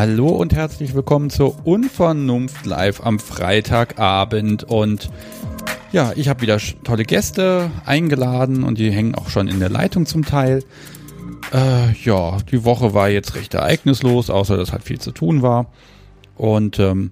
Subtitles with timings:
[0.00, 5.10] Hallo und herzlich willkommen zur Unvernunft live am Freitagabend und
[5.92, 10.06] ja, ich habe wieder tolle Gäste eingeladen und die hängen auch schon in der Leitung
[10.06, 10.64] zum Teil.
[11.52, 15.66] Äh, ja, die Woche war jetzt recht ereignislos, außer dass halt viel zu tun war.
[16.34, 17.10] Und ähm,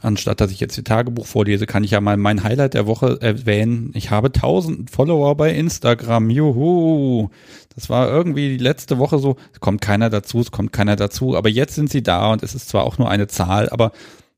[0.00, 3.18] anstatt dass ich jetzt ihr Tagebuch vorlese, kann ich ja mal mein Highlight der Woche
[3.20, 3.90] erwähnen.
[3.92, 6.30] Ich habe 1000 Follower bei Instagram.
[6.30, 7.28] Juhu.
[7.74, 9.36] Das war irgendwie die letzte Woche so.
[9.52, 11.36] Es kommt keiner dazu, es kommt keiner dazu.
[11.36, 13.92] Aber jetzt sind sie da und es ist zwar auch nur eine Zahl, aber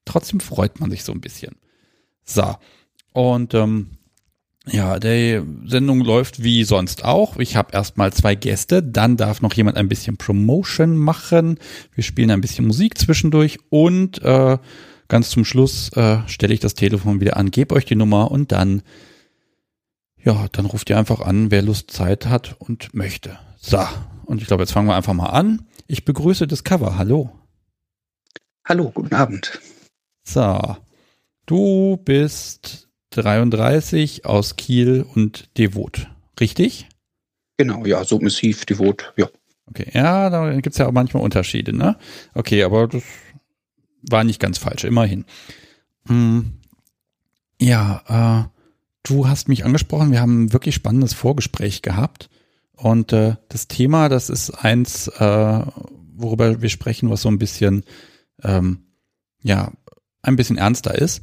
[0.04, 1.56] trotzdem freut man sich so ein bisschen.
[2.24, 2.54] So.
[3.12, 3.90] Und ähm,
[4.66, 7.36] ja, die Sendung läuft wie sonst auch.
[7.36, 11.58] Ich habe erstmal zwei Gäste, dann darf noch jemand ein bisschen Promotion machen.
[11.94, 14.56] Wir spielen ein bisschen Musik zwischendurch und äh,
[15.08, 18.52] ganz zum Schluss äh, stelle ich das Telefon wieder an, gebe euch die Nummer und
[18.52, 18.82] dann,
[20.24, 23.38] ja, dann ruft ihr einfach an, wer Lust, Zeit hat und möchte.
[23.58, 23.80] So,
[24.24, 25.66] und ich glaube, jetzt fangen wir einfach mal an.
[25.86, 26.96] Ich begrüße Discover.
[26.96, 27.30] Hallo.
[28.64, 29.60] Hallo, guten Abend.
[30.22, 30.76] So,
[31.44, 36.08] du bist 33 aus Kiel und Devot.
[36.40, 36.88] Richtig?
[37.58, 39.28] Genau, ja, submissiv, Devot, ja.
[39.66, 41.96] Okay, ja, da gibt es ja auch manchmal Unterschiede, ne?
[42.34, 43.02] Okay, aber das
[44.02, 45.24] war nicht ganz falsch, immerhin.
[46.06, 46.54] Hm,
[47.60, 48.53] ja, äh,
[49.04, 52.28] du hast mich angesprochen, wir haben ein wirklich spannendes Vorgespräch gehabt.
[52.72, 55.62] Und äh, das Thema, das ist eins, äh,
[56.16, 57.84] worüber wir sprechen, was so ein bisschen,
[58.42, 58.86] ähm,
[59.42, 59.72] ja,
[60.22, 61.22] ein bisschen ernster ist.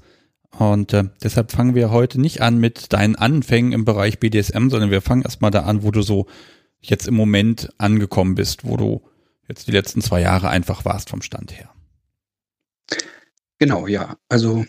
[0.57, 4.91] Und äh, deshalb fangen wir heute nicht an mit deinen Anfängen im Bereich BDSM, sondern
[4.91, 6.27] wir fangen erstmal da an, wo du so
[6.79, 9.01] jetzt im Moment angekommen bist, wo du
[9.47, 11.69] jetzt die letzten zwei Jahre einfach warst vom Stand her.
[13.59, 14.17] Genau, ja.
[14.27, 14.65] Also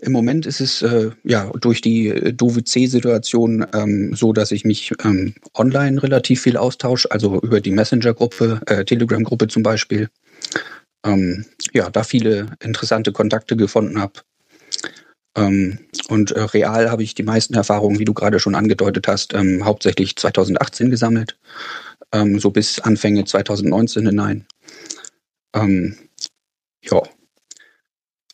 [0.00, 4.64] im Moment ist es äh, ja durch die äh, doofe C-Situation ähm, so, dass ich
[4.64, 10.08] mich ähm, online relativ viel austausche, also über die Messenger-Gruppe, äh, Telegram-Gruppe zum Beispiel.
[11.04, 14.14] Ähm, ja, da viele interessante Kontakte gefunden habe.
[15.36, 19.34] Ähm, und äh, real habe ich die meisten Erfahrungen, wie du gerade schon angedeutet hast,
[19.34, 21.38] ähm, hauptsächlich 2018 gesammelt,
[22.12, 24.46] ähm, so bis Anfänge 2019 hinein.
[26.82, 27.02] Ja.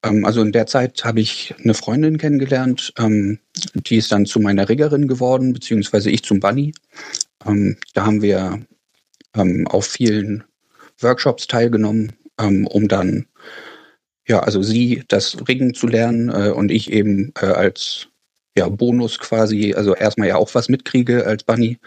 [0.04, 3.38] Ähm, also in der Zeit habe ich eine Freundin kennengelernt, ähm,
[3.74, 6.72] die ist dann zu meiner Riggerin geworden, beziehungsweise ich zum Bunny.
[7.44, 8.60] da haben wir
[9.66, 10.44] auf vielen
[11.00, 13.26] Workshops teilgenommen, um dann
[14.26, 18.08] ja, also sie das Ringen zu lernen äh, und ich eben äh, als
[18.56, 21.78] ja, Bonus quasi, also erstmal ja auch was mitkriege als Bunny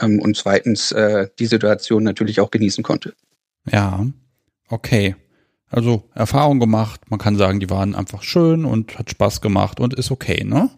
[0.00, 3.14] ähm, und zweitens äh, die Situation natürlich auch genießen konnte.
[3.70, 4.06] Ja,
[4.68, 5.14] okay.
[5.74, 9.92] Also Erfahrung gemacht, man kann sagen, die waren einfach schön und hat Spaß gemacht und
[9.92, 10.70] ist okay, ne?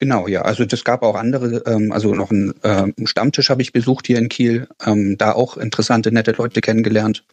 [0.00, 0.42] Genau, ja.
[0.42, 4.18] Also das gab auch andere, ähm, also noch einen ähm, Stammtisch habe ich besucht hier
[4.18, 7.24] in Kiel, ähm, da auch interessante, nette Leute kennengelernt.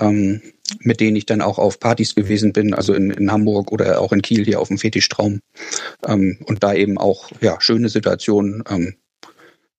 [0.00, 0.42] Ähm,
[0.80, 4.10] mit denen ich dann auch auf Partys gewesen bin, also in, in Hamburg oder auch
[4.10, 5.42] in Kiel hier auf dem Fetischtraum.
[6.04, 8.96] Ähm, und da eben auch ja, schöne Situationen, ähm,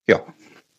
[0.08, 0.24] ja,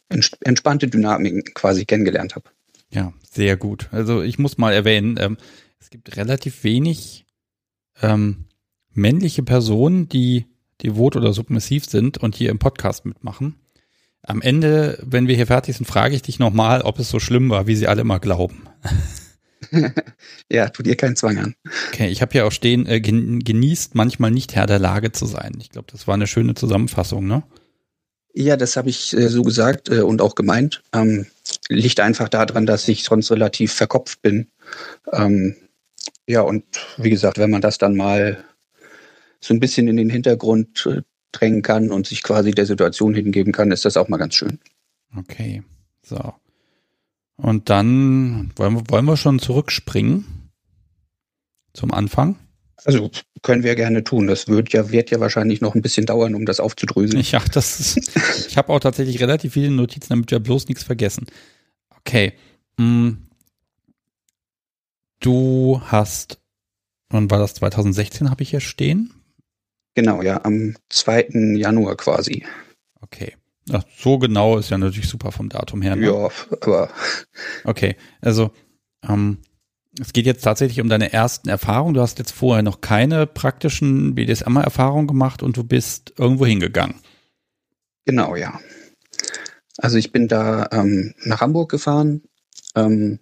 [0.09, 2.54] entspannte Dynamiken quasi kennengelernt habe.
[2.94, 3.88] Ja, sehr gut.
[3.91, 5.37] Also ich muss mal erwähnen, ähm,
[5.81, 7.27] es gibt relativ wenig
[8.00, 8.47] ähm,
[8.93, 10.47] männliche Personen, die
[10.82, 13.56] devot oder submissiv sind und hier im Podcast mitmachen.
[14.22, 17.50] Am Ende, wenn wir hier fertig sind, frage ich dich nochmal, ob es so schlimm
[17.50, 18.69] war, wie sie alle immer glauben.
[20.50, 21.55] ja, tu dir keinen Zwang an.
[21.88, 25.59] Okay, ich habe hier auch stehen, äh, genießt manchmal nicht Herr der Lage zu sein.
[25.61, 27.43] Ich glaube, das war eine schöne Zusammenfassung, ne?
[28.32, 30.82] Ja, das habe ich äh, so gesagt äh, und auch gemeint.
[30.93, 31.26] Ähm,
[31.69, 34.49] liegt einfach daran, dass ich sonst relativ verkopft bin.
[35.13, 35.57] Ähm,
[36.27, 36.65] ja, und
[36.97, 38.45] wie gesagt, wenn man das dann mal
[39.41, 43.53] so ein bisschen in den Hintergrund äh, drängen kann und sich quasi der Situation hingeben
[43.53, 44.59] kann, ist das auch mal ganz schön.
[45.17, 45.63] Okay,
[46.03, 46.35] so.
[47.37, 50.50] Und dann wollen wir, wollen wir schon zurückspringen
[51.73, 52.37] zum Anfang.
[52.85, 53.11] Also
[53.43, 54.27] können wir gerne tun.
[54.27, 57.25] Das wird ja, wird ja wahrscheinlich noch ein bisschen dauern, um das aufzudröseln.
[57.31, 58.17] Ja, das ist,
[58.49, 61.27] ich habe auch tatsächlich relativ viele Notizen, damit wir bloß nichts vergessen.
[62.06, 62.35] Okay.
[62.79, 63.12] Mm.
[65.21, 66.39] Du hast,
[67.09, 67.55] wann war das?
[67.55, 69.15] 2016 habe ich hier stehen?
[69.95, 71.56] Genau, ja, am 2.
[71.56, 72.45] Januar quasi.
[73.01, 73.35] Okay.
[73.73, 75.97] Ach, so genau ist ja natürlich super vom Datum her.
[75.97, 76.06] Ne?
[76.06, 76.29] Ja,
[76.61, 76.91] aber.
[77.65, 78.50] Okay, also
[79.09, 79.39] ähm,
[80.00, 81.95] es geht jetzt tatsächlich um deine ersten Erfahrungen.
[81.95, 86.97] Du hast jetzt vorher noch keine praktischen BDSM-Erfahrungen gemacht und du bist irgendwo hingegangen.
[88.05, 88.61] Genau, ja.
[89.79, 92.23] Also ich bin da ähm, nach Hamburg gefahren,
[92.75, 93.19] ähm,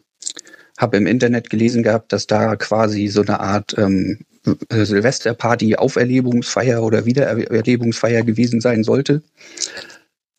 [0.78, 4.18] habe im Internet gelesen gehabt, dass da quasi so eine Art ähm,
[4.70, 9.22] Silvesterparty, Auferlebungsfeier oder Wiedererlebungsfeier gewesen sein sollte.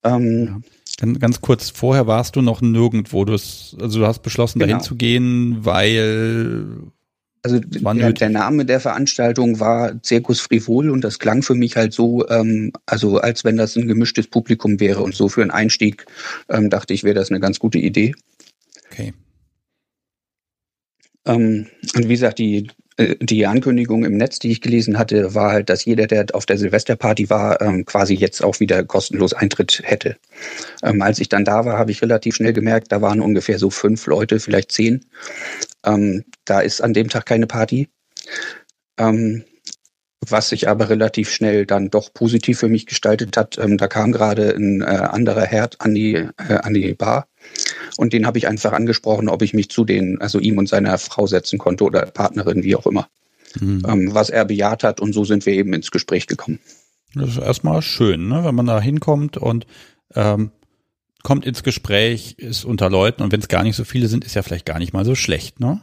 [0.04, 0.62] Ähm, ja.
[1.00, 3.26] Ganz, ganz kurz, vorher warst du noch nirgendwo.
[3.26, 4.74] Du hast, also du hast beschlossen, genau.
[4.74, 6.68] dahin zu gehen, weil
[7.44, 11.94] also der, der, Name der Veranstaltung war Zirkus Frivol und das klang für mich halt
[11.94, 16.06] so, ähm, also als wenn das ein gemischtes Publikum wäre und so für einen Einstieg
[16.48, 18.16] ähm, dachte ich, wäre das eine ganz gute Idee.
[18.90, 19.14] Okay.
[21.26, 25.52] Ähm, und wie gesagt, die äh, die Ankündigung im Netz, die ich gelesen hatte, war
[25.52, 29.82] halt, dass jeder, der auf der Silvesterparty war, ähm, quasi jetzt auch wieder kostenlos Eintritt
[29.84, 30.18] hätte.
[30.84, 33.70] Ähm, als ich dann da war, habe ich relativ schnell gemerkt, da waren ungefähr so
[33.70, 35.06] fünf Leute, vielleicht zehn.
[35.86, 37.90] Ähm, da ist an dem Tag keine Party.
[38.98, 39.44] Ähm,
[40.30, 43.58] was sich aber relativ schnell dann doch positiv für mich gestaltet hat.
[43.58, 47.28] Ähm, da kam gerade ein äh, anderer Herd an die, äh, an die Bar
[47.98, 50.98] und den habe ich einfach angesprochen, ob ich mich zu den, also ihm und seiner
[50.98, 53.08] Frau setzen konnte oder Partnerin, wie auch immer.
[53.60, 53.84] Mhm.
[53.88, 56.60] Ähm, was er bejaht hat und so sind wir eben ins Gespräch gekommen.
[57.16, 58.44] Das ist erstmal schön, ne?
[58.44, 59.68] wenn man da hinkommt und
[60.16, 60.52] ähm,
[61.24, 64.36] kommt ins Gespräch, ist unter Leuten und wenn es gar nicht so viele sind, ist
[64.36, 65.82] ja vielleicht gar nicht mal so schlecht, ne?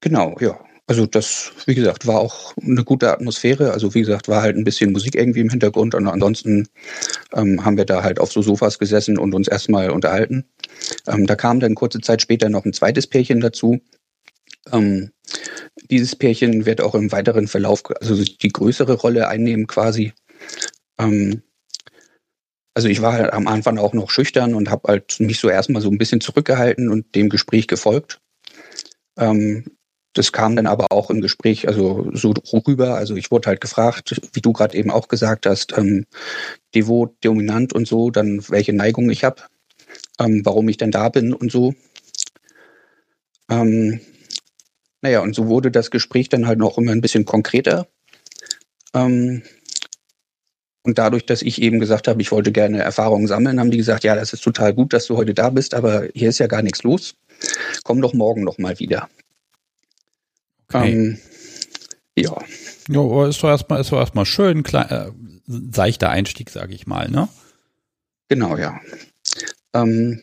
[0.00, 0.58] Genau, ja.
[0.92, 3.72] Also das, wie gesagt, war auch eine gute Atmosphäre.
[3.72, 6.68] Also wie gesagt, war halt ein bisschen Musik irgendwie im Hintergrund und ansonsten
[7.32, 10.44] ähm, haben wir da halt auf so Sofas gesessen und uns erstmal unterhalten.
[11.06, 13.80] Ähm, da kam dann kurze Zeit später noch ein zweites Pärchen dazu.
[14.70, 15.12] Ähm,
[15.90, 20.12] dieses Pärchen wird auch im weiteren Verlauf, also die größere Rolle einnehmen quasi.
[20.98, 21.40] Ähm,
[22.74, 25.80] also ich war halt am Anfang auch noch schüchtern und habe halt mich so erstmal
[25.80, 28.20] so ein bisschen zurückgehalten und dem Gespräch gefolgt.
[29.16, 29.64] Ähm,
[30.14, 32.34] das kam dann aber auch im Gespräch also so
[32.66, 32.94] rüber.
[32.94, 36.06] Also ich wurde halt gefragt, wie du gerade eben auch gesagt hast, ähm,
[36.74, 39.42] devot, dominant und so, dann welche Neigung ich habe,
[40.18, 41.74] ähm, warum ich denn da bin und so.
[43.50, 44.00] Ähm,
[45.00, 47.86] naja, und so wurde das Gespräch dann halt noch immer ein bisschen konkreter.
[48.94, 49.42] Ähm,
[50.84, 54.04] und dadurch, dass ich eben gesagt habe, ich wollte gerne Erfahrungen sammeln, haben die gesagt,
[54.04, 56.62] ja, das ist total gut, dass du heute da bist, aber hier ist ja gar
[56.62, 57.14] nichts los.
[57.84, 59.08] Komm doch morgen noch mal wieder.
[60.72, 60.92] Okay.
[60.92, 61.18] Ähm,
[62.16, 62.36] ja.
[62.88, 65.10] Ja, aber ist doch erstmal, ist doch erstmal schön, klein, äh,
[65.46, 67.28] seichter Einstieg, sage ich mal, ne?
[68.28, 68.80] Genau, ja.
[69.74, 70.22] Ähm,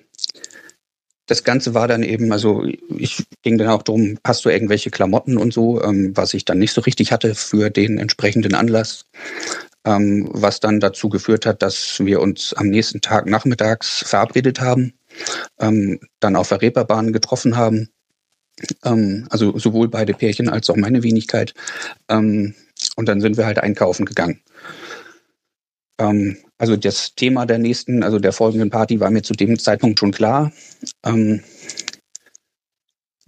[1.26, 2.66] das Ganze war dann eben, also
[2.98, 6.58] ich ging dann auch darum, hast du irgendwelche Klamotten und so, ähm, was ich dann
[6.58, 9.06] nicht so richtig hatte für den entsprechenden Anlass,
[9.86, 14.94] ähm, was dann dazu geführt hat, dass wir uns am nächsten Tag nachmittags verabredet haben,
[15.60, 17.90] ähm, dann auf der Reeperbahn getroffen haben
[18.84, 21.54] ähm, also sowohl beide Pärchen als auch meine Wenigkeit.
[22.10, 22.56] Ähm,
[22.96, 24.42] und dann sind wir halt einkaufen gegangen.
[26.00, 30.00] Ähm, also das Thema der nächsten, also der folgenden Party war mir zu dem Zeitpunkt
[30.00, 30.52] schon klar.
[31.06, 31.42] Ähm,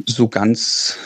[0.05, 0.97] so ganz,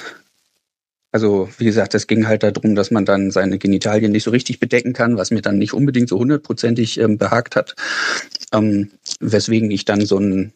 [1.11, 4.59] also wie gesagt, es ging halt darum, dass man dann seine Genitalien nicht so richtig
[4.59, 7.75] bedecken kann, was mir dann nicht unbedingt so hundertprozentig ähm, behagt hat.
[8.53, 10.53] Ähm, weswegen ich dann so ein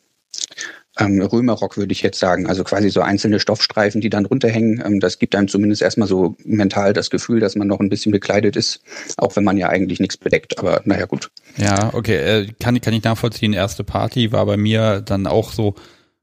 [0.99, 2.47] ähm, Römerrock, würde ich jetzt sagen.
[2.47, 4.83] Also quasi so einzelne Stoffstreifen, die dann runterhängen.
[4.85, 8.11] Ähm, das gibt einem zumindest erstmal so mental das Gefühl, dass man noch ein bisschen
[8.11, 8.81] bekleidet ist,
[9.17, 10.59] auch wenn man ja eigentlich nichts bedeckt.
[10.59, 11.31] Aber naja, gut.
[11.57, 12.17] Ja, okay.
[12.17, 13.53] Äh, kann, kann ich nachvollziehen.
[13.53, 15.75] Erste Party war bei mir dann auch so,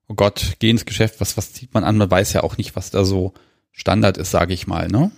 [0.08, 1.96] oh Gott, geh ins Geschäft, was, was zieht man an?
[1.96, 3.32] Man weiß ja auch nicht, was da so
[3.72, 5.10] Standard ist, sage ich mal, ne?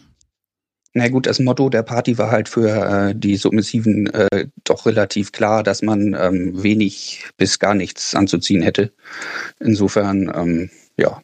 [0.98, 5.30] Na gut, das Motto der Party war halt für äh, die Submissiven äh, doch relativ
[5.30, 8.90] klar, dass man ähm, wenig bis gar nichts anzuziehen hätte.
[9.60, 11.22] Insofern, ähm, ja.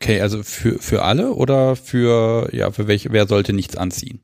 [0.00, 4.18] Okay, also für, für alle oder für, ja, für welche, wer sollte nichts anziehen?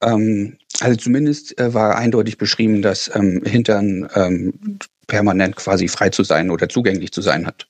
[0.00, 4.78] Ähm, also zumindest äh, war eindeutig beschrieben, dass ähm, Hintern ähm,
[5.08, 7.66] permanent quasi frei zu sein oder zugänglich zu sein hat.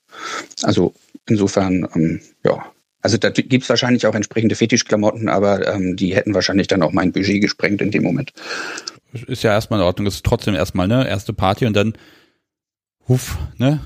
[0.61, 0.93] Also
[1.27, 2.72] insofern, ähm, ja.
[3.03, 6.93] Also da gibt es wahrscheinlich auch entsprechende Fetischklamotten, aber ähm, die hätten wahrscheinlich dann auch
[6.93, 8.31] mein Budget gesprengt in dem Moment.
[9.27, 11.93] Ist ja erstmal in Ordnung, das ist trotzdem erstmal, ne, erste Party und dann
[13.09, 13.81] Huff, ne,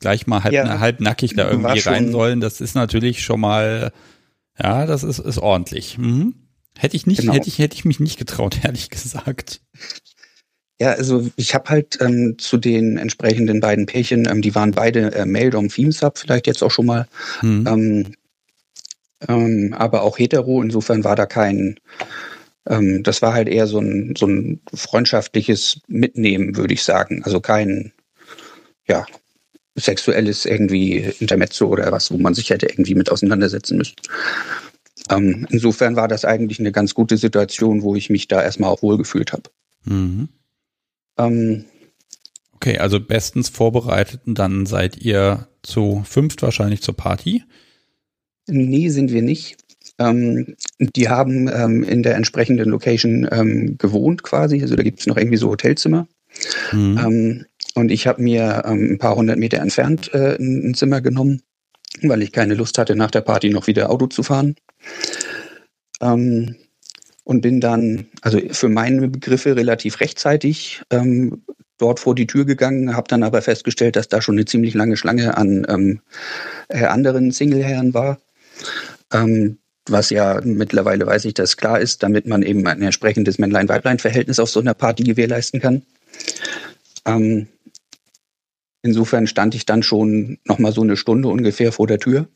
[0.00, 3.90] gleich mal halb, ja, halb nackig da irgendwie rein sollen, das ist natürlich schon mal,
[4.62, 5.96] ja, das ist, ist ordentlich.
[5.96, 6.34] Mhm.
[6.76, 7.32] Hätte ich nicht, genau.
[7.32, 9.62] hätte ich, hätte ich mich nicht getraut, ehrlich gesagt.
[10.78, 15.14] Ja, also ich habe halt ähm, zu den entsprechenden beiden Pärchen, ähm, die waren beide
[15.14, 17.08] äh, Male Dom Theme Sub, vielleicht jetzt auch schon mal.
[17.40, 17.66] Mhm.
[17.66, 18.12] Ähm,
[19.26, 20.62] ähm, aber auch hetero.
[20.62, 21.80] Insofern war da kein,
[22.68, 27.22] ähm, das war halt eher so ein, so ein freundschaftliches Mitnehmen, würde ich sagen.
[27.24, 27.92] Also kein,
[28.86, 29.06] ja,
[29.74, 33.96] sexuelles irgendwie Intermezzo oder was, wo man sich hätte irgendwie mit auseinandersetzen müssen.
[35.10, 38.82] Ähm, insofern war das eigentlich eine ganz gute Situation, wo ich mich da erstmal auch
[38.82, 39.44] wohlgefühlt habe.
[39.84, 40.28] Mhm.
[41.16, 41.64] Ähm,
[42.54, 47.44] okay, also bestens vorbereitet und dann seid ihr zu fünft wahrscheinlich zur Party.
[48.48, 49.56] Nee, sind wir nicht.
[49.98, 54.60] Ähm, die haben ähm, in der entsprechenden Location ähm, gewohnt quasi.
[54.62, 56.06] Also da gibt es noch irgendwie so Hotelzimmer.
[56.72, 56.98] Mhm.
[56.98, 61.42] Ähm, Und ich habe mir ähm, ein paar hundert Meter entfernt äh, ein, Zimmer genommen,
[62.02, 64.56] weil ich keine Lust hatte, nach der Party noch wieder Auto zu fahren.
[66.00, 66.56] Ähm,
[67.24, 70.82] und bin dann, also für meine Begriffe relativ rechtzeitig
[71.76, 74.96] dort vor die Tür gegangen, habe dann aber festgestellt, dass da schon eine ziemlich lange
[74.96, 76.00] Schlange an
[76.68, 78.18] äh, anderen Singleherren war.
[79.12, 84.38] Ähm, was ja mittlerweile weiß ich, dass klar ist, damit man eben ein entsprechendes Männlein-Weiblein-Verhältnis
[84.38, 85.82] auf so einer Party gewährleisten kann.
[87.06, 87.48] Ähm,
[88.82, 92.28] insofern stand ich dann schon noch mal so eine Stunde ungefähr vor der Tür.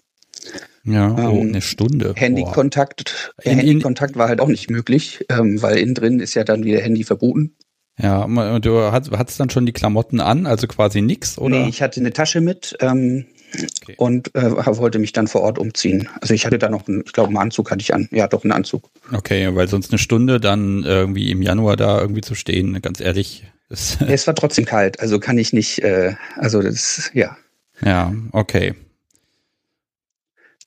[0.84, 2.14] Ja, oh, ähm, eine Stunde.
[2.16, 6.64] Handykontakt, in, Handykontakt war halt auch nicht möglich, ähm, weil innen drin ist ja dann
[6.64, 7.54] wieder Handy verboten.
[7.98, 11.60] Ja, und du hattest dann schon die Klamotten an, also quasi nix, oder?
[11.60, 13.94] Nee, ich hatte eine Tasche mit, ähm, Okay.
[13.96, 16.08] Und äh, wollte mich dann vor Ort umziehen.
[16.20, 18.08] Also ich hatte da noch, einen, ich glaube, einen Anzug hatte ich an.
[18.10, 18.88] Ja, doch einen Anzug.
[19.12, 23.44] Okay, weil sonst eine Stunde dann irgendwie im Januar da irgendwie zu stehen, ganz ehrlich.
[23.68, 27.36] Ist ja, es war trotzdem kalt, also kann ich nicht, äh, also das, ja.
[27.84, 28.74] Ja, okay.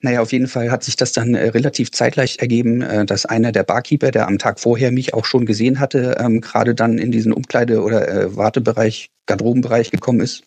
[0.02, 3.52] Naja, auf jeden Fall hat sich das dann äh, relativ zeitgleich ergeben, äh, dass einer
[3.52, 7.12] der Barkeeper, der am Tag vorher mich auch schon gesehen hatte, ähm, gerade dann in
[7.12, 10.44] diesen Umkleide- oder äh, Wartebereich, Garderobenbereich gekommen ist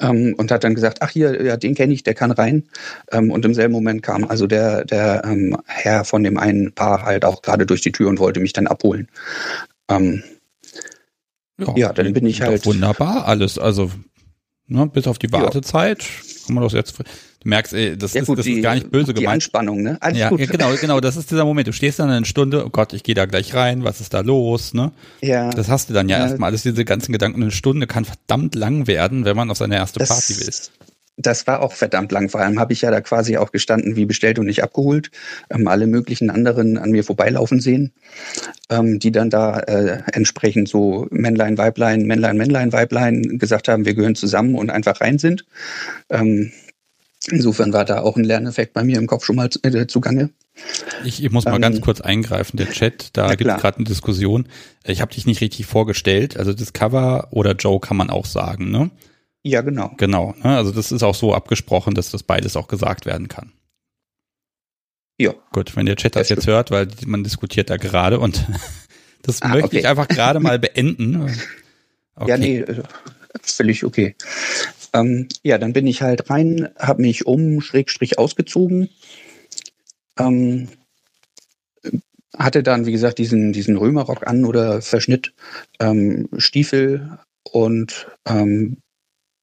[0.00, 2.64] ähm, und hat dann gesagt, ach hier, ja, den kenne ich, der kann rein.
[3.10, 7.02] Ähm, und im selben Moment kam also der, der ähm, Herr von dem einen Paar
[7.02, 9.08] halt auch gerade durch die Tür und wollte mich dann abholen.
[9.88, 10.22] Ähm,
[11.58, 12.66] ja, ja, dann bin ich halt.
[12.66, 13.58] Wunderbar, alles.
[13.58, 13.90] Also,
[14.72, 16.46] ne, bis auf die Wartezeit, ja.
[16.46, 16.94] kann man das jetzt
[17.42, 19.42] Du merkst, ey, das, ja, ist, das die, ist gar nicht böse die gemeint.
[19.42, 19.98] Die Anspannung, ne?
[20.00, 20.38] Alles ja, gut.
[20.38, 21.66] ja, genau, genau, das ist dieser Moment.
[21.66, 24.20] Du stehst dann eine Stunde, oh Gott, ich gehe da gleich rein, was ist da
[24.20, 24.92] los, ne?
[25.22, 25.50] Ja.
[25.50, 27.42] Das hast du dann ja, ja erstmal alles diese ganzen Gedanken.
[27.42, 30.50] Eine Stunde kann verdammt lang werden, wenn man auf seine erste das, Party will.
[31.16, 32.30] Das war auch verdammt lang.
[32.30, 35.10] Vor allem habe ich ja da quasi auch gestanden, wie bestellt und nicht abgeholt.
[35.50, 37.92] Ähm, alle möglichen anderen an mir vorbeilaufen sehen,
[38.70, 43.94] ähm, die dann da äh, entsprechend so Männlein, Weiblein, Männlein, Männlein, Weiblein gesagt haben, wir
[43.94, 45.44] gehören zusammen und einfach rein sind.
[46.08, 46.52] Ähm,
[47.30, 50.30] Insofern war da auch ein Lerneffekt bei mir im Kopf schon mal äh, zugange.
[51.04, 52.56] Ich, ich muss mal ähm, ganz kurz eingreifen.
[52.56, 54.48] Der Chat, da gibt es gerade eine Diskussion.
[54.84, 56.36] Ich habe dich nicht richtig vorgestellt.
[56.36, 58.90] Also Discover oder Joe kann man auch sagen, ne?
[59.44, 59.92] Ja, genau.
[59.96, 60.34] Genau.
[60.42, 60.56] Ne?
[60.56, 63.52] Also das ist auch so abgesprochen, dass das beides auch gesagt werden kann.
[65.18, 65.34] Ja.
[65.52, 68.46] Gut, wenn der Chat das, das jetzt hört, weil man diskutiert da gerade und
[69.22, 69.78] das ah, möchte okay.
[69.80, 71.30] ich einfach gerade mal beenden.
[72.14, 72.28] Okay.
[72.28, 72.82] Ja, nee, äh,
[73.40, 74.14] völlig okay.
[74.92, 78.90] Ähm, ja, dann bin ich halt rein, habe mich um, Schrägstrich ausgezogen.
[80.18, 80.68] Ähm,
[82.36, 85.32] hatte dann, wie gesagt, diesen, diesen Römerrock an oder Verschnitt,
[85.80, 87.18] ähm, Stiefel
[87.50, 88.81] und ähm,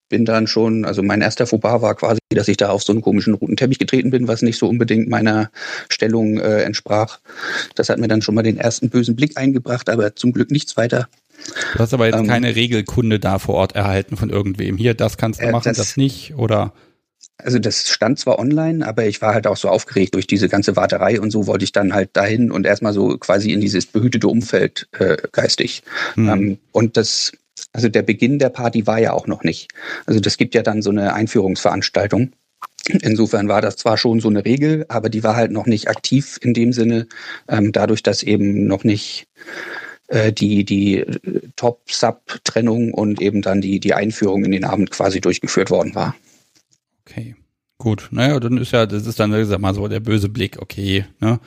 [0.10, 3.02] bin dann schon, also mein erster Fauxpas war quasi, dass ich da auf so einen
[3.02, 5.52] komischen roten Teppich getreten bin, was nicht so unbedingt meiner
[5.90, 7.20] Stellung äh, entsprach.
[7.76, 10.76] Das hat mir dann schon mal den ersten bösen Blick eingebracht, aber zum Glück nichts
[10.76, 11.08] weiter.
[11.74, 14.78] Du hast aber jetzt ähm, keine Regelkunde da vor Ort erhalten von irgendwem.
[14.78, 16.74] Hier, das kannst du äh, machen, das, das nicht, oder?
[17.38, 20.76] Also das stand zwar online, aber ich war halt auch so aufgeregt durch diese ganze
[20.76, 24.28] Warterei und so wollte ich dann halt dahin und erstmal so quasi in dieses behütete
[24.28, 25.84] Umfeld äh, geistig.
[26.16, 26.30] Hm.
[26.30, 27.32] Ähm, und das,
[27.74, 29.70] also der Beginn der Party war ja auch noch nicht.
[30.06, 32.32] Also das gibt ja dann so eine Einführungsveranstaltung.
[32.88, 36.40] Insofern war das zwar schon so eine Regel, aber die war halt noch nicht aktiv
[36.42, 37.08] in dem Sinne,
[37.48, 39.28] ähm, dadurch, dass eben noch nicht
[40.08, 41.06] äh, die, die
[41.56, 46.16] Top-Sub-Trennung und eben dann die, die Einführung in den Abend quasi durchgeführt worden war.
[47.06, 47.36] Okay,
[47.78, 48.08] gut.
[48.12, 51.40] Naja, dann ist ja, das ist dann, sag mal so, der böse Blick, okay, ne?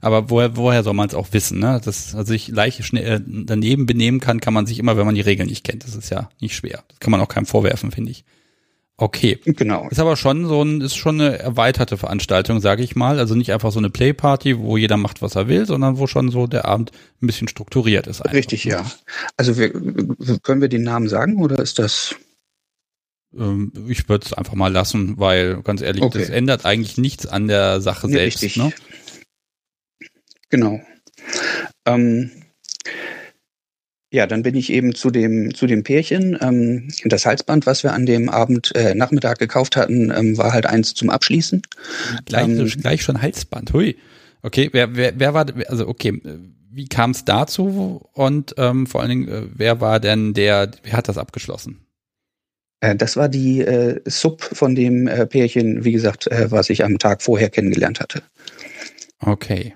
[0.00, 1.80] Aber woher, woher soll man es auch wissen, ne?
[1.84, 5.14] Dass also sich leicht schnell äh, daneben benehmen kann, kann man sich immer, wenn man
[5.14, 5.84] die Regeln nicht kennt.
[5.84, 6.84] Das ist ja nicht schwer.
[6.88, 8.24] Das kann man auch keinem vorwerfen, finde ich.
[9.00, 9.38] Okay.
[9.44, 9.88] Genau.
[9.88, 13.20] Ist aber schon so ein, ist schon eine erweiterte Veranstaltung, sage ich mal.
[13.20, 16.30] Also nicht einfach so eine Playparty, wo jeder macht, was er will, sondern wo schon
[16.30, 16.90] so der Abend
[17.22, 18.20] ein bisschen strukturiert ist.
[18.20, 18.36] Einfach.
[18.36, 18.84] Richtig, ja.
[19.36, 19.70] Also wir,
[20.42, 22.16] können wir den Namen sagen oder ist das?
[23.36, 26.18] Ähm, ich würde es einfach mal lassen, weil ganz ehrlich, okay.
[26.18, 28.42] das ändert eigentlich nichts an der Sache nee, selbst.
[28.42, 28.56] Richtig.
[28.56, 28.72] Ne?
[30.50, 30.80] Genau.
[31.86, 32.30] Ähm,
[34.10, 36.38] ja, dann bin ich eben zu dem, zu dem Pärchen.
[36.40, 40.64] Ähm, das Halsband, was wir an dem Abend äh, Nachmittag gekauft hatten, ähm, war halt
[40.64, 41.62] eins zum Abschließen.
[42.24, 43.96] Gleich, ähm, gleich schon Halsband, hui.
[44.42, 46.20] Okay, wer, wer, wer war, also okay,
[46.70, 50.92] wie kam es dazu und ähm, vor allen Dingen, äh, wer war denn der, wer
[50.94, 51.80] hat das abgeschlossen?
[52.80, 56.84] Äh, das war die äh, Sub von dem äh, Pärchen, wie gesagt, äh, was ich
[56.84, 58.22] am Tag vorher kennengelernt hatte.
[59.20, 59.74] Okay.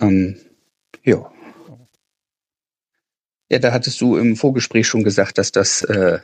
[0.00, 0.36] Ähm,
[1.02, 1.30] ja.
[3.50, 6.18] Ja, da hattest du im Vorgespräch schon gesagt, dass das äh,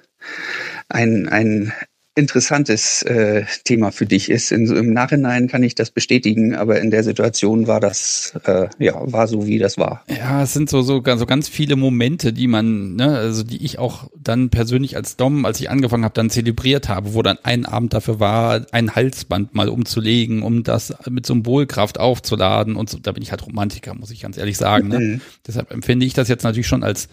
[0.89, 1.73] ein, ein
[2.17, 4.51] interessantes äh, Thema für dich ist.
[4.51, 8.95] In, Im Nachhinein kann ich das bestätigen, aber in der Situation war das, äh, ja,
[9.13, 10.05] war so, wie das war.
[10.09, 13.79] Ja, es sind so, so, so ganz viele Momente, die man, ne, also die ich
[13.79, 17.65] auch dann persönlich als Dom, als ich angefangen habe, dann zelebriert habe, wo dann ein
[17.65, 23.13] Abend dafür war, ein Halsband mal umzulegen, um das mit Symbolkraft aufzuladen und so, da
[23.13, 24.89] bin ich halt Romantiker, muss ich ganz ehrlich sagen.
[24.89, 24.99] Ne?
[24.99, 25.21] Mhm.
[25.47, 27.09] Deshalb empfinde ich das jetzt natürlich schon als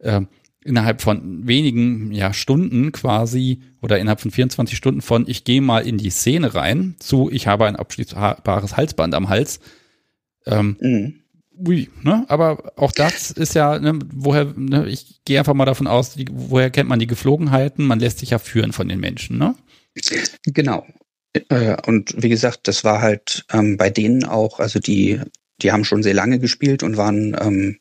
[0.00, 0.20] äh,
[0.64, 5.86] innerhalb von wenigen ja, Stunden quasi oder innerhalb von 24 Stunden von ich gehe mal
[5.86, 9.60] in die Szene rein zu ich habe ein abschließbares Halsband am Hals.
[10.46, 11.14] Ähm, mhm.
[11.56, 12.24] Ui, ne?
[12.28, 16.26] Aber auch das ist ja, ne, woher, ne, ich gehe einfach mal davon aus, die,
[16.32, 17.86] woher kennt man die Geflogenheiten?
[17.86, 19.54] Man lässt sich ja führen von den Menschen, ne?
[20.46, 20.84] Genau.
[21.48, 25.20] Äh, und wie gesagt, das war halt ähm, bei denen auch, also die,
[25.62, 27.78] die haben schon sehr lange gespielt und waren ähm,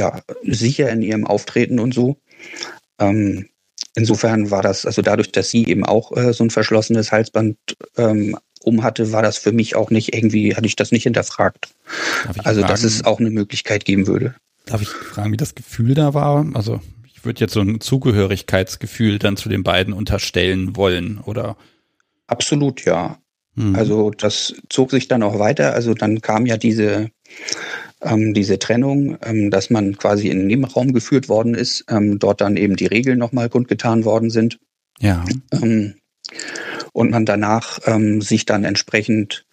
[0.00, 2.16] ja, sicher in ihrem Auftreten und so.
[2.98, 3.48] Ähm,
[3.94, 7.58] insofern war das, also dadurch, dass sie eben auch äh, so ein verschlossenes Halsband
[7.98, 11.68] ähm, um hatte, war das für mich auch nicht irgendwie, hatte ich das nicht hinterfragt.
[12.44, 14.34] Also, fragen, dass es auch eine Möglichkeit geben würde.
[14.66, 16.46] Darf ich fragen, wie das Gefühl da war?
[16.54, 21.56] Also, ich würde jetzt so ein Zugehörigkeitsgefühl dann zu den beiden unterstellen wollen, oder?
[22.26, 23.18] Absolut, ja.
[23.54, 23.74] Mhm.
[23.74, 25.74] Also, das zog sich dann auch weiter.
[25.74, 27.10] Also, dann kam ja diese,
[28.02, 32.40] ähm, diese Trennung, ähm, dass man quasi in den Nebenraum geführt worden ist, ähm, dort
[32.40, 34.58] dann eben die Regeln nochmal kundgetan worden sind.
[35.00, 35.24] Ja.
[35.52, 35.94] Ähm,
[36.92, 39.46] und man danach ähm, sich dann entsprechend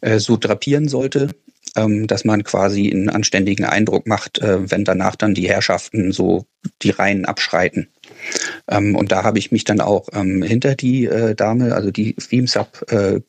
[0.00, 1.30] äh, so drapieren sollte,
[1.74, 6.46] ähm, dass man quasi einen anständigen Eindruck macht, äh, wenn danach dann die Herrschaften so
[6.82, 7.88] die Reihen abschreiten.
[8.68, 12.84] und da habe ich mich dann auch hinter die äh, Dame, also die Theme Sub,
[12.90, 13.20] äh,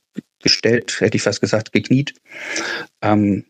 [0.42, 2.14] gestellt, hätte ich fast gesagt, gekniet.
[3.02, 3.46] Ähm,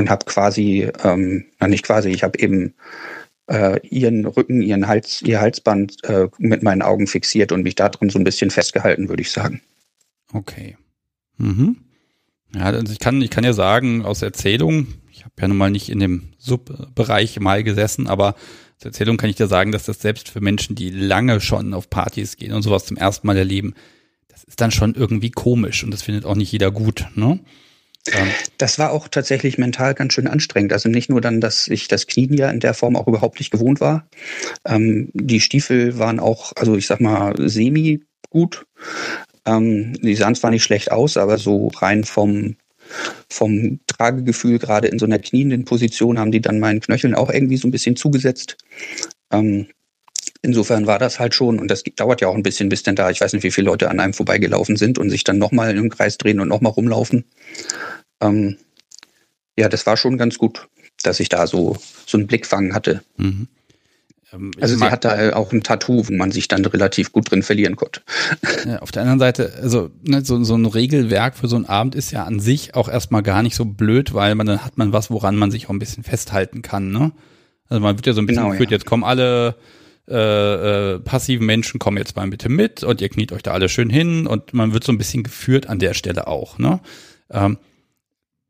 [0.00, 2.74] und habe quasi, ähm, na nicht quasi, ich habe eben
[3.48, 7.88] äh, ihren Rücken, ihren Hals, ihr Halsband äh, mit meinen Augen fixiert und mich da
[7.88, 9.60] drin so ein bisschen festgehalten, würde ich sagen.
[10.32, 10.76] Okay.
[11.36, 11.76] Mhm.
[12.54, 15.70] Ja, also ich kann, ich kann ja sagen, aus Erzählung, ich habe ja nun mal
[15.70, 18.34] nicht in dem Subbereich mal gesessen, aber
[18.78, 21.90] aus Erzählung kann ich dir sagen, dass das selbst für Menschen, die lange schon auf
[21.90, 23.74] Partys gehen und sowas zum ersten Mal erleben,
[24.28, 27.38] das ist dann schon irgendwie komisch und das findet auch nicht jeder gut, ne?
[28.58, 30.72] Das war auch tatsächlich mental ganz schön anstrengend.
[30.72, 33.50] Also nicht nur dann, dass ich das Knien ja in der Form auch überhaupt nicht
[33.50, 34.08] gewohnt war.
[34.66, 38.66] Ähm, die Stiefel waren auch, also ich sag mal, semi gut.
[39.46, 42.56] Ähm, die sahen zwar nicht schlecht aus, aber so rein vom,
[43.28, 47.56] vom Tragegefühl, gerade in so einer knienden Position, haben die dann meinen Knöcheln auch irgendwie
[47.56, 48.56] so ein bisschen zugesetzt.
[49.30, 49.66] Ähm,
[50.42, 53.10] Insofern war das halt schon, und das dauert ja auch ein bisschen, bis denn da,
[53.10, 55.90] ich weiß nicht, wie viele Leute an einem vorbeigelaufen sind und sich dann nochmal im
[55.90, 57.24] Kreis drehen und nochmal rumlaufen.
[58.20, 58.56] Ähm,
[59.58, 60.68] ja, das war schon ganz gut,
[61.02, 61.76] dass ich da so,
[62.06, 63.02] so einen Blickfang hatte.
[63.18, 63.48] Mhm.
[64.32, 67.42] Ähm, also sie hat da auch ein Tattoo, wo man sich dann relativ gut drin
[67.42, 68.00] verlieren konnte.
[68.66, 71.94] Ja, auf der anderen Seite, also ne, so, so ein Regelwerk für so einen Abend
[71.94, 74.92] ist ja an sich auch erstmal gar nicht so blöd, weil man dann hat man
[74.92, 76.90] was, woran man sich auch ein bisschen festhalten kann.
[76.90, 77.12] Ne?
[77.68, 78.76] Also man wird ja so ein bisschen genau, geführt, ja.
[78.76, 79.56] jetzt kommen alle
[80.08, 83.68] äh, äh, passiven Menschen kommen jetzt mal bitte mit und ihr kniet euch da alle
[83.68, 86.58] schön hin und man wird so ein bisschen geführt an der Stelle auch.
[86.58, 86.80] Ne?
[87.30, 87.58] Ähm,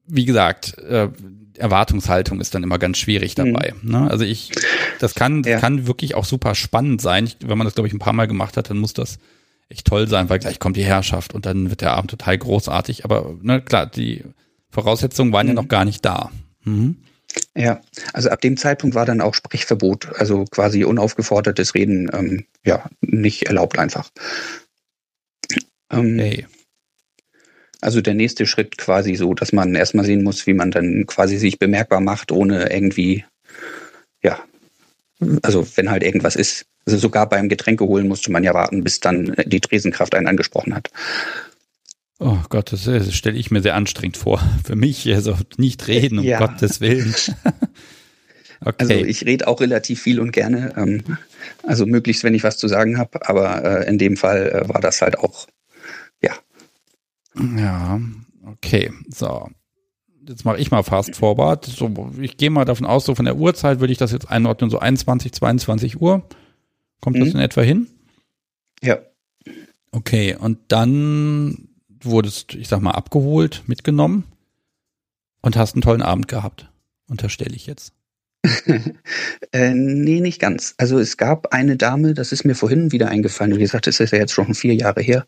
[0.07, 1.09] wie gesagt, äh,
[1.57, 3.53] Erwartungshaltung ist dann immer ganz schwierig mhm.
[3.53, 3.75] dabei.
[3.83, 3.91] Mhm.
[3.91, 4.11] Ne?
[4.11, 4.51] Also ich,
[4.99, 5.59] das kann, ja.
[5.61, 7.27] kann wirklich auch super spannend sein.
[7.27, 9.19] Ich, wenn man das, glaube ich, ein paar Mal gemacht hat, dann muss das
[9.69, 13.05] echt toll sein, weil gleich kommt die Herrschaft und dann wird der Abend total großartig.
[13.05, 14.25] Aber ne, klar, die
[14.71, 15.51] Voraussetzungen waren mhm.
[15.51, 16.31] ja noch gar nicht da.
[16.65, 16.97] Mhm.
[17.55, 17.81] Ja,
[18.13, 23.45] also ab dem Zeitpunkt war dann auch Sprechverbot, also quasi unaufgefordertes Reden, ähm, ja, nicht
[23.45, 24.11] erlaubt einfach.
[25.91, 26.47] Ähm, hey.
[27.81, 31.39] Also der nächste Schritt quasi so, dass man erstmal sehen muss, wie man dann quasi
[31.39, 33.25] sich bemerkbar macht, ohne irgendwie,
[34.23, 34.39] ja,
[35.43, 36.67] also wenn halt irgendwas ist.
[36.87, 40.75] Also sogar beim Getränke holen musste man ja warten, bis dann die Tresenkraft einen angesprochen
[40.75, 40.91] hat.
[42.23, 44.41] Oh Gott, das, das stelle ich mir sehr anstrengend vor.
[44.65, 46.39] Für mich, also nicht reden, um ja.
[46.39, 47.15] Gottes Willen.
[48.61, 48.75] okay.
[48.79, 50.75] Also ich rede auch relativ viel und gerne.
[50.77, 51.03] Ähm,
[51.63, 54.83] also möglichst, wenn ich was zu sagen habe, aber äh, in dem Fall äh, war
[54.83, 55.49] das halt auch,
[56.23, 56.35] ja.
[57.57, 57.99] Ja,
[58.45, 58.93] okay.
[59.09, 59.49] So.
[60.29, 61.65] Jetzt mache ich mal Fast Forward.
[61.65, 64.69] So, ich gehe mal davon aus, so von der Uhrzeit würde ich das jetzt einordnen,
[64.69, 66.29] so 21, 22 Uhr.
[67.01, 67.25] Kommt mhm.
[67.25, 67.87] das in etwa hin?
[68.83, 68.99] Ja.
[69.91, 71.70] Okay, und dann
[72.03, 74.25] wurdest, ich sag mal, abgeholt, mitgenommen
[75.43, 76.71] und hast einen tollen Abend gehabt.
[77.09, 77.93] Unterstelle ich jetzt.
[79.53, 80.75] äh, nee, nicht ganz.
[80.79, 84.13] Also es gab eine Dame, das ist mir vorhin wieder eingefallen, wie gesagt, das ist
[84.13, 85.27] ja jetzt schon vier Jahre her,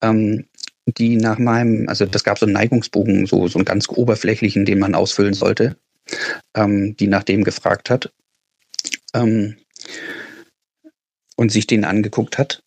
[0.00, 0.46] ähm,
[0.86, 4.78] die nach meinem, also das gab so einen Neigungsbogen, so, so einen ganz oberflächlichen, den
[4.78, 5.76] man ausfüllen sollte,
[6.54, 8.12] ähm, die nach dem gefragt hat
[9.12, 9.56] ähm,
[11.36, 12.62] und sich den angeguckt hat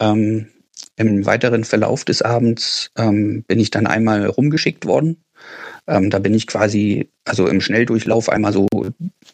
[0.00, 0.48] Ähm,
[0.96, 5.24] Im weiteren Verlauf des Abends ähm, bin ich dann einmal rumgeschickt worden
[5.86, 8.66] ähm, da bin ich quasi, also im Schnelldurchlauf einmal so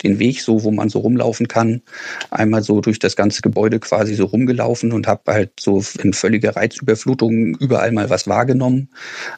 [0.03, 1.83] den Weg, so wo man so rumlaufen kann,
[2.31, 6.57] einmal so durch das ganze Gebäude quasi so rumgelaufen und habe halt so in völliger
[6.57, 8.89] Reizüberflutung überall mal was wahrgenommen,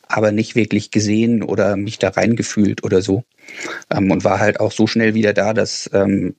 [0.07, 3.25] aber nicht wirklich gesehen oder mich da reingefühlt oder so.
[3.91, 6.37] Ähm, und war halt auch so schnell wieder da, dass ähm,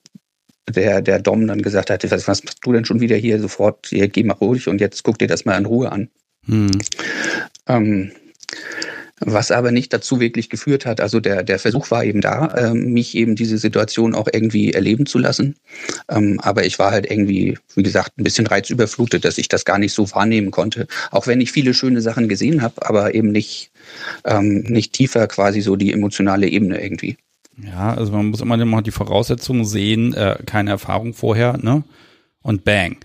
[0.68, 3.86] der, der Dom dann gesagt hat, was, was machst du denn schon wieder hier sofort,
[3.88, 6.08] hier, geh mal ruhig und jetzt guck dir das mal in Ruhe an.
[6.46, 6.70] Hm.
[7.66, 8.12] Ähm,
[9.20, 11.00] was aber nicht dazu wirklich geführt hat.
[11.00, 15.06] Also der, der Versuch war eben da, äh, mich eben diese Situation auch irgendwie erleben
[15.06, 15.56] zu lassen.
[16.10, 19.78] Ähm, aber ich war halt irgendwie, wie gesagt, ein bisschen reizüberflutet, dass ich das gar
[19.78, 20.86] nicht so wahrnehmen konnte.
[21.10, 23.70] Auch wenn ich viele schöne Sachen gesehen habe, aber eben nicht,
[24.24, 27.16] ähm, nicht tiefer quasi so die emotionale Ebene irgendwie.
[27.62, 31.84] Ja, also man muss immer noch die Voraussetzungen sehen, äh, keine Erfahrung vorher, ne?
[32.42, 32.98] Und bang.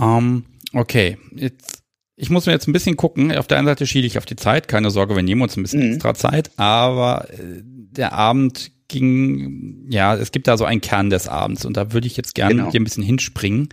[0.00, 1.82] Ähm, okay, jetzt
[2.16, 3.36] ich muss mir jetzt ein bisschen gucken.
[3.36, 4.68] Auf der einen Seite schiele ich auf die Zeit.
[4.68, 5.94] Keine Sorge, wir nehmen uns ein bisschen mhm.
[5.94, 6.50] extra Zeit.
[6.56, 11.76] Aber äh, der Abend ging, ja, es gibt da so einen Kern des Abends und
[11.76, 12.70] da würde ich jetzt gerne genau.
[12.70, 13.68] hier ein bisschen hinspringen.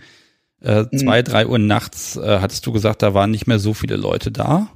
[0.60, 0.98] Äh, mhm.
[0.98, 4.30] Zwei, drei Uhr nachts äh, hattest du gesagt, da waren nicht mehr so viele Leute
[4.30, 4.68] da.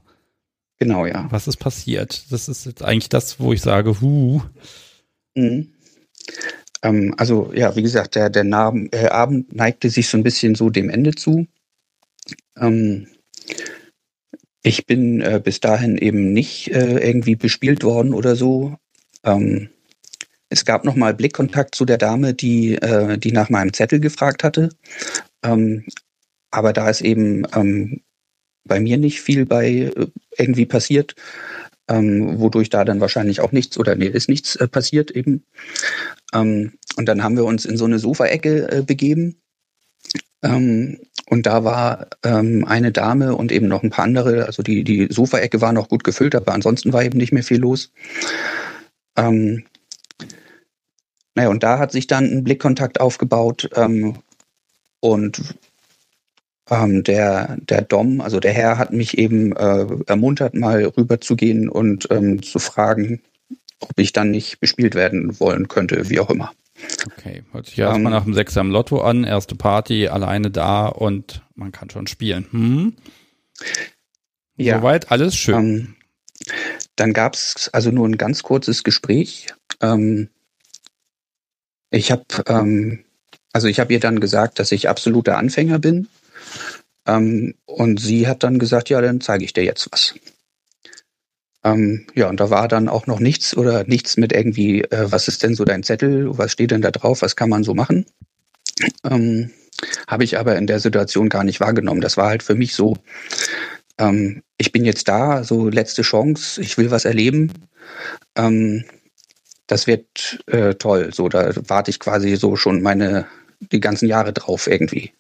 [0.79, 1.27] Genau, ja.
[1.31, 2.31] Was ist passiert?
[2.31, 4.41] Das ist jetzt eigentlich das, wo ich sage, hu.
[5.39, 5.69] Mhm.
[6.83, 10.55] Ähm, also, ja, wie gesagt, der, der Namen, äh, Abend neigte sich so ein bisschen
[10.55, 11.47] so dem Ende zu.
[12.57, 13.07] Ähm,
[14.63, 18.77] ich bin äh, bis dahin eben nicht äh, irgendwie bespielt worden oder so.
[19.25, 19.71] Ähm,
[20.51, 24.43] es gab noch mal Blickkontakt zu der Dame, die, äh, die nach meinem Zettel gefragt
[24.43, 24.71] hatte.
[25.45, 25.85] Ähm,
[26.51, 28.01] aber da ist eben ähm,
[28.65, 31.15] bei mir nicht viel bei äh, irgendwie passiert,
[31.89, 35.45] ähm, wodurch da dann wahrscheinlich auch nichts oder nee, ist nichts äh, passiert eben.
[36.35, 39.41] Ähm, und dann haben wir uns in so eine Sofaecke äh, begeben.
[40.43, 40.99] Ähm,
[41.31, 44.47] und da war ähm, eine Dame und eben noch ein paar andere.
[44.47, 47.59] Also die, die Sofaecke war noch gut gefüllt, aber ansonsten war eben nicht mehr viel
[47.59, 47.93] los.
[49.17, 49.65] Ähm,
[51.35, 53.69] naja, und da hat sich dann ein Blickkontakt aufgebaut.
[53.75, 54.17] Ähm,
[55.01, 55.55] und
[56.71, 61.37] ähm, der, der Dom, also der Herr, hat mich eben äh, ermuntert, mal rüber zu
[61.37, 63.21] gehen und ähm, zu fragen,
[63.81, 66.53] ob ich dann nicht bespielt werden wollen könnte, wie auch immer.
[67.07, 70.87] Okay, hört sich ja erstmal nach dem Sechser im Lotto an, erste Party, alleine da
[70.87, 72.47] und man kann schon spielen.
[72.51, 72.97] Hm?
[74.57, 74.79] Ja.
[74.79, 75.55] Soweit alles schön.
[75.55, 75.95] Ähm,
[76.97, 79.47] dann gab es also nur ein ganz kurzes Gespräch.
[79.81, 80.29] Ähm,
[81.91, 83.05] ich habe ähm,
[83.53, 86.09] also ich habe ihr dann gesagt, dass ich absoluter Anfänger bin.
[87.07, 90.15] Ähm, und sie hat dann gesagt, ja, dann zeige ich dir jetzt was.
[91.65, 95.29] Ähm, ja, und da war dann auch noch nichts oder nichts mit irgendwie, äh, was
[95.29, 98.07] ist denn so dein Zettel, was steht denn da drauf, was kann man so machen?
[99.05, 99.51] Ähm,
[100.09, 102.01] Habe ich aber in der Situation gar nicht wahrgenommen.
[102.01, 102.97] Das war halt für mich so,
[103.99, 107.53] ähm, ich bin jetzt da, so letzte Chance, ich will was erleben.
[108.37, 108.85] Ähm,
[109.67, 111.13] das wird äh, toll.
[111.13, 113.27] So, da warte ich quasi so schon meine,
[113.61, 115.13] die ganzen Jahre drauf irgendwie.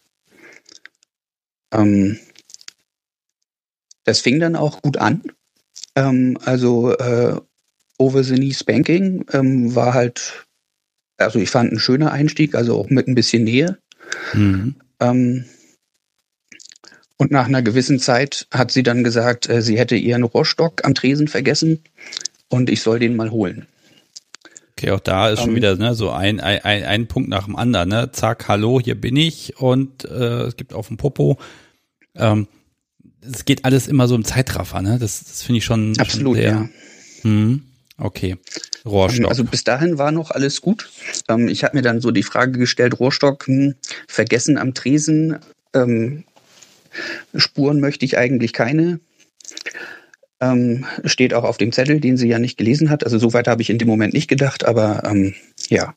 [1.72, 2.18] Ähm,
[4.04, 5.22] das fing dann auch gut an.
[5.94, 7.40] Ähm, also äh,
[7.98, 10.46] Over the Knee Spanking ähm, war halt,
[11.16, 13.78] also ich fand ein schöner Einstieg, also auch mit ein bisschen Nähe.
[14.32, 14.76] Mhm.
[15.00, 15.44] Ähm,
[17.16, 20.94] und nach einer gewissen Zeit hat sie dann gesagt, äh, sie hätte ihren Rohrstock am
[20.94, 21.82] Tresen vergessen
[22.48, 23.66] und ich soll den mal holen.
[24.78, 25.56] Okay, auch da ist schon um, ähm.
[25.56, 27.88] wieder ne, so ein, ein, ein Punkt nach dem anderen.
[27.88, 28.12] Ne?
[28.12, 31.36] Zack, hallo, hier bin ich und äh, es gibt auf dem Popo.
[32.14, 32.46] Ähm,
[33.20, 34.98] es geht alles immer so im Zeitraffer, ne?
[35.00, 35.98] Das, das finde ich schon.
[35.98, 36.68] Absolut, schon sehr, ja.
[37.22, 37.62] Hm,
[37.98, 38.36] okay.
[38.84, 39.28] Rohrstock.
[39.28, 40.88] Also bis dahin war noch alles gut.
[41.28, 43.74] Ähm, ich habe mir dann so die Frage gestellt, Rohrstock, hm,
[44.06, 45.38] vergessen am Tresen,
[45.74, 46.22] ähm,
[47.34, 49.00] Spuren möchte ich eigentlich keine.
[50.40, 53.02] Ähm, steht auch auf dem Zettel, den sie ja nicht gelesen hat.
[53.02, 55.34] Also soweit habe ich in dem Moment nicht gedacht, aber ähm,
[55.68, 55.94] ja.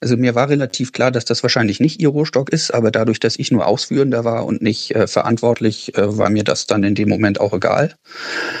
[0.00, 3.38] Also mir war relativ klar, dass das wahrscheinlich nicht ihr Rohstock ist, aber dadurch, dass
[3.38, 7.08] ich nur Ausführender war und nicht äh, verantwortlich, äh, war mir das dann in dem
[7.08, 7.94] Moment auch egal.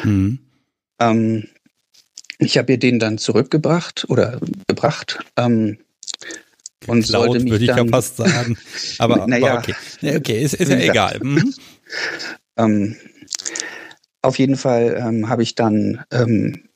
[0.02, 0.38] Mhm.
[0.98, 1.44] Ähm,
[2.38, 5.18] ich habe ihr den dann zurückgebracht oder gebracht.
[5.36, 5.78] Ähm,
[6.86, 8.56] und Geklaut, sollte mich würde ich dann, ja fast sagen.
[8.98, 9.74] Aber, naja, okay.
[10.16, 11.20] okay, ist, ist ja egal.
[11.22, 11.54] Mhm.
[12.56, 12.96] ähm,
[14.22, 16.68] auf jeden Fall ähm, habe ich dann ähm,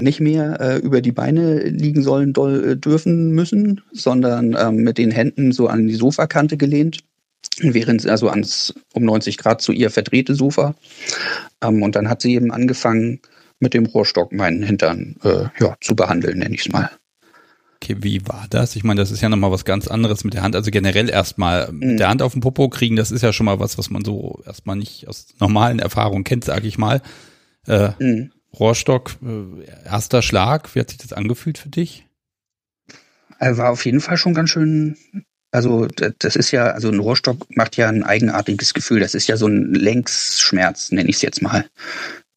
[0.00, 4.98] nicht mehr äh, über die Beine liegen sollen doll, äh, dürfen müssen, sondern ähm, mit
[4.98, 6.98] den Händen so an die Sofakante gelehnt,
[7.60, 10.74] während also ans um 90 Grad zu ihr verdrehte Sofa.
[11.62, 13.20] Ähm, und dann hat sie eben angefangen,
[13.58, 16.90] mit dem Rohrstock meinen Hintern äh, ja, zu behandeln, nenne ich es mal.
[17.82, 18.74] Okay, wie war das?
[18.74, 20.56] Ich meine, das ist ja nochmal was ganz anderes mit der Hand.
[20.56, 21.96] Also generell erstmal mit Mhm.
[21.98, 24.42] der Hand auf den Popo kriegen, das ist ja schon mal was, was man so
[24.46, 27.02] erstmal nicht aus normalen Erfahrungen kennt, sage ich mal.
[27.66, 28.32] Äh, Mhm.
[28.58, 32.06] Rohrstock, äh, erster Schlag, wie hat sich das angefühlt für dich?
[33.38, 34.96] Er war auf jeden Fall schon ganz schön.
[35.50, 35.86] Also
[36.18, 39.00] das ist ja, also ein Rohrstock macht ja ein eigenartiges Gefühl.
[39.00, 41.66] Das ist ja so ein Längsschmerz, nenne ich es jetzt mal.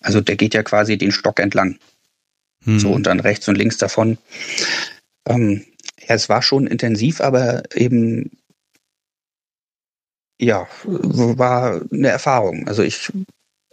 [0.01, 1.77] Also der geht ja quasi den Stock entlang.
[2.65, 2.79] Hm.
[2.79, 4.17] So und dann rechts und links davon.
[5.29, 5.63] Ähm,
[5.99, 8.31] ja, es war schon intensiv, aber eben
[10.41, 12.67] ja, war eine Erfahrung.
[12.67, 13.11] Also ich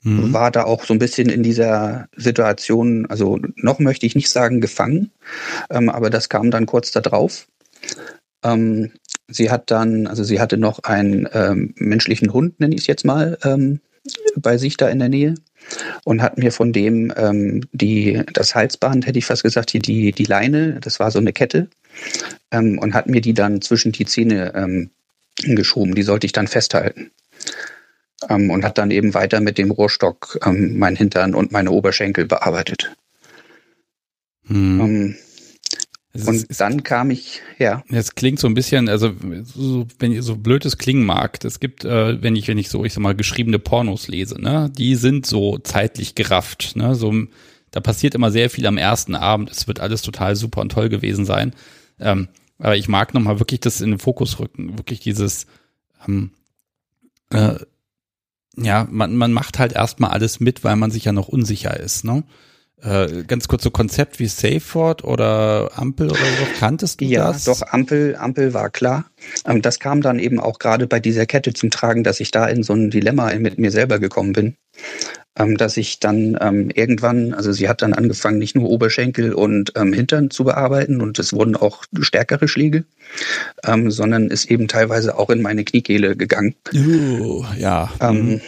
[0.06, 0.32] Hm.
[0.32, 4.60] war da auch so ein bisschen in dieser Situation, also noch möchte ich nicht sagen
[4.60, 5.10] gefangen,
[5.68, 7.48] ähm, aber das kam dann kurz da drauf.
[8.44, 8.92] Ähm,
[9.26, 13.04] sie hat dann, also sie hatte noch einen ähm, menschlichen Hund, nenne ich es jetzt
[13.04, 13.80] mal, ähm,
[14.36, 15.34] bei sich da in der Nähe
[16.04, 20.12] und hat mir von dem ähm, die, das Halsband, hätte ich fast gesagt, hier die,
[20.12, 21.68] die Leine, das war so eine Kette,
[22.50, 24.90] ähm, und hat mir die dann zwischen die Zähne ähm,
[25.42, 25.94] geschoben.
[25.94, 27.10] Die sollte ich dann festhalten
[28.28, 32.26] ähm, und hat dann eben weiter mit dem Rohrstock ähm, mein Hintern und meine Oberschenkel
[32.26, 32.94] bearbeitet.
[34.46, 35.16] Hm.
[36.20, 39.12] Es ist- und dann kam ich, ja, Es klingt so ein bisschen, also
[39.44, 42.68] so, wenn ihr so blöd es klingen mag, es gibt, äh, wenn ich, wenn ich
[42.68, 47.14] so, ich sag mal, geschriebene Pornos lese, ne, die sind so zeitlich gerafft, ne, so,
[47.70, 50.88] da passiert immer sehr viel am ersten Abend, es wird alles total super und toll
[50.88, 51.54] gewesen sein,
[52.00, 55.46] ähm, aber ich mag nochmal wirklich das in den Fokus rücken, wirklich dieses,
[56.06, 56.30] ähm,
[57.30, 57.56] äh,
[58.56, 62.04] ja, man, man macht halt erstmal alles mit, weil man sich ja noch unsicher ist,
[62.04, 62.24] ne?
[62.82, 67.44] Äh, ganz kurz so Konzept wie Safeword oder Ampel oder so, kanntest du ja, das?
[67.44, 69.06] doch Ampel, Ampel war klar.
[69.46, 72.46] Ähm, das kam dann eben auch gerade bei dieser Kette zum Tragen, dass ich da
[72.46, 74.56] in so ein Dilemma mit mir selber gekommen bin.
[75.38, 79.72] Ähm, dass ich dann ähm, irgendwann, also sie hat dann angefangen, nicht nur Oberschenkel und
[79.76, 82.84] ähm, Hintern zu bearbeiten und es wurden auch stärkere Schläge,
[83.64, 86.54] ähm, sondern ist eben teilweise auch in meine Kniekehle gegangen.
[86.74, 87.90] Uh, ja.
[88.00, 88.40] Ähm,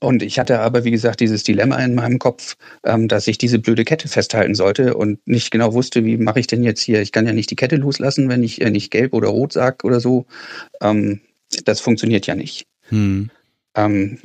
[0.00, 3.58] und ich hatte aber, wie gesagt, dieses Dilemma in meinem Kopf, ähm, dass ich diese
[3.58, 7.00] blöde Kette festhalten sollte und nicht genau wusste, wie mache ich denn jetzt hier?
[7.02, 9.84] Ich kann ja nicht die Kette loslassen, wenn ich äh, nicht gelb oder rot sag
[9.84, 10.26] oder so.
[10.80, 11.20] Ähm,
[11.64, 12.66] das funktioniert ja nicht.
[12.88, 13.30] Hm.
[13.76, 14.18] Ähm,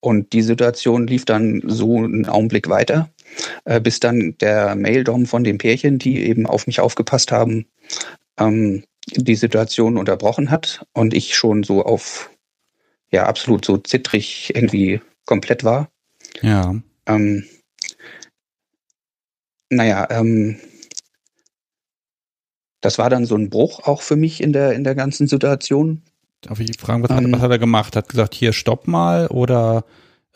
[0.00, 3.10] und die Situation lief dann so einen Augenblick weiter,
[3.64, 7.66] äh, bis dann der Maildom von dem Pärchen, die eben auf mich aufgepasst haben,
[8.38, 12.30] ähm, die Situation unterbrochen hat und ich schon so auf,
[13.10, 15.88] ja, absolut so zittrig irgendwie komplett war.
[16.42, 16.74] Ja.
[17.06, 17.44] Ähm,
[19.70, 20.58] naja, ähm,
[22.80, 26.02] das war dann so ein Bruch auch für mich in der, in der ganzen Situation.
[26.42, 27.96] Darf ich fragen, was, hat, Ähm, was hat er gemacht?
[27.96, 29.84] Hat gesagt, hier stopp mal oder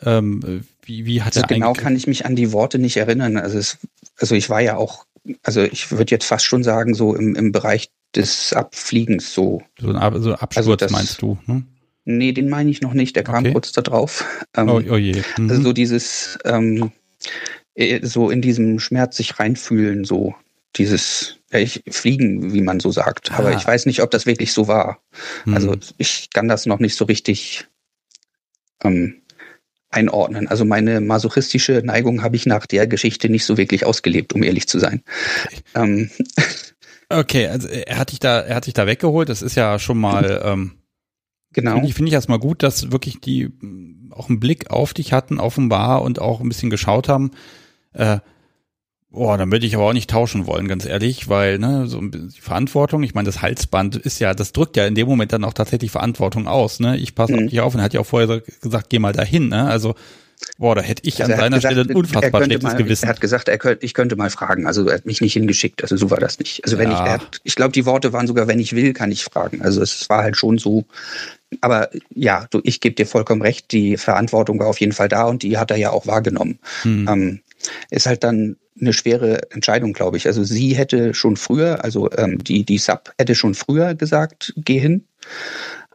[0.01, 3.37] ähm, wie, wie hat Also er genau kann ich mich an die Worte nicht erinnern.
[3.37, 3.77] Also, es,
[4.17, 5.05] also ich war ja auch,
[5.43, 9.61] also ich würde jetzt fast schon sagen, so im, im Bereich des Abfliegens so.
[9.79, 11.37] so ein Ab- so ein Absturz Also das- meinst du?
[11.45, 11.67] Hm?
[12.17, 13.53] Nee, den meine ich noch nicht, der kam Okay.
[13.53, 14.25] kurz da drauf.
[14.55, 15.21] Ähm, Oh, oh je.
[15.37, 15.49] Mhm.
[15.49, 16.91] Also so dieses, ähm,
[17.75, 20.35] äh, so in diesem Schmerz sich reinfühlen, so
[20.75, 23.31] dieses ich, Fliegen, wie man so sagt.
[23.33, 23.57] Aber Ah.
[23.57, 24.99] ich weiß nicht, ob das wirklich so war.
[25.43, 25.53] Hm.
[25.53, 27.67] Also ich kann das noch nicht so richtig
[28.83, 29.21] ähm,
[29.89, 30.47] einordnen.
[30.47, 34.67] Also meine masochistische Neigung habe ich nach der Geschichte nicht so wirklich ausgelebt, um ehrlich
[34.67, 35.03] zu sein.
[35.75, 36.09] Ähm,
[37.09, 39.27] okay, also er hat dich da, er hat dich da weggeholt.
[39.27, 40.71] Das ist ja schon mal ähm,
[41.53, 41.73] genau.
[41.73, 45.13] Finde ich, finde ich erstmal gut, dass wirklich die mh, auch einen Blick auf dich
[45.13, 47.31] hatten, offenbar, und auch ein bisschen geschaut haben.
[47.93, 48.19] Äh,
[49.09, 52.11] boah, dann würde ich aber auch nicht tauschen wollen, ganz ehrlich, weil, ne, so ein
[52.11, 55.33] bisschen die Verantwortung, ich meine, das Halsband ist ja, das drückt ja in dem Moment
[55.33, 56.97] dann auch tatsächlich Verantwortung aus, ne?
[56.97, 57.47] Ich passe auf Mhm.
[57.49, 59.65] dich auf und hat ja auch vorher gesagt, geh mal dahin, ne?
[59.65, 59.95] Also,
[60.57, 63.05] boah, da hätte ich Also an er seiner gesagt, Stelle ein unfassbar schlechtes mal, Gewissen.
[63.05, 64.67] Er hat gesagt, er könnte, ich könnte mal fragen.
[64.67, 65.81] Also er hat mich nicht hingeschickt.
[65.81, 66.63] Also so war das nicht.
[66.63, 67.05] Also wenn Ja.
[67.05, 69.61] ich, hat, ich glaube, die Worte waren sogar, wenn ich will, kann ich fragen.
[69.61, 70.85] Also es war halt schon so.
[71.61, 73.71] Aber ja, du, ich gebe dir vollkommen recht.
[73.71, 76.59] Die Verantwortung war auf jeden Fall da und die hat er ja auch wahrgenommen.
[76.83, 77.07] Hm.
[77.09, 77.39] Ähm,
[77.89, 80.25] ist halt dann eine schwere Entscheidung, glaube ich.
[80.27, 84.79] Also sie hätte schon früher, also ähm, die, die Sub hätte schon früher gesagt, geh
[84.79, 85.05] hin.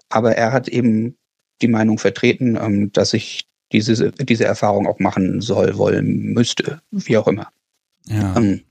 [0.09, 1.17] Aber er hat eben
[1.63, 7.17] die Meinung vertreten, ähm, dass ich diese, diese Erfahrung auch machen soll, wollen, müsste, wie
[7.17, 7.49] auch immer.
[8.07, 8.37] ja.
[8.37, 8.63] Ähm,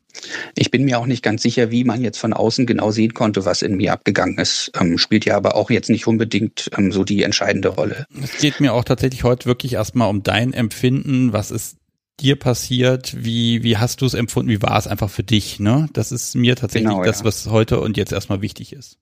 [0.55, 3.45] ich bin mir auch nicht ganz sicher, wie man jetzt von außen genau sehen konnte,
[3.45, 4.71] was in mir abgegangen ist.
[4.79, 8.05] Ähm, spielt ja aber auch jetzt nicht unbedingt ähm, so die entscheidende Rolle.
[8.23, 11.77] Es geht mir auch tatsächlich heute wirklich erstmal um dein Empfinden, was ist
[12.19, 15.89] dir passiert, wie, wie hast du es empfunden, wie war es einfach für dich, ne?
[15.91, 17.25] Das ist mir tatsächlich Genau, das, ja.
[17.25, 18.97] was heute und jetzt erstmal wichtig ist.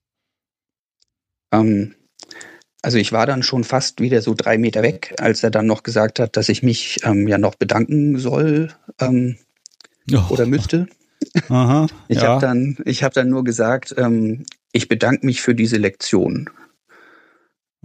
[1.51, 1.93] Ähm,
[2.83, 5.81] also ich war dann schon fast wieder so drei Meter weg, als er dann noch
[5.81, 8.69] gesagt hat, dass ich mich ähm, ja noch bedanken soll
[8.99, 9.37] ähm,
[10.11, 10.87] Oh, oder müsste.
[11.49, 12.27] Aha, ich ja.
[12.27, 16.49] habe dann, ich habe dann nur gesagt, ähm, ich bedanke mich für diese Lektion.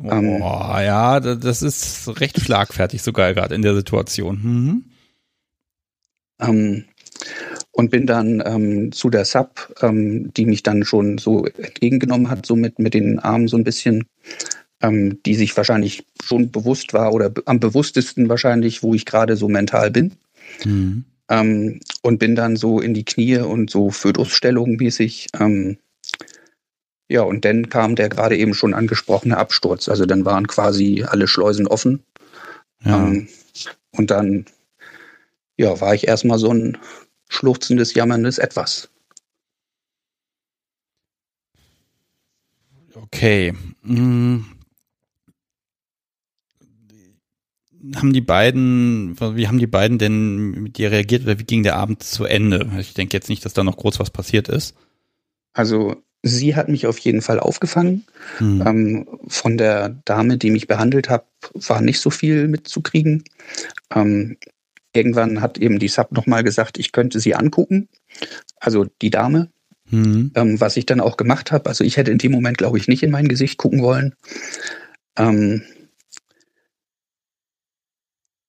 [0.03, 4.41] Ähm, oh, ja, das ist recht schlagfertig sogar gerade in der Situation.
[4.43, 4.85] Mhm.
[6.41, 6.85] Ähm,
[7.73, 12.47] und bin dann ähm, zu der Sub, ähm, die mich dann schon so entgegengenommen hat,
[12.47, 14.07] so mit, mit den Armen so ein bisschen,
[14.81, 19.49] ähm, die sich wahrscheinlich schon bewusst war oder am bewusstesten wahrscheinlich, wo ich gerade so
[19.49, 20.13] mental bin.
[20.65, 21.05] Mhm.
[21.29, 25.29] Ähm, und bin dann so in die Knie und so Fötusstellung mäßig.
[25.39, 25.79] Ähm,
[27.09, 29.89] ja, und dann kam der gerade eben schon angesprochene Absturz.
[29.89, 32.03] Also dann waren quasi alle Schleusen offen.
[32.85, 33.07] Ja.
[33.07, 33.29] Ähm,
[33.91, 34.47] und dann
[35.59, 36.79] ja, war ich erstmal so ein
[37.29, 38.89] schluchzendes, jammerndes Etwas.
[42.95, 43.55] Okay.
[43.85, 44.58] Hm.
[47.97, 51.77] Haben die beiden, wie haben die beiden denn mit dir reagiert oder wie ging der
[51.77, 52.71] Abend zu Ende?
[52.79, 54.75] Ich denke jetzt nicht, dass da noch groß was passiert ist.
[55.53, 58.05] Also sie hat mich auf jeden Fall aufgefangen.
[58.39, 58.63] Hm.
[58.67, 63.25] Ähm, von der Dame, die mich behandelt hat, war nicht so viel mitzukriegen.
[63.95, 64.37] Ähm,
[64.93, 67.89] irgendwann hat eben die Sub nochmal gesagt, ich könnte sie angucken.
[68.59, 69.51] Also die Dame.
[69.91, 70.33] Mhm.
[70.35, 71.69] Ähm, was ich dann auch gemacht habe.
[71.69, 74.15] Also ich hätte in dem Moment, glaube ich, nicht in mein Gesicht gucken wollen.
[75.17, 75.63] Ähm,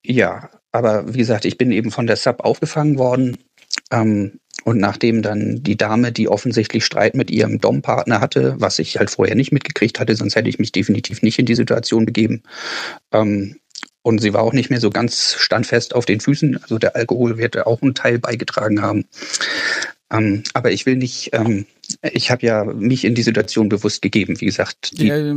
[0.10, 3.38] ja, aber wie gesagt, ich bin eben von der Sub aufgefangen worden.
[3.92, 8.98] Ähm, und nachdem dann die Dame, die offensichtlich Streit mit ihrem Dom-Partner hatte, was ich
[8.98, 12.44] halt vorher nicht mitgekriegt hatte, sonst hätte ich mich definitiv nicht in die Situation begeben,
[13.12, 13.56] ähm,
[14.02, 16.58] und sie war auch nicht mehr so ganz standfest auf den Füßen.
[16.64, 19.06] Also der Alkohol wird auch einen Teil beigetragen haben.
[20.10, 21.66] Ähm, aber ich will nicht, ähm,
[22.02, 24.40] ich habe ja mich in die Situation bewusst gegeben.
[24.40, 25.36] Wie gesagt, die, ja,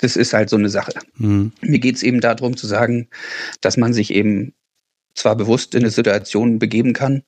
[0.00, 0.92] das ist halt so eine Sache.
[1.16, 1.52] Mhm.
[1.60, 3.08] Mir geht es eben darum zu sagen,
[3.60, 4.54] dass man sich eben
[5.14, 7.22] zwar bewusst in eine Situation begeben kann,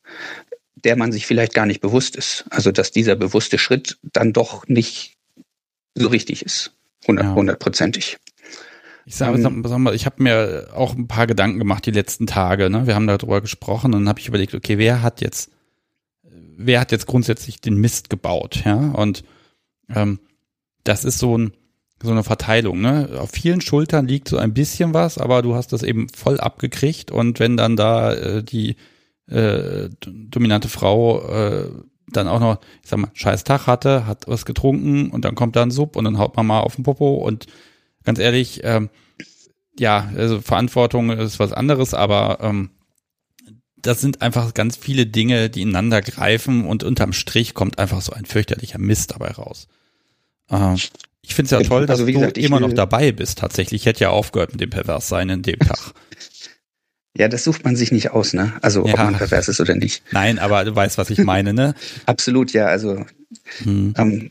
[0.77, 2.45] der man sich vielleicht gar nicht bewusst ist.
[2.51, 5.17] Also dass dieser bewusste Schritt dann doch nicht
[5.95, 6.73] so richtig ist.
[7.07, 8.19] Hundertprozentig.
[9.05, 12.27] Ich sage, ähm, sag mal, ich habe mir auch ein paar Gedanken gemacht die letzten
[12.27, 12.71] Tage.
[12.71, 12.87] Ne?
[12.87, 15.51] Wir haben darüber gesprochen und dann habe ich überlegt, okay, wer hat jetzt,
[16.23, 18.77] wer hat jetzt grundsätzlich den Mist gebaut, ja?
[18.77, 19.25] Und
[19.93, 20.21] ähm,
[20.85, 21.53] das ist so ein
[22.03, 23.11] so eine Verteilung, ne?
[23.19, 27.11] Auf vielen Schultern liegt so ein bisschen was, aber du hast das eben voll abgekriegt
[27.11, 28.77] und wenn dann da äh, die
[29.27, 31.71] äh, dominante Frau äh,
[32.09, 35.57] dann auch noch, ich sag mal, scheiß Tag hatte, hat was getrunken und dann kommt
[35.57, 37.47] da ein Sub und dann haut man mal auf den Popo und
[38.05, 38.91] ganz ehrlich, ähm,
[39.79, 42.71] ja, also Verantwortung ist was anderes, aber ähm,
[43.77, 48.13] das sind einfach ganz viele Dinge, die ineinander greifen und unterm Strich kommt einfach so
[48.13, 49.69] ein fürchterlicher Mist dabei raus.
[50.51, 50.77] Ähm,
[51.23, 53.39] ich finde es ja toll, dass also, gesagt, du immer noch dabei bist.
[53.39, 55.79] Tatsächlich, ich hätte ja aufgehört mit dem Perverssein in dem Tag.
[57.15, 58.55] Ja, das sucht man sich nicht aus, ne?
[58.63, 58.95] Also ja.
[58.95, 60.03] ob man pervers ist oder nicht.
[60.13, 61.75] Nein, aber du weißt, was ich meine, ne?
[62.07, 62.69] Absolut, ja.
[62.69, 63.05] Also
[63.65, 63.93] hm.
[63.99, 64.31] ähm,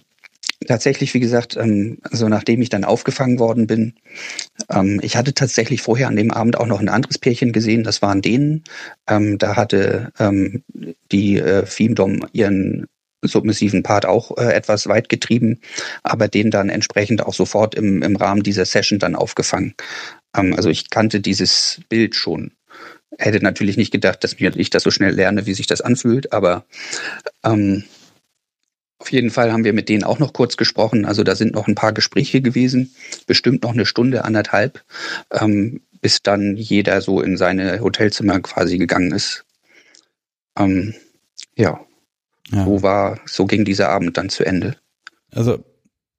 [0.67, 3.93] tatsächlich, wie gesagt, ähm, also nachdem ich dann aufgefangen worden bin,
[4.69, 8.01] ähm, ich hatte tatsächlich vorher an dem Abend auch noch ein anderes Pärchen gesehen, das
[8.01, 8.63] waren denen.
[9.07, 10.63] Ähm, da hatte ähm,
[11.11, 12.87] die äh, Femdom ihren
[13.21, 15.59] submissiven Part auch äh, etwas weit getrieben,
[16.03, 19.75] aber den dann entsprechend auch sofort im, im Rahmen dieser Session dann aufgefangen.
[20.35, 22.51] Ähm, also ich kannte dieses Bild schon.
[23.17, 26.65] Hätte natürlich nicht gedacht, dass ich das so schnell lerne, wie sich das anfühlt, aber
[27.43, 27.83] ähm,
[29.01, 31.05] auf jeden Fall haben wir mit denen auch noch kurz gesprochen.
[31.05, 32.93] Also da sind noch ein paar Gespräche gewesen,
[33.25, 34.83] bestimmt noch eine Stunde, anderthalb,
[35.31, 39.43] ähm, bis dann jeder so in seine Hotelzimmer quasi gegangen ist.
[40.57, 40.93] Ähm,
[41.55, 41.79] ja.
[42.51, 42.65] Ja.
[42.65, 44.75] So war, so ging dieser Abend dann zu Ende.
[45.31, 45.63] Also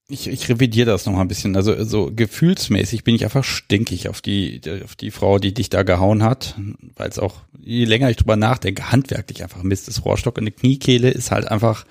[0.09, 1.57] ich, ich revidiere das noch mal ein bisschen.
[1.57, 5.83] Also so gefühlsmäßig bin ich einfach stinkig auf die auf die Frau, die dich da
[5.83, 6.57] gehauen hat,
[6.97, 10.05] weil es auch je länger ich drüber nachdenke, handwerklich einfach Mist ist.
[10.05, 11.87] Rohrstock in der Kniekehle ist halt einfach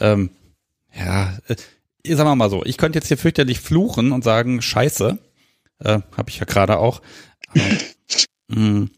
[0.00, 0.30] ähm,
[0.94, 1.56] ja, äh,
[2.14, 5.18] sagen wir mal so, ich könnte jetzt hier fürchterlich fluchen und sagen, scheiße,
[5.80, 7.02] äh, habe ich ja gerade auch.
[7.48, 7.60] Aber,
[8.48, 8.90] mh, mm,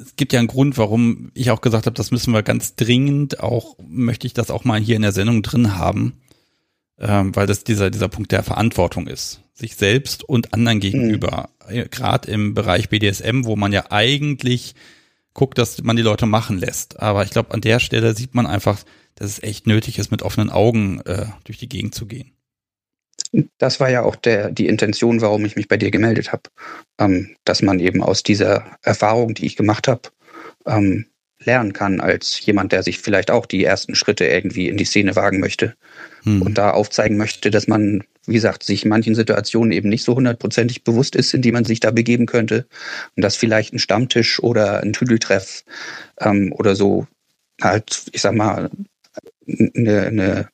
[0.00, 3.40] es gibt ja einen Grund, warum ich auch gesagt habe, das müssen wir ganz dringend
[3.40, 6.14] auch, möchte ich das auch mal hier in der Sendung drin haben,
[6.98, 9.42] ähm, weil das dieser, dieser Punkt der Verantwortung ist.
[9.54, 11.50] Sich selbst und anderen gegenüber.
[11.68, 11.90] Mhm.
[11.90, 14.74] Gerade im Bereich BDSM, wo man ja eigentlich
[15.34, 17.00] guckt, dass man die Leute machen lässt.
[17.00, 18.82] Aber ich glaube, an der Stelle sieht man einfach,
[19.16, 22.32] dass es echt nötig ist, mit offenen Augen äh, durch die Gegend zu gehen.
[23.58, 26.44] Das war ja auch der, die Intention, warum ich mich bei dir gemeldet habe.
[26.98, 30.02] Ähm, dass man eben aus dieser Erfahrung, die ich gemacht habe,
[30.66, 31.06] ähm,
[31.40, 35.14] lernen kann als jemand, der sich vielleicht auch die ersten Schritte irgendwie in die Szene
[35.14, 35.74] wagen möchte
[36.24, 36.42] hm.
[36.42, 40.16] und da aufzeigen möchte, dass man, wie gesagt, sich in manchen Situationen eben nicht so
[40.16, 42.66] hundertprozentig bewusst ist, in die man sich da begeben könnte
[43.16, 45.64] und dass vielleicht ein Stammtisch oder ein Tüdeltreff
[46.20, 47.06] ähm, oder so
[47.60, 48.70] halt, ich sag mal,
[49.46, 50.48] eine, eine,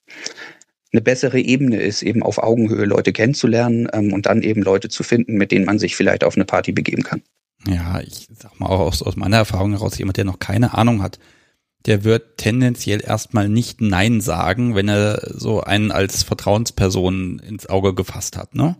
[0.94, 5.02] eine bessere Ebene ist, eben auf Augenhöhe Leute kennenzulernen ähm, und dann eben Leute zu
[5.02, 7.20] finden, mit denen man sich vielleicht auf eine Party begeben kann.
[7.66, 11.02] Ja, ich sag mal auch aus, aus meiner Erfahrung heraus, jemand, der noch keine Ahnung
[11.02, 11.18] hat,
[11.86, 17.94] der wird tendenziell erstmal nicht Nein sagen, wenn er so einen als Vertrauensperson ins Auge
[17.94, 18.76] gefasst hat, ne?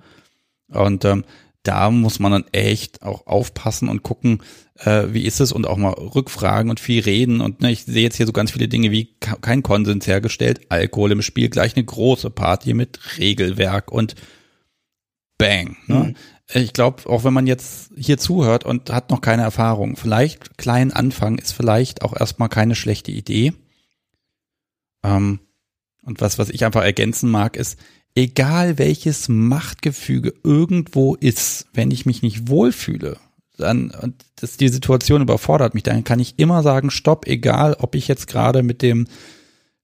[0.69, 1.25] Und ähm,
[1.65, 4.43] da muss man dann echt auch aufpassen und gucken,
[4.81, 7.41] äh, wie ist es und auch mal rückfragen und viel reden.
[7.41, 11.13] Und ne, ich sehe jetzt hier so ganz viele Dinge wie kein Konsens hergestellt, Alkohol
[11.13, 14.15] im Spiel, gleich eine große Party mit Regelwerk und
[15.39, 15.77] Bang.
[15.87, 15.95] Ne?
[15.95, 16.17] Mhm.
[16.53, 20.93] Ich glaube, auch wenn man jetzt hier zuhört und hat noch keine Erfahrung, vielleicht klein
[20.93, 23.55] anfangen ist vielleicht auch erstmal keine schlechte Idee.
[25.03, 25.41] Ähm,
[26.03, 27.79] und was, was ich einfach ergänzen mag, ist,
[28.15, 33.19] egal welches Machtgefüge irgendwo ist, wenn ich mich nicht wohlfühle,
[33.57, 37.95] dann, und das, die Situation überfordert mich, dann kann ich immer sagen, stopp, egal, ob
[37.95, 39.07] ich jetzt gerade mit dem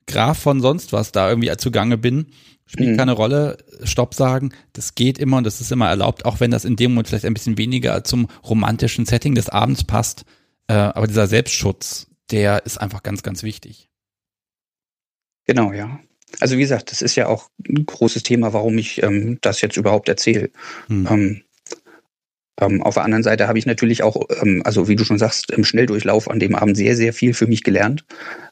[0.06, 2.26] Graf von sonst was da irgendwie zugange bin,
[2.66, 2.96] spielt mhm.
[2.96, 6.64] keine Rolle, stopp sagen, das geht immer und das ist immer erlaubt, auch wenn das
[6.64, 10.24] in dem Moment vielleicht ein bisschen weniger zum romantischen Setting des Abends passt,
[10.68, 13.88] äh, aber dieser Selbstschutz, der ist einfach ganz, ganz wichtig.
[15.46, 15.98] Genau, ja.
[16.38, 19.76] Also wie gesagt, das ist ja auch ein großes Thema, warum ich ähm, das jetzt
[19.76, 20.50] überhaupt erzähle.
[20.86, 21.08] Hm.
[21.10, 21.42] Ähm,
[22.60, 25.50] ähm, auf der anderen Seite habe ich natürlich auch, ähm, also wie du schon sagst,
[25.50, 28.04] im Schnelldurchlauf an dem Abend sehr, sehr viel für mich gelernt.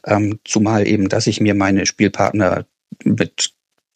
[0.07, 2.65] Ähm, zumal eben, dass ich mir meine Spielpartner
[3.05, 3.53] mit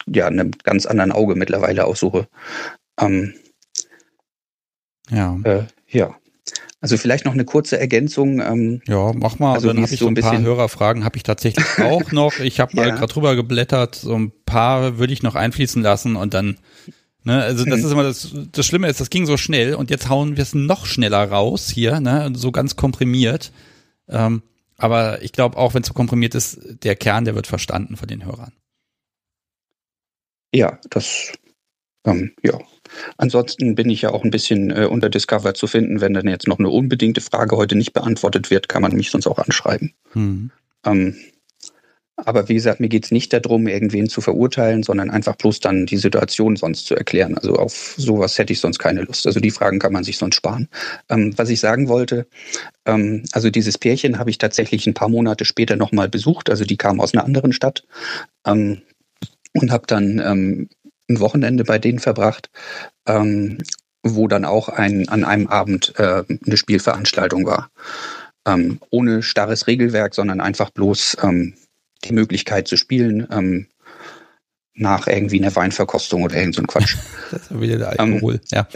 [0.07, 2.29] ja, einem ganz anderen Auge mittlerweile aussuche.
[3.01, 3.35] Ähm,
[5.11, 5.39] ja.
[5.45, 6.17] Äh, ja.
[6.81, 8.41] Also vielleicht noch eine kurze Ergänzung.
[8.41, 9.55] Ähm, ja, mach mal.
[9.55, 12.41] Also dann habe ich so ein, paar Hörerfragen, habe ich tatsächlich auch noch.
[12.41, 12.97] Ich habe mal ja.
[12.97, 13.95] gerade drüber geblättert.
[13.95, 16.59] So ein paar würde ich noch einfließen lassen und dann.
[17.25, 17.85] Ne, also das hm.
[17.85, 20.55] ist immer das, das Schlimme ist, das ging so schnell und jetzt hauen wir es
[20.55, 23.53] noch schneller raus hier, ne, so ganz komprimiert.
[24.09, 24.43] Ähm,
[24.77, 28.09] aber ich glaube, auch wenn es so komprimiert ist, der Kern, der wird verstanden von
[28.09, 28.53] den Hörern.
[30.53, 31.33] Ja, das,
[32.05, 32.59] ähm, ja,
[33.17, 36.01] Ansonsten bin ich ja auch ein bisschen äh, unter Discover zu finden.
[36.01, 39.27] Wenn dann jetzt noch eine unbedingte Frage heute nicht beantwortet wird, kann man mich sonst
[39.27, 39.95] auch anschreiben.
[40.15, 40.51] Mhm.
[40.85, 41.17] Ähm,
[42.17, 45.87] aber wie gesagt, mir geht es nicht darum, irgendwen zu verurteilen, sondern einfach bloß dann
[45.87, 47.37] die Situation sonst zu erklären.
[47.37, 49.27] Also auf sowas hätte ich sonst keine Lust.
[49.27, 50.69] Also die Fragen kann man sich sonst sparen.
[51.09, 52.27] Ähm, was ich sagen wollte,
[52.87, 56.51] ähm, also dieses Pärchen habe ich tatsächlich ein paar Monate später nochmal besucht.
[56.51, 57.85] Also die kam aus einer anderen Stadt
[58.47, 58.83] ähm,
[59.55, 60.69] und habe dann ähm,
[61.09, 62.51] ein Wochenende bei denen verbracht,
[63.07, 63.59] ähm,
[64.03, 67.71] wo dann auch ein, an einem Abend äh, eine Spielveranstaltung war.
[68.47, 71.55] Ähm, ohne starres Regelwerk, sondern einfach bloß ähm,
[72.05, 73.67] die Möglichkeit zu spielen ähm,
[74.75, 76.97] nach irgendwie einer Weinverkostung oder irgend so ein Quatsch.
[77.31, 78.67] das ist wieder der ähm, Alkohol, ja.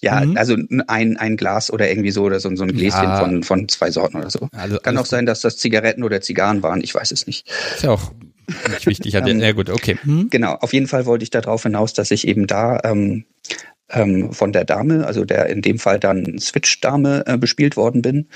[0.00, 0.36] ja, mhm.
[0.36, 3.18] also ein, ein Glas oder irgendwie so oder so, so ein Gläschen ja.
[3.18, 4.48] von, von zwei Sorten oder so.
[4.52, 7.48] Also, Kann auch sein, dass das Zigaretten oder Zigarren waren, ich weiß es nicht.
[7.74, 8.12] Ist ja auch
[8.68, 9.14] nicht wichtig.
[9.26, 9.98] ähm, ja gut, okay.
[10.02, 10.28] Hm?
[10.30, 13.24] Genau, auf jeden Fall wollte ich darauf hinaus, dass ich eben da ähm,
[13.90, 18.28] ähm, von der Dame, also der in dem Fall dann Switch-Dame äh, bespielt worden bin.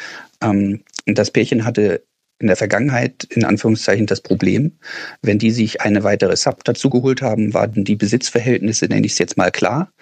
[0.42, 2.02] Ähm, das Pärchen hatte
[2.38, 4.78] in der Vergangenheit in Anführungszeichen das Problem,
[5.22, 9.18] wenn die sich eine weitere Sub dazu geholt haben, waren die Besitzverhältnisse, nenne ich es
[9.18, 9.92] jetzt mal klar,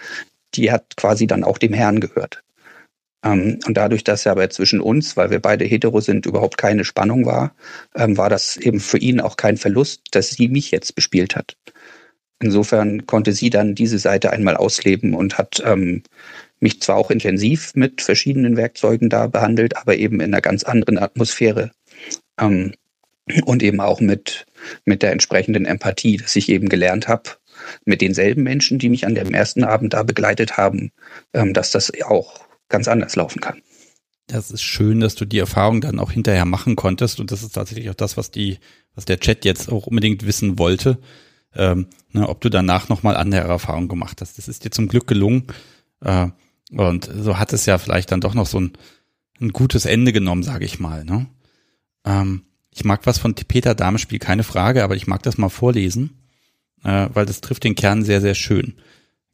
[0.54, 2.42] die hat quasi dann auch dem Herrn gehört.
[3.24, 6.84] Ähm, und dadurch, dass ja aber zwischen uns, weil wir beide hetero sind, überhaupt keine
[6.84, 7.54] Spannung war,
[7.94, 11.56] ähm, war das eben für ihn auch kein Verlust, dass sie mich jetzt bespielt hat.
[12.38, 16.02] Insofern konnte sie dann diese Seite einmal ausleben und hat ähm,
[16.60, 20.98] mich zwar auch intensiv mit verschiedenen Werkzeugen da behandelt, aber eben in einer ganz anderen
[20.98, 21.70] Atmosphäre.
[22.38, 22.74] Ähm,
[23.44, 24.46] und eben auch mit,
[24.84, 27.30] mit der entsprechenden Empathie, dass ich eben gelernt habe,
[27.84, 30.92] mit denselben Menschen, die mich an dem ersten Abend da begleitet haben,
[31.32, 33.62] ähm, dass das auch ganz anders laufen kann.
[34.28, 37.54] Das ist schön, dass du die Erfahrung dann auch hinterher machen konntest und das ist
[37.54, 38.58] tatsächlich auch das, was die,
[38.94, 40.98] was der Chat jetzt auch unbedingt wissen wollte,
[41.54, 44.36] ähm, ne, ob du danach nochmal andere Erfahrungen gemacht hast.
[44.36, 45.46] Das ist dir zum Glück gelungen
[46.00, 46.28] äh,
[46.72, 48.72] und so hat es ja vielleicht dann doch noch so ein,
[49.40, 51.04] ein gutes Ende genommen, sage ich mal.
[51.04, 51.26] Ne?
[52.06, 56.18] Ähm, ich mag was von Peter Damespiel, keine Frage, aber ich mag das mal vorlesen,
[56.84, 58.74] äh, weil das trifft den Kern sehr, sehr schön.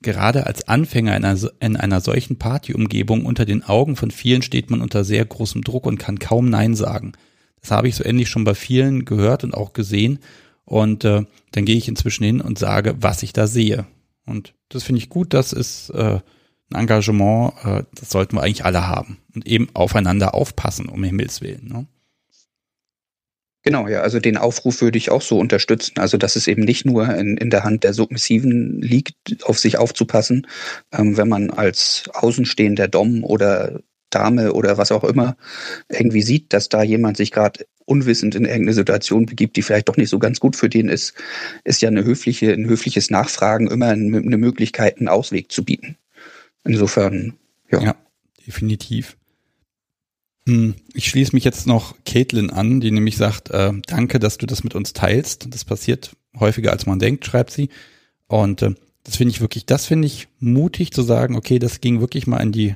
[0.01, 4.71] Gerade als Anfänger in einer, in einer solchen Partyumgebung unter den Augen von vielen steht
[4.71, 7.13] man unter sehr großem Druck und kann kaum Nein sagen.
[7.61, 10.19] Das habe ich so ähnlich schon bei vielen gehört und auch gesehen.
[10.65, 13.87] Und äh, dann gehe ich inzwischen hin und sage, was ich da sehe.
[14.27, 15.35] Und das finde ich gut.
[15.35, 16.21] Das ist äh,
[16.71, 19.19] ein Engagement, äh, das sollten wir eigentlich alle haben.
[19.35, 21.69] Und eben aufeinander aufpassen, um Himmels Willen.
[21.69, 21.87] Ne?
[23.65, 25.95] Genau, ja, also den Aufruf würde ich auch so unterstützen.
[25.99, 29.79] Also, dass es eben nicht nur in, in der Hand der Submissiven liegt, auf sich
[29.79, 30.49] aufzupassen,
[30.93, 35.37] ähm, wenn man als außenstehender Dom oder Dame oder was auch immer
[35.89, 39.97] irgendwie sieht, dass da jemand sich gerade unwissend in irgendeine Situation begibt, die vielleicht doch
[39.97, 41.15] nicht so ganz gut für den ist,
[41.65, 45.97] ist ja eine höfliche, ein höfliches Nachfragen immer eine Möglichkeit, einen Ausweg zu bieten.
[46.65, 47.35] Insofern,
[47.71, 47.81] ja.
[47.81, 47.97] Ja,
[48.47, 49.17] definitiv.
[50.49, 54.47] Hm, ich schließe mich jetzt noch Caitlin an, die nämlich sagt, äh, danke, dass du
[54.47, 55.53] das mit uns teilst.
[55.55, 57.69] Das passiert häufiger, als man denkt, schreibt sie.
[58.27, 58.75] Und äh,
[59.05, 62.39] das finde ich wirklich, das finde ich mutig zu sagen, okay, das ging wirklich mal
[62.39, 62.75] in die,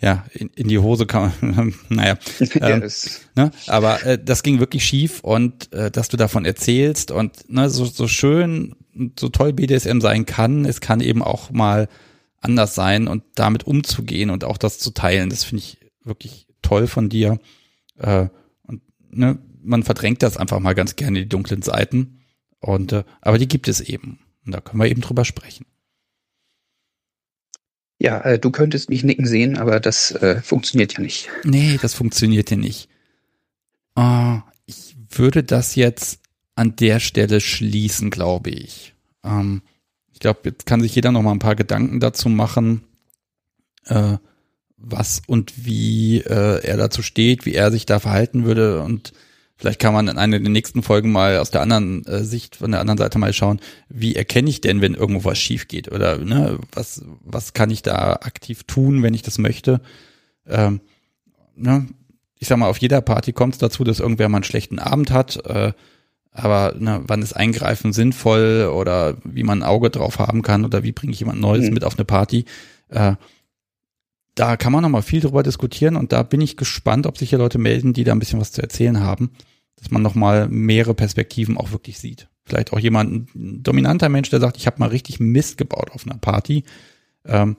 [0.00, 2.18] ja, in, in die Hose kann man, naja.
[2.60, 2.88] Ähm,
[3.34, 7.70] ne, aber äh, das ging wirklich schief und äh, dass du davon erzählst und ne,
[7.70, 8.74] so, so schön,
[9.18, 11.88] so toll BDSM sein kann, es kann eben auch mal
[12.40, 16.86] anders sein und damit umzugehen und auch das zu teilen, das finde ich wirklich toll
[16.86, 17.38] von dir.
[17.98, 18.28] Äh,
[18.62, 22.20] und ne, man verdrängt das einfach mal ganz gerne, die dunklen Seiten.
[22.60, 24.18] Und äh, aber die gibt es eben.
[24.44, 25.66] Und da können wir eben drüber sprechen.
[27.98, 31.28] Ja, äh, du könntest mich nicken sehen, aber das äh, funktioniert ja nicht.
[31.44, 32.88] Nee, das funktioniert ja nicht.
[33.98, 36.20] Uh, ich würde das jetzt
[36.54, 38.94] an der Stelle schließen, glaube ich.
[39.24, 39.62] Ähm,
[40.12, 42.84] ich glaube, jetzt kann sich jeder noch mal ein paar Gedanken dazu machen,
[43.86, 44.18] äh,
[44.88, 49.12] was und wie äh, er dazu steht, wie er sich da verhalten würde und
[49.58, 52.72] Vielleicht kann man in einer der nächsten Folgen mal aus der anderen äh, Sicht, von
[52.72, 53.58] der anderen Seite mal schauen,
[53.88, 55.90] wie erkenne ich denn, wenn irgendwo was schief geht?
[55.90, 59.80] Oder ne, was, was kann ich da aktiv tun, wenn ich das möchte?
[60.46, 60.82] Ähm,
[61.56, 61.86] ne,
[62.38, 65.10] ich sag mal, auf jeder Party kommt es dazu, dass irgendwer mal einen schlechten Abend
[65.10, 65.42] hat.
[65.46, 65.72] Äh,
[66.32, 70.82] aber ne, wann ist Eingreifen sinnvoll oder wie man ein Auge drauf haben kann oder
[70.82, 71.72] wie bringe ich jemand Neues mhm.
[71.74, 72.44] mit auf eine Party?
[72.90, 73.14] Äh,
[74.36, 77.30] da kann man noch mal viel drüber diskutieren und da bin ich gespannt, ob sich
[77.30, 79.32] hier Leute melden, die da ein bisschen was zu erzählen haben,
[79.76, 82.28] dass man noch mal mehrere Perspektiven auch wirklich sieht.
[82.44, 86.06] Vielleicht auch jemand, ein dominanter Mensch, der sagt, ich habe mal richtig Mist gebaut auf
[86.06, 86.64] einer Party.
[87.24, 87.56] Ähm,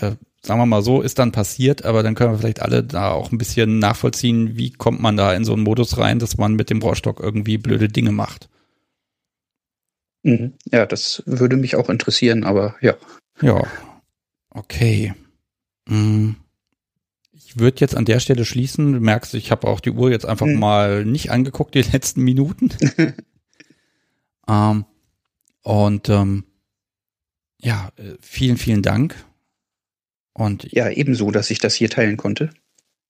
[0.00, 3.12] äh, sagen wir mal so, ist dann passiert, aber dann können wir vielleicht alle da
[3.12, 6.54] auch ein bisschen nachvollziehen, wie kommt man da in so einen Modus rein, dass man
[6.54, 8.48] mit dem Rohrstock irgendwie blöde Dinge macht.
[10.22, 10.54] Mhm.
[10.72, 12.94] Ja, das würde mich auch interessieren, aber ja.
[13.42, 13.62] Ja,
[14.50, 15.14] okay.
[15.88, 16.32] Mm.
[17.32, 18.92] Ich würde jetzt an der Stelle schließen.
[18.92, 20.58] Du merkst, ich habe auch die Uhr jetzt einfach mhm.
[20.58, 22.70] mal nicht angeguckt, die letzten Minuten.
[24.48, 24.84] ähm,
[25.62, 26.44] und ähm,
[27.60, 29.14] ja, äh, vielen, vielen Dank.
[30.34, 32.50] Und ja, ebenso, dass ich das hier teilen konnte.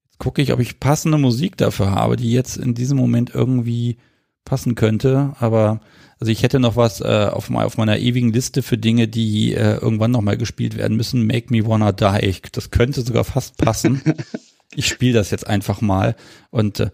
[0.05, 3.99] Jetzt gucke ich, ob ich passende Musik dafür habe, die jetzt in diesem Moment irgendwie
[4.45, 5.35] passen könnte.
[5.39, 5.81] Aber
[6.21, 9.77] also ich hätte noch was äh, auf, auf meiner ewigen Liste für Dinge, die äh,
[9.77, 11.27] irgendwann nochmal gespielt werden müssen.
[11.27, 12.41] Make Me Wanna Die.
[12.53, 14.03] Das könnte sogar fast passen.
[14.75, 16.17] ich spiele das jetzt einfach mal.
[16.51, 16.91] Und äh,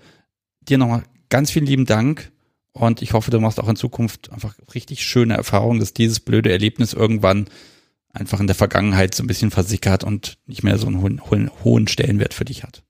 [0.60, 2.32] dir nochmal ganz vielen lieben Dank.
[2.72, 6.50] Und ich hoffe, du machst auch in Zukunft einfach richtig schöne Erfahrungen, dass dieses blöde
[6.50, 7.46] Erlebnis irgendwann
[8.12, 11.50] einfach in der Vergangenheit so ein bisschen versickert und nicht mehr so einen hohen, hohen,
[11.62, 12.82] hohen Stellenwert für dich hat.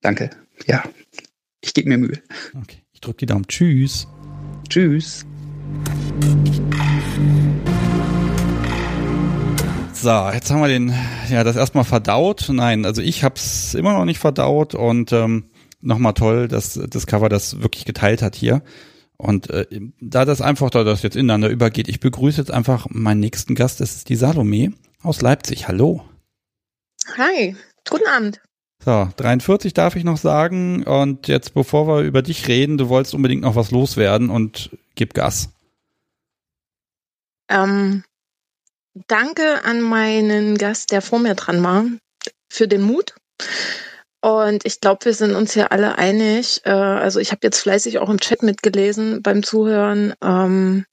[0.00, 0.30] Danke.
[0.66, 0.84] Ja,
[1.60, 2.22] ich gebe mir Mühe.
[2.54, 3.46] Okay, ich drücke die Daumen.
[3.46, 4.06] Tschüss.
[4.68, 5.26] Tschüss.
[9.92, 10.94] So, jetzt haben wir den,
[11.30, 12.46] ja, das erstmal verdaut.
[12.48, 15.50] Nein, also ich hab's immer noch nicht verdaut und ähm,
[15.80, 18.62] nochmal toll, dass das Cover das wirklich geteilt hat hier.
[19.16, 19.66] Und äh,
[20.00, 23.80] da das einfach, da das jetzt ineinander übergeht, ich begrüße jetzt einfach meinen nächsten Gast,
[23.80, 25.68] das ist die Salome aus Leipzig.
[25.68, 26.04] Hallo.
[27.16, 27.56] Hi,
[27.88, 28.40] guten Abend.
[28.86, 30.84] So, 43 darf ich noch sagen.
[30.84, 35.12] Und jetzt, bevor wir über dich reden, du wolltest unbedingt noch was loswerden und gib
[35.12, 35.48] Gas.
[37.48, 38.04] Ähm,
[39.08, 41.84] danke an meinen Gast, der vor mir dran war,
[42.48, 43.16] für den Mut.
[44.20, 46.60] Und ich glaube, wir sind uns hier alle einig.
[46.64, 50.14] Äh, also ich habe jetzt fleißig auch im Chat mitgelesen beim Zuhören.
[50.22, 50.84] Ähm,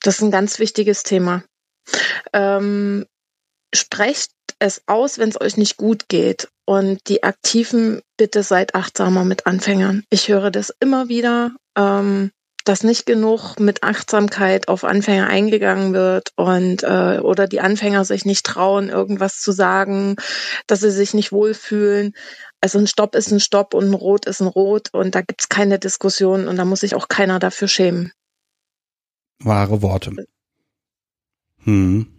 [0.00, 1.44] das ist ein ganz wichtiges Thema.
[2.32, 3.06] Ähm,
[3.72, 6.48] sprecht es aus, wenn es euch nicht gut geht.
[6.66, 10.04] Und die Aktiven, bitte seid achtsamer mit Anfängern.
[10.10, 12.30] Ich höre das immer wieder, ähm,
[12.64, 18.24] dass nicht genug mit Achtsamkeit auf Anfänger eingegangen wird und äh, oder die Anfänger sich
[18.24, 20.16] nicht trauen, irgendwas zu sagen,
[20.66, 22.14] dass sie sich nicht wohlfühlen.
[22.62, 25.50] Also ein Stopp ist ein Stopp und ein Rot ist ein Rot und da gibt's
[25.50, 28.12] keine Diskussion und da muss sich auch keiner dafür schämen.
[29.40, 30.12] Wahre Worte.
[31.64, 32.13] Hm.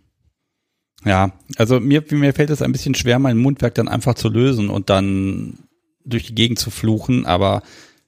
[1.05, 4.69] Ja, also mir, mir fällt es ein bisschen schwer, mein Mundwerk dann einfach zu lösen
[4.69, 5.59] und dann
[6.03, 7.61] durch die Gegend zu fluchen, aber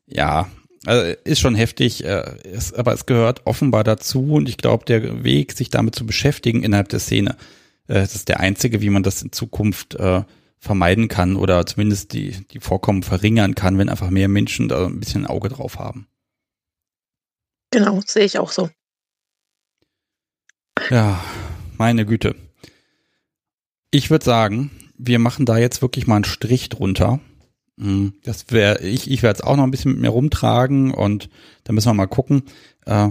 [0.08, 0.50] ja,
[0.86, 5.24] also ist schon heftig, äh, ist, aber es gehört offenbar dazu und ich glaube, der
[5.24, 7.38] Weg, sich damit zu beschäftigen innerhalb der Szene,
[7.88, 10.24] äh, das ist der einzige, wie man das in Zukunft äh,
[10.58, 15.00] vermeiden kann oder zumindest die, die Vorkommen verringern kann, wenn einfach mehr Menschen da ein
[15.00, 16.08] bisschen ein Auge drauf haben.
[17.70, 18.70] Genau, sehe ich auch so.
[20.90, 21.24] Ja,
[21.78, 22.47] meine Güte.
[23.92, 27.20] Ich würde sagen, wir machen da jetzt wirklich mal einen Strich drunter
[27.80, 31.30] Hm, das wäre, ich, ich werde es auch noch ein bisschen mit mir rumtragen und
[31.64, 32.44] da müssen wir mal gucken.
[32.86, 33.10] Äh,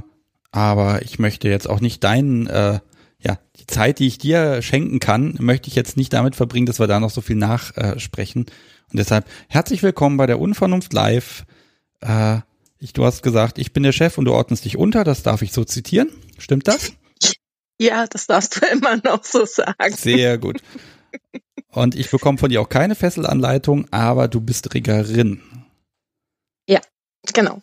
[0.50, 2.80] aber ich möchte jetzt auch nicht deinen, äh,
[3.20, 6.80] ja, die Zeit, die ich dir schenken kann, möchte ich jetzt nicht damit verbringen, dass
[6.80, 8.46] wir da noch so viel nachsprechen.
[8.90, 11.44] und deshalb herzlich willkommen bei der Unvernunft Live.
[12.00, 12.38] Äh,
[12.78, 15.04] ich, du hast gesagt, ich bin der Chef und du ordnest dich unter.
[15.04, 16.08] Das darf ich so zitieren.
[16.38, 16.92] Stimmt das?
[17.78, 19.94] Ja, das darfst du immer noch so sagen.
[19.94, 20.60] Sehr gut.
[21.70, 25.42] Und ich bekomme von dir auch keine Fesselanleitung, aber du bist Riggerin.
[26.66, 26.80] Ja,
[27.34, 27.60] genau.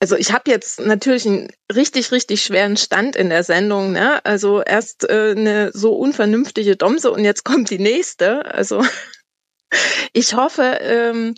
[0.00, 3.92] Also ich habe jetzt natürlich einen richtig, richtig schweren Stand in der Sendung.
[3.92, 4.24] Ne?
[4.24, 8.44] Also erst äh, eine so unvernünftige Domse und jetzt kommt die nächste.
[8.54, 8.84] Also
[10.12, 11.34] ich hoffe, ähm,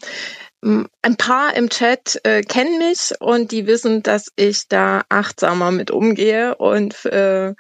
[0.63, 5.91] ein paar im Chat äh, kennen mich und die wissen, dass ich da achtsamer mit
[5.91, 7.55] umgehe und äh,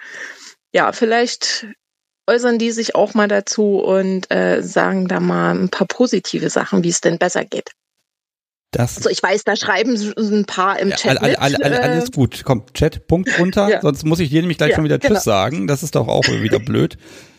[0.73, 1.67] ja, vielleicht
[2.27, 6.85] äußern die sich auch mal dazu und äh, sagen da mal ein paar positive Sachen,
[6.85, 7.73] wie es denn besser geht.
[8.73, 11.21] Das also ich weiß, da schreiben ein paar im Chat.
[11.21, 12.13] All, all, all, alles äh.
[12.13, 12.43] gut.
[12.45, 13.69] Komm, Chat, Punkt runter.
[13.69, 13.81] ja.
[13.81, 15.15] Sonst muss ich dir nämlich gleich ja, schon wieder genau.
[15.17, 15.67] Tschüss sagen.
[15.67, 16.97] Das ist doch auch wieder blöd.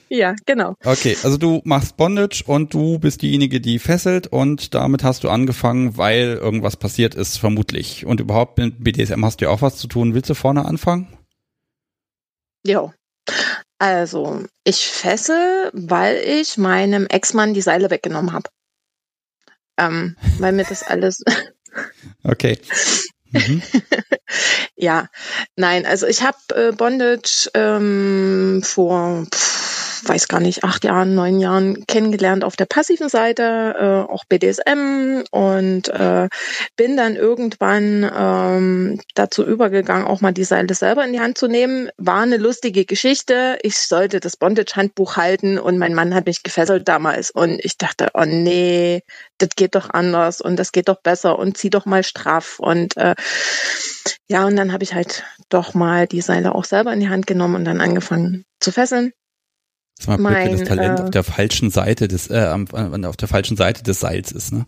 [0.10, 0.76] Ja, genau.
[0.84, 5.30] Okay, also du machst Bondage und du bist diejenige, die fesselt und damit hast du
[5.30, 8.06] angefangen, weil irgendwas passiert ist, vermutlich.
[8.06, 10.14] Und überhaupt mit BDSM hast du ja auch was zu tun.
[10.14, 11.08] Willst du vorne anfangen?
[12.66, 12.94] Ja.
[13.82, 18.48] Also, ich fessel, weil ich meinem Ex-Mann die Seile weggenommen habe.
[19.76, 21.24] Ähm, weil mir das alles.
[22.24, 22.60] okay.
[23.32, 23.64] Mhm.
[24.76, 25.08] ja,
[25.56, 31.39] nein, also ich habe äh, Bondage ähm, vor pff, weiß gar nicht, acht Jahren, neun
[31.39, 36.28] Jahren kennengelernt auf der passiven Seite, äh, auch BDSM und äh,
[36.76, 41.47] bin dann irgendwann ähm, dazu übergegangen, auch mal die Seile selber in die Hand zu
[41.47, 41.89] nehmen.
[41.97, 43.58] War eine lustige Geschichte.
[43.62, 48.10] Ich sollte das Bondage-Handbuch halten und mein Mann hat mich gefesselt damals und ich dachte,
[48.14, 49.02] oh nee,
[49.38, 52.97] das geht doch anders und das geht doch besser und zieh doch mal straff und
[52.97, 53.16] äh,
[54.30, 57.28] ja, und dann habe ich halt doch mal die Seile auch selber in die Hand
[57.28, 59.12] genommen und dann angefangen zu fesseln.
[60.08, 62.56] Mal mein, das Talent äh, auf der falschen Seite des, äh,
[63.04, 64.66] auf der falschen Seite des Seils ist, ne?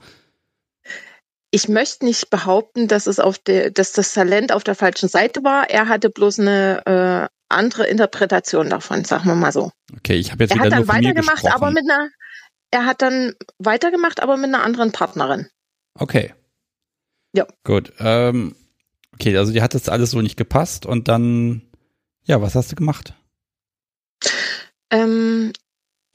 [1.51, 5.43] Ich möchte nicht behaupten, dass es auf der, dass das Talent auf der falschen Seite
[5.43, 5.69] war.
[5.69, 9.71] Er hatte bloß eine äh, andere Interpretation davon, sagen wir mal so.
[9.95, 12.09] Okay, ich habe jetzt er wieder hat dann weitergemacht, aber mit einer,
[12.71, 15.47] er hat dann weitergemacht, aber mit einer anderen Partnerin.
[15.93, 16.33] Okay.
[17.35, 17.45] Ja.
[17.63, 17.93] Gut.
[17.99, 18.55] Ähm,
[19.13, 21.61] okay, also dir hat das alles so nicht gepasst und dann,
[22.23, 23.13] ja, was hast du gemacht?
[24.93, 25.51] Ähm,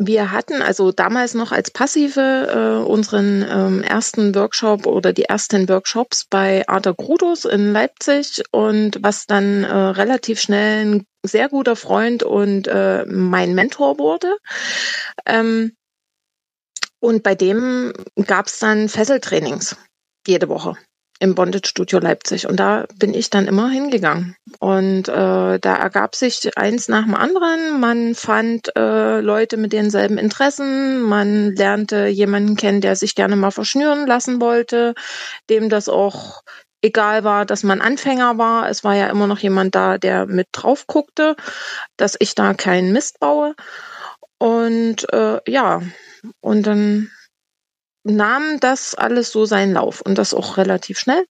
[0.01, 5.69] wir hatten also damals noch als Passive äh, unseren ähm, ersten Workshop oder die ersten
[5.69, 11.75] Workshops bei Arthur Grudus in Leipzig und was dann äh, relativ schnell ein sehr guter
[11.75, 14.39] Freund und äh, mein Mentor wurde.
[15.27, 15.73] Ähm,
[17.01, 17.93] und bei dem
[18.25, 19.77] gab es dann Fesseltrainings
[20.29, 20.77] jede Woche
[21.21, 22.47] im Bondage Studio Leipzig.
[22.47, 24.37] Und da bin ich dann immer hingegangen.
[24.61, 27.81] Und äh, da ergab sich eins nach dem anderen.
[27.81, 31.03] Man fand äh, Leute mit denselben Interessen.
[31.03, 34.95] Man lernte jemanden kennen, der sich gerne mal verschnüren lassen wollte,
[35.51, 36.43] dem das auch
[36.83, 38.69] egal war, dass man Anfänger war.
[38.69, 41.35] Es war ja immer noch jemand da, der mit drauf guckte,
[41.97, 43.55] dass ich da keinen Mist baue.
[44.39, 45.83] Und äh, ja,
[46.41, 47.11] und dann
[48.09, 51.25] nahm das alles so seinen Lauf und das auch relativ schnell.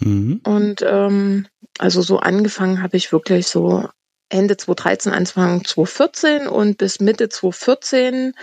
[0.00, 0.40] Mhm.
[0.44, 1.46] Und ähm,
[1.78, 3.88] also so angefangen habe ich wirklich so
[4.28, 8.34] Ende 2013, Anfang 2014 und bis Mitte 2014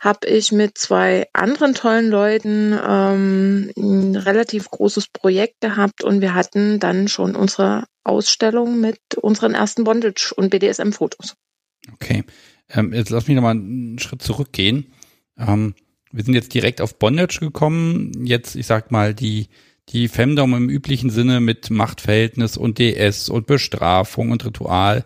[0.00, 6.34] habe ich mit zwei anderen tollen Leuten ähm, ein relativ großes Projekt gehabt und wir
[6.34, 11.34] hatten dann schon unsere Ausstellung mit unseren ersten Bondage- und BDSM-Fotos.
[11.94, 12.24] Okay,
[12.68, 14.92] ähm, jetzt lass mich nochmal einen Schritt zurückgehen.
[15.38, 15.74] Ähm,
[16.14, 18.12] wir sind jetzt direkt auf Bondage gekommen.
[18.24, 19.48] Jetzt, ich sag mal, die,
[19.88, 25.04] die Femdom im üblichen Sinne mit Machtverhältnis und DS und Bestrafung und Ritual.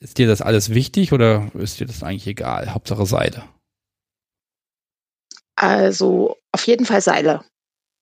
[0.00, 2.74] Ist dir das alles wichtig oder ist dir das eigentlich egal?
[2.74, 3.44] Hauptsache Seile.
[5.54, 7.44] Also auf jeden Fall Seile.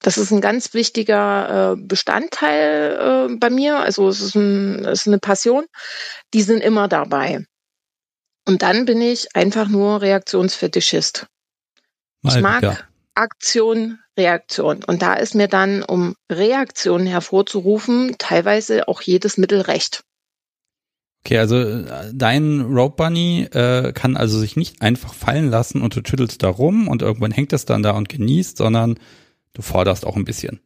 [0.01, 3.79] Das ist ein ganz wichtiger äh, Bestandteil äh, bei mir.
[3.79, 5.67] Also es ist, ein, es ist eine Passion.
[6.33, 7.45] Die sind immer dabei.
[8.49, 11.27] Und dann bin ich einfach nur Reaktionsfetischist.
[12.23, 12.79] Mal, ich mag ja.
[13.15, 14.85] Aktion, Reaktion.
[14.85, 20.05] Und da ist mir dann, um Reaktionen hervorzurufen, teilweise auch jedes Mittel recht.
[21.25, 25.95] Okay, also äh, dein Rope Bunny äh, kann also sich nicht einfach fallen lassen und
[25.95, 28.99] du schüttelst da rum und irgendwann hängt es dann da und genießt, sondern
[29.53, 30.61] du forderst auch ein bisschen.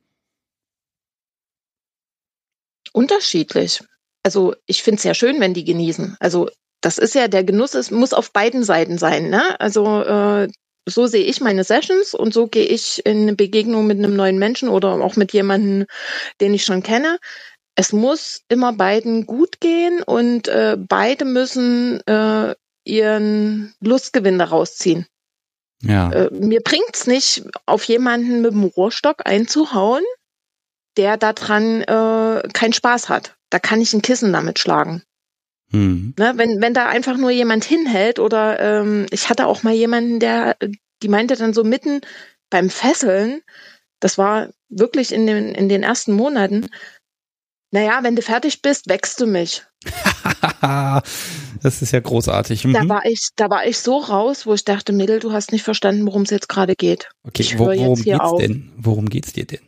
[2.92, 3.82] Unterschiedlich.
[4.22, 6.16] Also ich finde es ja schön, wenn die genießen.
[6.20, 6.48] Also
[6.80, 9.28] das ist ja der Genuss, es muss auf beiden Seiten sein.
[9.28, 9.61] Ne?
[9.61, 10.48] Also äh,
[10.87, 14.39] so sehe ich meine Sessions und so gehe ich in eine Begegnung mit einem neuen
[14.39, 15.87] Menschen oder auch mit jemandem,
[16.41, 17.18] den ich schon kenne.
[17.74, 25.07] Es muss immer beiden gut gehen und äh, beide müssen äh, ihren Lustgewinn daraus ziehen.
[25.82, 26.11] Ja.
[26.11, 30.05] Äh, mir bringt's nicht, auf jemanden mit dem Rohrstock einzuhauen,
[30.97, 33.37] der daran äh, keinen Spaß hat.
[33.51, 35.03] Da kann ich ein Kissen damit schlagen.
[35.70, 36.14] Hm.
[36.18, 40.20] Ne, wenn, wenn da einfach nur jemand hinhält oder ähm, ich hatte auch mal jemanden,
[40.20, 40.56] der,
[41.02, 42.00] die meinte dann so mitten
[42.50, 43.42] beim Fesseln,
[44.00, 46.66] das war wirklich in den, in den ersten Monaten,
[47.72, 49.64] naja, wenn du fertig bist, wächst du mich.
[51.62, 52.64] das ist ja großartig.
[52.64, 52.72] Mhm.
[52.72, 55.62] Da war ich, da war ich so raus, wo ich dachte, Mädel, du hast nicht
[55.62, 57.08] verstanden, worum es jetzt gerade geht.
[57.24, 58.40] Okay, ich wo, worum geht's auf.
[58.40, 58.72] denn?
[58.76, 59.60] Worum geht's dir denn?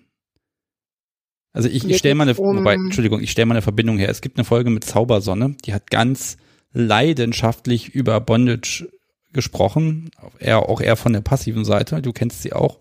[1.53, 4.09] Also ich, ich stelle mal eine, um, wobei, Entschuldigung, ich stelle mal eine Verbindung her.
[4.09, 6.37] Es gibt eine Folge mit Zaubersonne, die hat ganz
[6.73, 8.89] leidenschaftlich über Bondage
[9.33, 12.03] gesprochen, eher, auch eher von der passiven Seite.
[12.03, 12.79] Du kennst sie auch.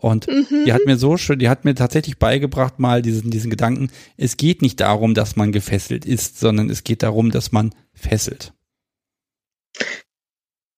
[0.00, 0.64] Und mhm.
[0.64, 4.36] die hat mir so schön, die hat mir tatsächlich beigebracht, mal diesen, diesen Gedanken, es
[4.36, 8.52] geht nicht darum, dass man gefesselt ist, sondern es geht darum, dass man fesselt.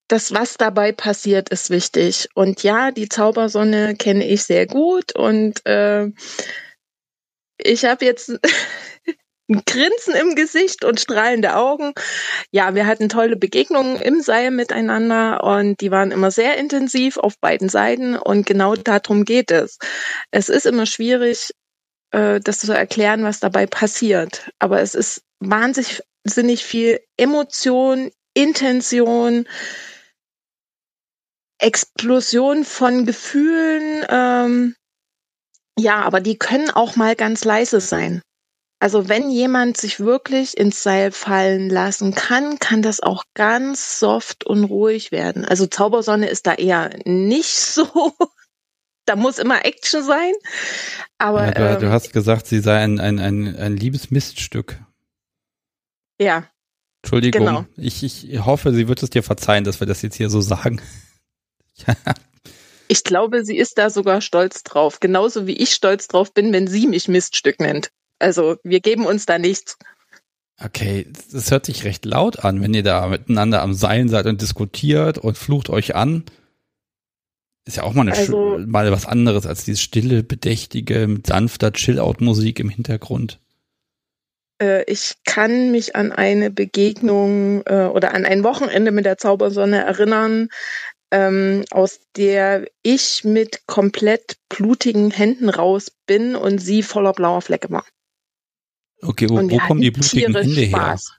[0.08, 2.28] Das, was dabei passiert, ist wichtig.
[2.34, 6.10] Und ja, die Zaubersonne kenne ich sehr gut und äh,
[7.64, 8.30] ich habe jetzt
[9.48, 11.92] ein Grinsen im Gesicht und strahlende Augen.
[12.52, 17.38] Ja, wir hatten tolle Begegnungen im Seil miteinander und die waren immer sehr intensiv auf
[17.40, 19.78] beiden Seiten und genau darum geht es.
[20.30, 21.50] Es ist immer schwierig,
[22.12, 29.48] äh, das zu erklären, was dabei passiert, aber es ist wahnsinnig viel Emotion, Intention,
[31.58, 34.04] Explosion von Gefühlen.
[34.08, 34.76] Ähm,
[35.80, 38.22] ja, aber die können auch mal ganz leise sein.
[38.82, 44.44] Also wenn jemand sich wirklich ins Seil fallen lassen kann, kann das auch ganz soft
[44.44, 45.44] und ruhig werden.
[45.44, 48.14] Also Zaubersonne ist da eher nicht so.
[49.04, 50.32] da muss immer Action sein.
[51.18, 54.78] Aber ja, du, ähm, du, hast gesagt, sie sei ein, ein, ein, ein liebes Miststück.
[56.18, 56.46] Ja.
[57.02, 57.46] Entschuldigung.
[57.46, 57.64] Genau.
[57.76, 60.80] Ich, ich hoffe, sie wird es dir verzeihen, dass wir das jetzt hier so sagen.
[62.90, 64.98] ich glaube, sie ist da sogar stolz drauf.
[64.98, 67.92] Genauso wie ich stolz drauf bin, wenn sie mich Miststück nennt.
[68.18, 69.78] Also wir geben uns da nichts.
[70.62, 74.42] Okay, das hört sich recht laut an, wenn ihr da miteinander am Seilen seid und
[74.42, 76.24] diskutiert und flucht euch an.
[77.64, 81.72] Ist ja auch mal, eine also, mal was anderes als dieses stille, bedächtige, mit sanfter
[81.72, 83.38] Chill-Out-Musik im Hintergrund.
[84.60, 89.84] Äh, ich kann mich an eine Begegnung äh, oder an ein Wochenende mit der Zaubersonne
[89.84, 90.48] erinnern,
[91.10, 97.70] ähm, aus der ich mit komplett blutigen Händen raus bin und sie voller blauer Flecke
[97.70, 97.84] war.
[99.02, 101.08] Okay, wo, wo kommen die blutigen Hände Spaß.
[101.08, 101.16] her?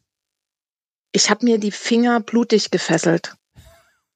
[1.13, 3.35] Ich habe mir die Finger blutig gefesselt.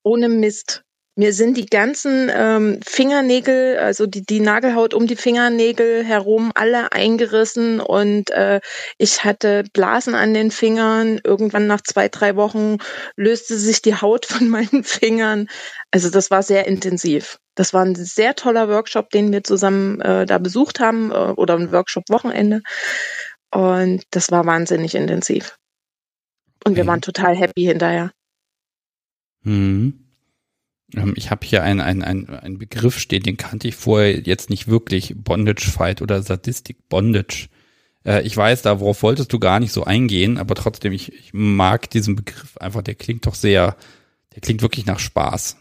[0.03, 0.84] Ohne Mist.
[1.17, 6.91] Mir sind die ganzen ähm, Fingernägel, also die, die Nagelhaut um die Fingernägel herum, alle
[6.91, 8.59] eingerissen und äh,
[8.97, 11.21] ich hatte Blasen an den Fingern.
[11.23, 12.79] Irgendwann nach zwei, drei Wochen
[13.15, 15.47] löste sich die Haut von meinen Fingern.
[15.89, 17.39] Also das war sehr intensiv.
[17.55, 21.55] Das war ein sehr toller Workshop, den wir zusammen äh, da besucht haben äh, oder
[21.55, 22.61] ein Workshop-Wochenende.
[23.51, 25.57] Und das war wahnsinnig intensiv.
[26.65, 26.87] Und wir mhm.
[26.89, 28.11] waren total happy hinterher.
[29.43, 30.04] Mhm.
[31.15, 35.13] Ich habe hier einen ein, ein Begriff stehen, den kannte ich vorher jetzt nicht wirklich.
[35.15, 37.47] Bondage Fight oder Sadistic Bondage.
[38.05, 41.33] Äh, ich weiß, da worauf wolltest du gar nicht so eingehen, aber trotzdem, ich, ich
[41.33, 43.75] mag diesen Begriff einfach, der klingt doch sehr,
[44.33, 45.57] der klingt wirklich nach Spaß.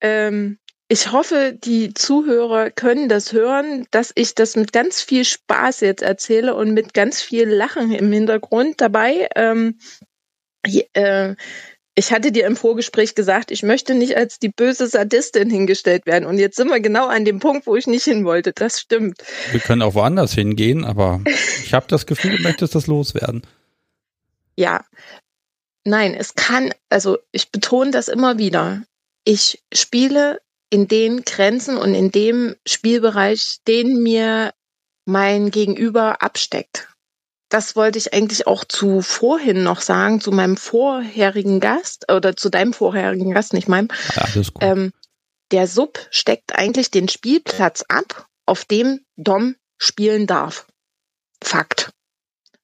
[0.00, 0.58] Ähm,
[0.88, 6.02] ich hoffe, die Zuhörer können das hören, dass ich das mit ganz viel Spaß jetzt
[6.02, 9.28] erzähle und mit ganz viel Lachen im Hintergrund dabei.
[9.34, 9.78] Ähm,
[10.92, 11.34] äh,
[11.94, 16.24] ich hatte dir im Vorgespräch gesagt, ich möchte nicht als die böse Sadistin hingestellt werden.
[16.24, 18.52] Und jetzt sind wir genau an dem Punkt, wo ich nicht hin wollte.
[18.52, 19.22] Das stimmt.
[19.50, 21.20] Wir können auch woanders hingehen, aber
[21.64, 23.42] ich habe das Gefühl, du möchtest das loswerden.
[24.56, 24.84] Ja.
[25.84, 28.82] Nein, es kann, also ich betone das immer wieder.
[29.24, 30.40] Ich spiele
[30.70, 34.52] in den Grenzen und in dem Spielbereich, den mir
[35.04, 36.88] mein Gegenüber absteckt.
[37.52, 42.48] Das wollte ich eigentlich auch zu vorhin noch sagen, zu meinem vorherigen Gast oder zu
[42.48, 43.88] deinem vorherigen Gast, nicht meinem.
[44.16, 44.62] Ja, alles gut.
[44.62, 44.92] Ähm,
[45.50, 50.66] der Sub steckt eigentlich den Spielplatz ab, auf dem Dom spielen darf.
[51.44, 51.90] Fakt.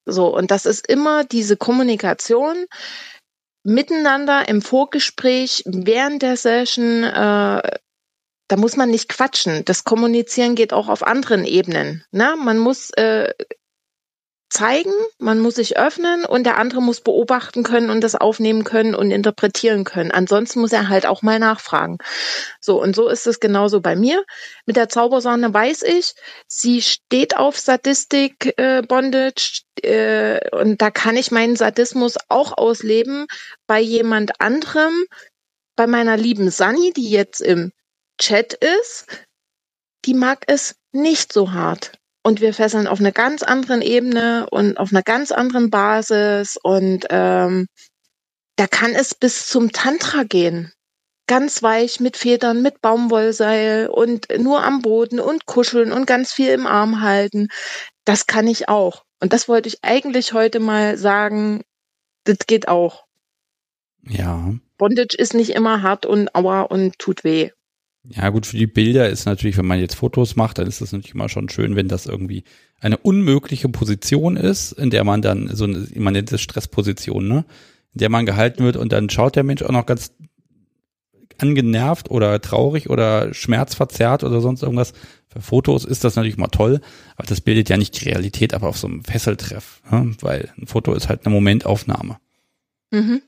[0.07, 2.65] So, und das ist immer diese Kommunikation
[3.63, 7.61] miteinander im Vorgespräch, während der Session, äh,
[8.49, 9.67] da muss man nicht quatschen.
[9.67, 12.07] Das Kommunizieren geht auch auf anderen Ebenen.
[12.11, 12.37] Ne?
[12.43, 13.35] Man muss äh,
[14.51, 18.95] zeigen, man muss sich öffnen und der andere muss beobachten können und das aufnehmen können
[18.95, 20.11] und interpretieren können.
[20.11, 21.99] Ansonsten muss er halt auch mal nachfragen.
[22.61, 24.25] So, und so ist es genauso bei mir.
[24.65, 26.15] Mit der Zaubersahne weiß ich,
[26.47, 33.27] sie steht auf Sadistik äh, Bondage äh, und da kann ich meinen Sadismus auch ausleben
[33.67, 35.05] bei jemand anderem,
[35.77, 37.73] bei meiner lieben Sunny, die jetzt im
[38.19, 39.07] Chat ist,
[40.07, 41.98] die mag es nicht so hart
[42.29, 47.07] und wir fesseln auf einer ganz anderen Ebene und auf einer ganz anderen Basis und
[47.09, 47.67] ähm,
[48.57, 50.71] da kann es bis zum Tantra gehen.
[51.27, 56.51] Ganz weich mit Federn, mit Baumwollseil und nur am Boden und kuscheln und ganz viel
[56.51, 57.49] im Arm halten.
[58.05, 59.05] Das kann ich auch.
[59.21, 61.63] Und das wollte ich eigentlich heute mal sagen.
[62.25, 63.05] Das geht auch.
[64.03, 64.53] Ja.
[64.77, 67.53] Bondage ist nicht immer hart und aua und tut weh.
[68.05, 70.93] Ja, gut, für die Bilder ist natürlich, wenn man jetzt Fotos macht, dann ist das
[70.93, 72.45] natürlich immer schon schön, wenn das irgendwie
[72.81, 77.45] eine unmögliche Position ist, in der man dann so eine, man nennt das Stressposition, ne?
[77.95, 80.13] In der man gehalten wird und dann schaut der Mensch auch noch ganz
[81.39, 84.93] angenervt oder traurig oder schmerzverzerrt oder sonst irgendwas.
[85.29, 86.81] Für Fotos ist das natürlich mal toll,
[87.17, 90.15] aber das bildet ja nicht die Realität, aber auf so einem Fesseltreff, ne?
[90.21, 92.19] weil ein Foto ist halt eine Momentaufnahme.
[92.91, 93.23] Mhm.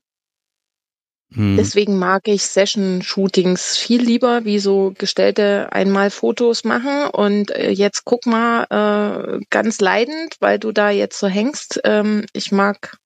[1.32, 1.56] Hm.
[1.56, 8.04] Deswegen mag ich Session-Shootings viel lieber, wie so gestellte einmal Fotos machen und äh, jetzt
[8.04, 11.80] guck mal äh, ganz leidend, weil du da jetzt so hängst.
[11.84, 12.98] Ähm, ich mag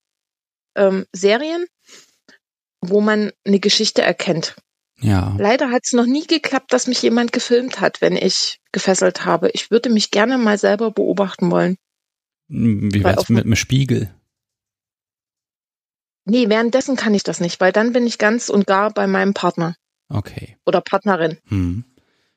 [0.74, 1.66] ähm, Serien,
[2.80, 4.56] wo man eine Geschichte erkennt.
[5.00, 5.36] Ja.
[5.38, 9.50] Leider hat es noch nie geklappt, dass mich jemand gefilmt hat, wenn ich gefesselt habe.
[9.50, 11.76] Ich würde mich gerne mal selber beobachten wollen.
[12.48, 14.14] Wie wär's mit einem Spiegel?
[16.24, 19.34] Nee, währenddessen kann ich das nicht, weil dann bin ich ganz und gar bei meinem
[19.34, 19.76] Partner.
[20.08, 20.56] Okay.
[20.64, 21.38] Oder Partnerin.
[21.48, 21.84] Hm.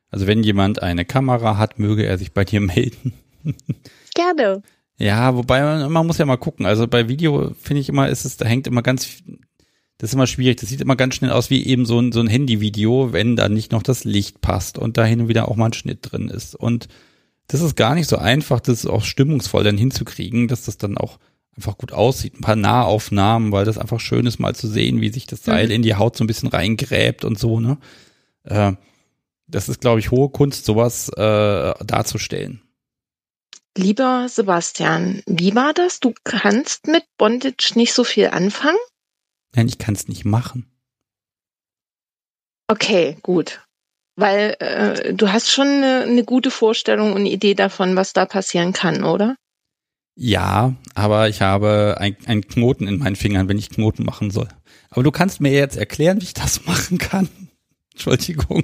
[0.10, 3.14] Also wenn jemand eine Kamera hat, möge er sich bei dir melden.
[4.14, 4.62] Gerne.
[4.98, 6.66] Ja, wobei man, man muss ja mal gucken.
[6.66, 9.24] Also bei Video finde ich immer, ist es, da hängt immer ganz,
[9.98, 10.58] das ist immer schwierig.
[10.60, 13.48] Das sieht immer ganz schnell aus wie eben so ein, so ein Handyvideo, wenn da
[13.48, 16.30] nicht noch das Licht passt und da hin und wieder auch mal ein Schnitt drin
[16.30, 16.56] ist.
[16.56, 16.88] Und
[17.48, 21.20] das ist gar nicht so einfach, das auch stimmungsvoll dann hinzukriegen, dass das dann auch
[21.58, 22.36] einfach gut aussieht.
[22.36, 25.66] Ein paar Nahaufnahmen, weil das einfach schön ist, mal zu sehen, wie sich das Seil
[25.66, 25.72] mhm.
[25.72, 27.78] in die Haut so ein bisschen reingräbt und so, ne?
[28.44, 28.74] Äh,
[29.48, 32.62] das ist, glaube ich, hohe Kunst, sowas äh, darzustellen.
[33.78, 36.00] Lieber Sebastian, wie war das?
[36.00, 38.78] Du kannst mit Bondage nicht so viel anfangen?
[39.56, 40.66] Nein, ich kann es nicht machen.
[42.68, 43.62] Okay, gut.
[44.16, 48.74] Weil äh, du hast schon eine, eine gute Vorstellung und Idee davon, was da passieren
[48.74, 49.36] kann, oder?
[50.20, 54.48] Ja, aber ich habe einen Knoten in meinen Fingern, wenn ich Knoten machen soll.
[54.90, 57.30] Aber du kannst mir jetzt erklären, wie ich das machen kann.
[57.94, 58.64] Entschuldigung.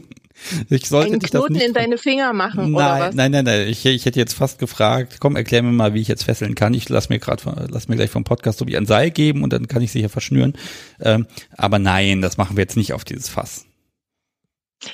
[0.69, 3.15] Ich sollte einen dich Knoten das nicht in deine Finger machen nein, oder was?
[3.15, 3.67] Nein, nein, nein.
[3.67, 6.73] Ich, ich hätte jetzt fast gefragt, komm, erklär mir mal, wie ich jetzt fesseln kann.
[6.73, 9.53] Ich lass mir gerade, lass mir gleich vom Podcast so wie ein Seil geben und
[9.53, 10.53] dann kann ich sie hier verschnüren.
[10.99, 13.65] Ähm, aber nein, das machen wir jetzt nicht auf dieses Fass.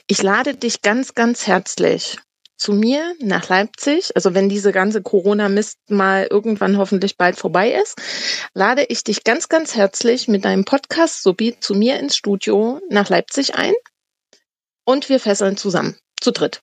[0.08, 2.18] Ich lade dich ganz, ganz herzlich
[2.60, 7.98] zu mir nach Leipzig, also wenn diese ganze Corona-Mist mal irgendwann hoffentlich bald vorbei ist,
[8.54, 13.10] lade ich dich ganz, ganz herzlich mit deinem Podcast sowie zu mir ins Studio nach
[13.10, 13.74] Leipzig ein
[14.84, 16.62] und wir fesseln zusammen, zu dritt.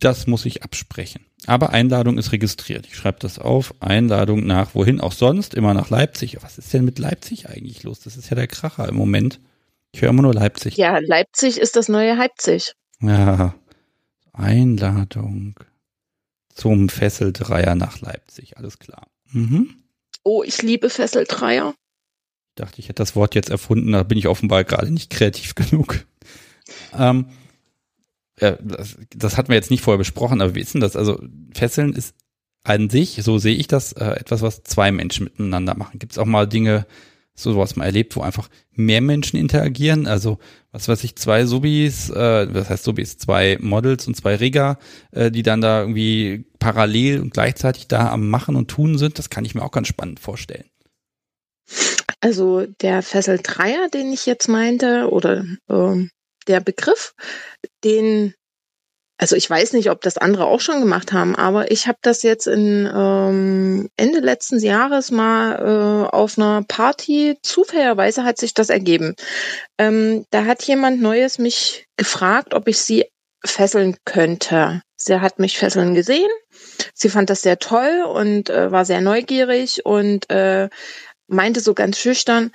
[0.00, 1.26] Das muss ich absprechen.
[1.46, 2.86] Aber Einladung ist registriert.
[2.86, 3.74] Ich schreibe das auf.
[3.80, 6.38] Einladung nach wohin auch sonst, immer nach Leipzig.
[6.42, 8.00] Was ist denn mit Leipzig eigentlich los?
[8.00, 9.40] Das ist ja der Kracher im Moment.
[9.92, 10.76] Ich höre immer nur Leipzig.
[10.76, 12.74] Ja, Leipzig ist das neue Leipzig.
[13.00, 13.54] Ja,
[14.38, 15.58] Einladung
[16.54, 18.56] zum Fesseldreier nach Leipzig.
[18.56, 19.06] Alles klar.
[19.30, 19.74] Mhm.
[20.24, 21.74] Oh, ich liebe Fesseldreier.
[22.50, 25.54] Ich dachte, ich hätte das Wort jetzt erfunden, da bin ich offenbar gerade nicht kreativ
[25.54, 26.06] genug.
[26.96, 27.26] Ähm,
[28.40, 30.96] ja, das, das hatten wir jetzt nicht vorher besprochen, aber wir wissen das.
[30.96, 31.20] Also
[31.54, 32.14] Fesseln ist
[32.64, 35.98] an sich, so sehe ich das, äh, etwas, was zwei Menschen miteinander machen.
[35.98, 36.86] Gibt es auch mal Dinge,
[37.38, 40.06] so was man erlebt, wo einfach mehr Menschen interagieren.
[40.06, 40.38] Also
[40.72, 44.78] was weiß ich, zwei Subis, äh, was heißt Subis, zwei Models und zwei Rigger,
[45.12, 49.18] äh, die dann da irgendwie parallel und gleichzeitig da am Machen und Tun sind.
[49.18, 50.68] Das kann ich mir auch ganz spannend vorstellen.
[52.20, 56.08] Also der Fessel Dreier, den ich jetzt meinte, oder äh,
[56.48, 57.14] der Begriff,
[57.84, 58.34] den
[59.18, 62.22] also ich weiß nicht, ob das andere auch schon gemacht haben, aber ich habe das
[62.22, 68.70] jetzt in ähm, Ende letzten Jahres mal äh, auf einer Party, zufälligerweise hat sich das
[68.70, 69.16] ergeben.
[69.76, 73.06] Ähm, da hat jemand Neues mich gefragt, ob ich sie
[73.44, 74.82] fesseln könnte.
[74.96, 76.30] Sie hat mich fesseln gesehen,
[76.94, 80.68] sie fand das sehr toll und äh, war sehr neugierig und äh,
[81.26, 82.52] meinte so ganz schüchtern,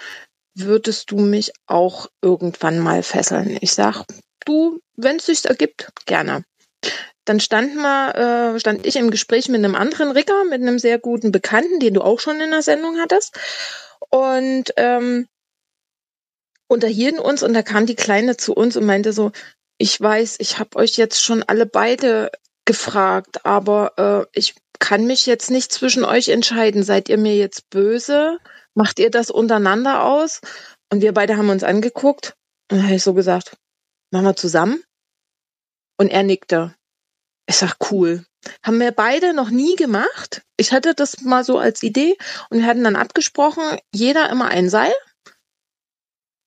[0.55, 3.57] würdest du mich auch irgendwann mal fesseln?
[3.61, 4.05] Ich sag,
[4.45, 6.43] du, wenn es sich ergibt, gerne.
[7.25, 10.99] Dann standen wir, äh, stand ich im Gespräch mit einem anderen Ricker, mit einem sehr
[10.99, 13.37] guten Bekannten, den du auch schon in der Sendung hattest.
[14.09, 15.27] Und ähm,
[16.67, 19.31] unterhielten uns und da kam die Kleine zu uns und meinte so,
[19.77, 22.31] ich weiß, ich habe euch jetzt schon alle beide
[22.65, 26.83] gefragt, aber äh, ich kann mich jetzt nicht zwischen euch entscheiden.
[26.83, 28.37] Seid ihr mir jetzt böse?
[28.73, 30.41] Macht ihr das untereinander aus?
[30.91, 32.35] Und wir beide haben uns angeguckt
[32.69, 33.57] und dann habe ich so gesagt,
[34.11, 34.83] machen wir zusammen?
[36.03, 36.75] Und er nickte.
[37.45, 38.25] Ich sag, cool.
[38.61, 40.41] Haben wir beide noch nie gemacht.
[40.57, 42.17] Ich hatte das mal so als Idee
[42.49, 44.91] und wir hatten dann abgesprochen, jeder immer ein Seil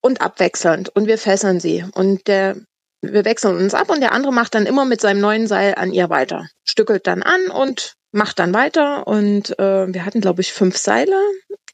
[0.01, 1.83] und abwechselnd und wir fesseln sie.
[1.95, 2.57] Und der,
[3.01, 5.91] wir wechseln uns ab und der andere macht dann immer mit seinem neuen Seil an
[5.91, 6.47] ihr weiter.
[6.63, 9.07] Stückelt dann an und macht dann weiter.
[9.07, 11.19] Und äh, wir hatten, glaube ich, fünf Seile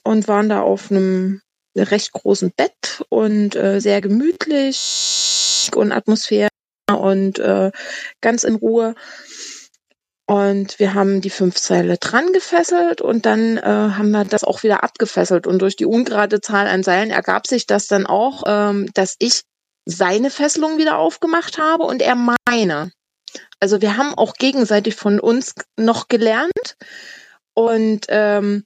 [0.05, 1.41] und waren da auf einem
[1.75, 6.47] recht großen Bett und äh, sehr gemütlich und Atmosphäre
[6.91, 7.71] und äh,
[8.21, 8.95] ganz in Ruhe.
[10.25, 14.63] Und wir haben die fünf Seile dran gefesselt und dann äh, haben wir das auch
[14.63, 15.47] wieder abgefesselt.
[15.47, 19.41] Und durch die ungerade Zahl an Seilen ergab sich das dann auch, ähm, dass ich
[19.85, 22.91] seine Fesselung wieder aufgemacht habe und er meine.
[23.59, 26.77] Also wir haben auch gegenseitig von uns noch gelernt
[27.53, 28.63] und ähm,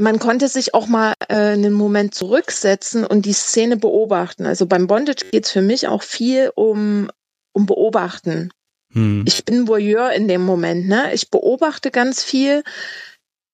[0.00, 4.46] man konnte sich auch mal äh, einen Moment zurücksetzen und die Szene beobachten.
[4.46, 7.10] Also beim Bondage geht es für mich auch viel um,
[7.58, 8.50] um Beobachten.
[8.92, 9.24] Hm.
[9.26, 11.12] Ich bin Voyeur in dem Moment, ne?
[11.12, 12.62] Ich beobachte ganz viel.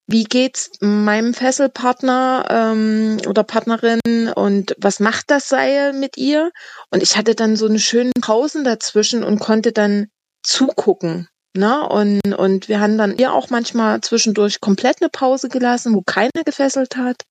[0.07, 3.99] Wie geht's meinem Fesselpartner ähm, oder Partnerin
[4.35, 6.51] und was macht das Seil mit ihr?
[6.91, 10.07] Und ich hatte dann so eine schöne Pausen dazwischen und konnte dann
[10.43, 11.27] zugucken.
[11.57, 11.87] Ne?
[11.89, 16.43] Und, und wir haben dann ihr auch manchmal zwischendurch komplett eine Pause gelassen, wo keiner
[16.45, 17.23] gefesselt hat.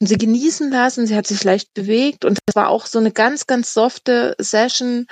[0.00, 3.10] Und sie genießen lassen, sie hat sich leicht bewegt und das war auch so eine
[3.10, 5.06] ganz, ganz softe Session,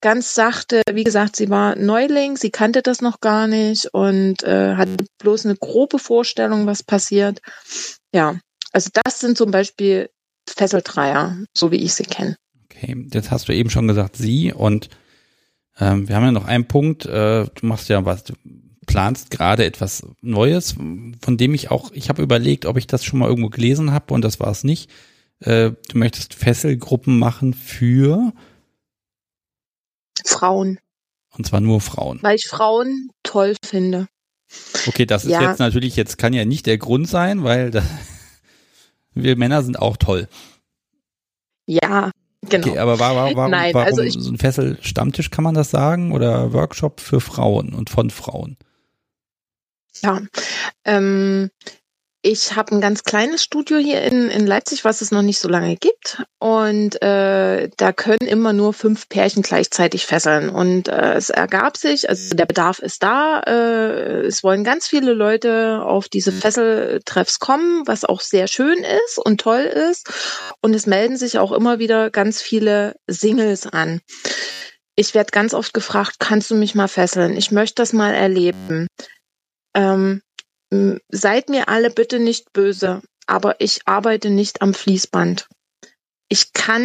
[0.00, 0.82] ganz sachte.
[0.90, 5.46] Wie gesagt, sie war Neuling, sie kannte das noch gar nicht und äh, hatte bloß
[5.46, 7.40] eine grobe Vorstellung, was passiert.
[8.12, 8.38] Ja,
[8.72, 10.10] also das sind zum Beispiel
[10.48, 12.36] Fesseldreier, so wie ich sie kenne.
[12.64, 14.88] Okay, jetzt hast du eben schon gesagt, sie und
[15.80, 18.34] ähm, wir haben ja noch einen Punkt, äh, du machst ja was, du
[18.86, 23.18] planst gerade etwas Neues, von dem ich auch, ich habe überlegt, ob ich das schon
[23.18, 24.90] mal irgendwo gelesen habe und das war es nicht.
[25.40, 28.32] Äh, du möchtest Fesselgruppen machen für
[30.28, 30.78] Frauen.
[31.36, 32.18] Und zwar nur Frauen.
[32.22, 34.08] Weil ich Frauen toll finde.
[34.86, 35.42] Okay, das ist ja.
[35.42, 37.82] jetzt natürlich, jetzt kann ja nicht der Grund sein, weil da,
[39.14, 40.28] wir Männer sind auch toll.
[41.66, 42.10] Ja,
[42.48, 42.68] genau.
[42.68, 45.70] Okay, aber war, war, war, Nein, warum also ich, so ein Fessel-Stammtisch, kann man das
[45.70, 46.12] sagen?
[46.12, 48.56] Oder Workshop für Frauen und von Frauen?
[50.02, 50.22] Ja,
[50.84, 51.50] ähm,
[52.22, 55.48] ich habe ein ganz kleines Studio hier in, in Leipzig, was es noch nicht so
[55.48, 56.24] lange gibt.
[56.40, 60.48] Und äh, da können immer nur fünf Pärchen gleichzeitig fesseln.
[60.48, 63.40] Und äh, es ergab sich, also der Bedarf ist da.
[63.46, 69.18] Äh, es wollen ganz viele Leute auf diese Fesseltreffs kommen, was auch sehr schön ist
[69.18, 70.10] und toll ist.
[70.60, 74.00] Und es melden sich auch immer wieder ganz viele Singles an.
[74.96, 77.36] Ich werde ganz oft gefragt, kannst du mich mal fesseln?
[77.36, 78.88] Ich möchte das mal erleben.
[79.76, 80.22] Ähm,
[81.08, 85.48] seid mir alle bitte nicht böse, aber ich arbeite nicht am Fließband.
[86.28, 86.84] Ich kann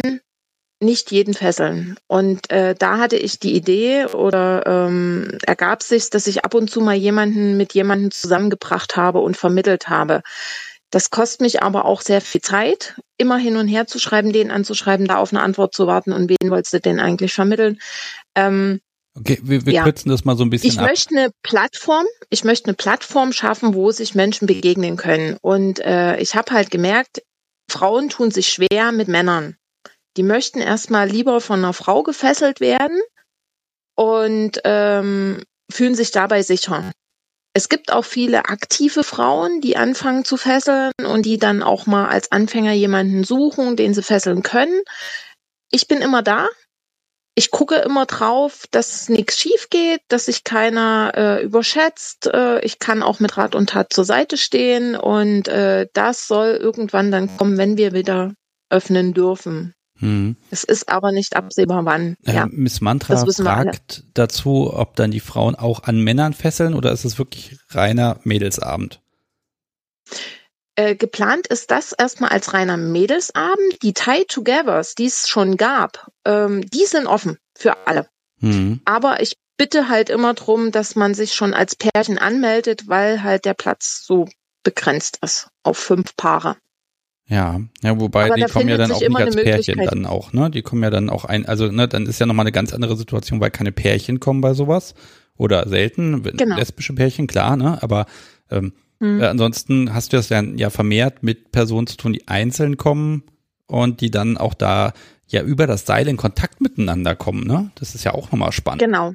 [0.80, 1.96] nicht jeden fesseln.
[2.06, 6.70] Und äh, da hatte ich die Idee oder ähm, ergab sich, dass ich ab und
[6.70, 10.22] zu mal jemanden mit jemandem zusammengebracht habe und vermittelt habe.
[10.90, 14.50] Das kostet mich aber auch sehr viel Zeit, immer hin und her zu schreiben, den
[14.52, 17.78] anzuschreiben, da auf eine Antwort zu warten und wen wolltest du denn eigentlich vermitteln.
[18.36, 18.80] Ähm,
[19.16, 19.84] Okay, wir, wir ja.
[19.84, 20.84] kürzen das mal so ein bisschen ich ab.
[20.84, 25.36] Ich möchte eine Plattform, ich möchte eine Plattform schaffen, wo sich Menschen begegnen können.
[25.40, 27.22] Und äh, ich habe halt gemerkt,
[27.70, 29.56] Frauen tun sich schwer mit Männern.
[30.16, 33.00] Die möchten erstmal lieber von einer Frau gefesselt werden
[33.96, 36.92] und ähm, fühlen sich dabei sicher.
[37.56, 42.08] Es gibt auch viele aktive Frauen, die anfangen zu fesseln und die dann auch mal
[42.08, 44.82] als Anfänger jemanden suchen, den sie fesseln können.
[45.70, 46.48] Ich bin immer da,
[47.34, 52.28] ich gucke immer drauf, dass nichts schief geht, dass sich keiner äh, überschätzt.
[52.32, 56.50] Äh, ich kann auch mit Rat und Tat zur Seite stehen und äh, das soll
[56.50, 58.34] irgendwann dann kommen, wenn wir wieder
[58.70, 59.74] öffnen dürfen.
[59.98, 60.36] Hm.
[60.50, 62.16] Es ist aber nicht absehbar, wann.
[62.24, 62.46] Äh, ja.
[62.50, 67.18] Miss Mantra fragt dazu, ob dann die Frauen auch an Männern fesseln oder ist es
[67.18, 69.00] wirklich reiner Mädelsabend?
[70.76, 73.82] Äh, geplant ist das erstmal als reiner Mädelsabend.
[73.82, 78.08] Die Tie-Togethers, die es schon gab, ähm, die sind offen für alle.
[78.40, 78.80] Mhm.
[78.84, 83.44] Aber ich bitte halt immer drum, dass man sich schon als Pärchen anmeldet, weil halt
[83.44, 84.28] der Platz so
[84.64, 86.56] begrenzt ist auf fünf Paare.
[87.26, 90.50] Ja, ja, wobei Aber die kommen ja dann auch nicht als Pärchen dann auch, ne?
[90.50, 92.96] Die kommen ja dann auch ein, also ne, dann ist ja nochmal eine ganz andere
[92.96, 94.94] Situation, weil keine Pärchen kommen bei sowas.
[95.36, 96.56] Oder selten, Genau.
[96.56, 97.82] lesbische Pärchen, klar, ne?
[97.82, 98.06] Aber
[98.50, 99.20] ähm, Hm.
[99.20, 103.24] äh, ansonsten hast du das dann ja vermehrt mit Personen zu tun, die einzeln kommen
[103.66, 104.92] und die dann auch da
[105.26, 107.70] ja über das Seil in Kontakt miteinander kommen, ne?
[107.76, 108.82] Das ist ja auch nochmal spannend.
[108.82, 109.14] Genau.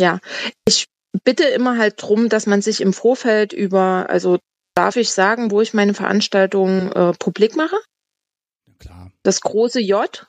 [0.00, 0.20] Ja.
[0.66, 0.86] Ich
[1.24, 4.38] bitte immer halt drum, dass man sich im Vorfeld über, also
[4.74, 7.76] darf ich sagen, wo ich meine Veranstaltung äh, publik mache?
[8.78, 9.10] Klar.
[9.22, 10.26] Das große J.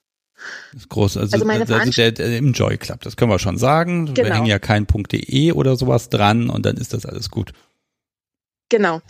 [0.71, 1.17] Das ist groß.
[1.17, 4.07] Also, Also meine also der, der, im Joy Club, das können wir schon sagen.
[4.07, 4.35] Wir Genau.
[4.35, 7.51] hängen ja kein .de oder sowas dran und dann ist das alles gut.
[8.69, 9.01] Genau.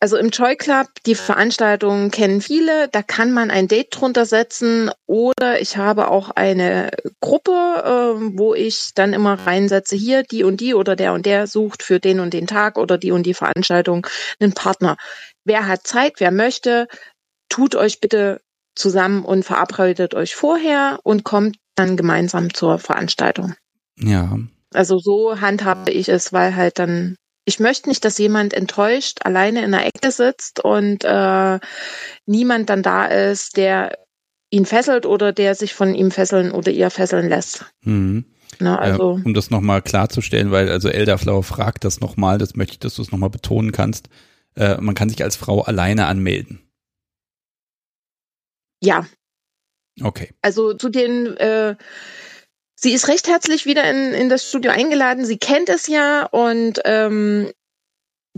[0.00, 4.90] Also im Joy Club, die Veranstaltungen kennen viele, da kann man ein Date drunter setzen
[5.06, 6.90] oder ich habe auch eine
[7.20, 11.46] Gruppe, äh, wo ich dann immer reinsetze, hier die und die oder der und der
[11.46, 14.06] sucht für den und den Tag oder die und die Veranstaltung
[14.40, 14.96] einen Partner.
[15.44, 16.88] Wer hat Zeit, wer möchte,
[17.50, 18.40] tut euch bitte
[18.74, 23.54] zusammen und verabredet euch vorher und kommt dann gemeinsam zur Veranstaltung.
[23.98, 24.38] Ja.
[24.72, 29.64] Also so handhabe ich es, weil halt dann, ich möchte nicht, dass jemand enttäuscht alleine
[29.64, 31.58] in der Ecke sitzt und äh,
[32.26, 33.98] niemand dann da ist, der
[34.50, 37.66] ihn fesselt oder der sich von ihm fesseln oder ihr fesseln lässt.
[37.82, 38.26] Mhm.
[38.60, 42.74] Ne, also äh, um das nochmal klarzustellen, weil also Elderflower fragt das nochmal, das möchte
[42.74, 44.08] ich, dass du es nochmal betonen kannst.
[44.54, 46.60] Äh, man kann sich als Frau alleine anmelden.
[48.82, 49.06] ja,
[50.00, 50.30] Okay.
[50.40, 51.76] also zu den äh,
[52.82, 55.24] Sie ist recht herzlich wieder in, in das Studio eingeladen.
[55.24, 57.52] Sie kennt es ja und ähm,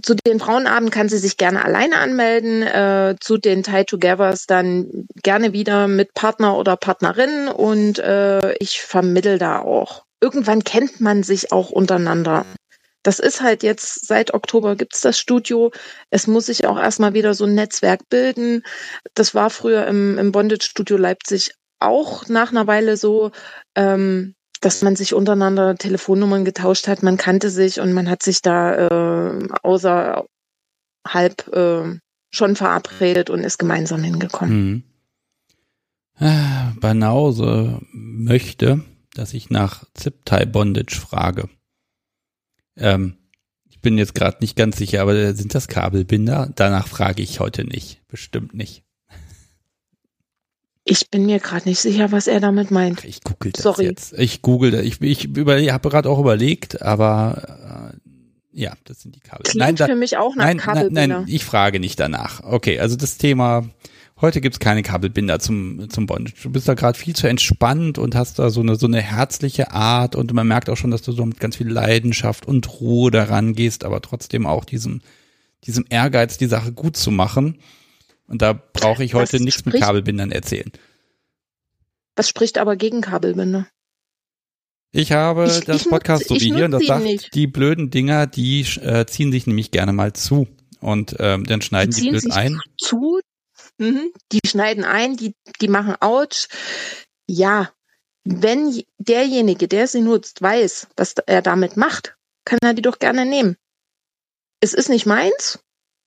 [0.03, 2.63] zu den Frauenabend kann sie sich gerne alleine anmelden.
[2.63, 8.83] Äh, zu den Tie Togethers dann gerne wieder mit Partner oder Partnerin und äh, ich
[8.83, 10.05] vermittel da auch.
[10.21, 12.45] Irgendwann kennt man sich auch untereinander.
[13.03, 15.73] Das ist halt jetzt, seit Oktober gibt's das Studio.
[16.11, 18.63] Es muss sich auch erstmal wieder so ein Netzwerk bilden.
[19.15, 21.55] Das war früher im, im Bondage-Studio Leipzig
[21.87, 23.31] auch nach einer Weile so,
[23.75, 27.03] ähm, dass man sich untereinander Telefonnummern getauscht hat.
[27.03, 30.27] Man kannte sich und man hat sich da äh, außerhalb
[31.53, 31.99] äh,
[32.31, 34.83] schon verabredet und ist gemeinsam hingekommen.
[36.19, 36.27] Hm.
[36.27, 38.83] Ah, Banause möchte,
[39.15, 41.49] dass ich nach Zip-Tie Bondage frage.
[42.77, 43.17] Ähm,
[43.69, 46.51] ich bin jetzt gerade nicht ganz sicher, aber sind das Kabelbinder?
[46.55, 48.01] Danach frage ich heute nicht.
[48.09, 48.85] Bestimmt nicht.
[50.85, 53.05] Ich bin mir gerade nicht sicher, was er damit meint.
[53.05, 53.85] Ich google das Sorry.
[53.85, 54.13] jetzt.
[54.19, 54.83] Ich google das.
[54.83, 57.93] Ich, ich über, ich habe gerade auch überlegt, aber
[58.55, 59.45] äh, ja, das sind die Kabel.
[59.45, 61.07] Klingt nein, da, für mich auch nach nein, nein, Kabelbinder.
[61.21, 62.43] nein, ich frage nicht danach.
[62.45, 63.65] Okay, also das Thema,
[64.21, 66.37] heute gibt's keine Kabelbinder zum, zum Bondage.
[66.43, 69.73] Du bist da gerade viel zu entspannt und hast da so eine, so eine herzliche
[69.73, 73.11] Art und man merkt auch schon, dass du so mit ganz viel Leidenschaft und Ruhe
[73.11, 75.01] daran gehst, aber trotzdem auch diesem,
[75.65, 77.57] diesem Ehrgeiz, die Sache gut zu machen.
[78.27, 80.73] Und da brauche ich heute Das nichts mit spricht- Kabelbindern erzählen.
[82.17, 83.67] Was spricht aber gegen Kabelbinder?
[84.93, 87.35] Ich habe Ich- das ich Podcast so wie hier und das sagt, nicht.
[87.35, 90.47] die blöden Dinger, die äh, ziehen sich nämlich gerne mal zu.
[90.81, 92.61] Und ähm, dann schneiden die ziehen blöd ein.
[92.79, 93.21] zu,
[93.79, 94.13] mhm.
[94.33, 96.47] die schneiden ein, die, die machen Autsch.
[97.27, 97.73] Ja,
[98.25, 102.15] wenn derjenige, der sie nutzt, weiß, was er damit macht,
[102.45, 103.57] kann er die doch gerne nehmen.
[104.61, 105.59] Es ist nicht meins,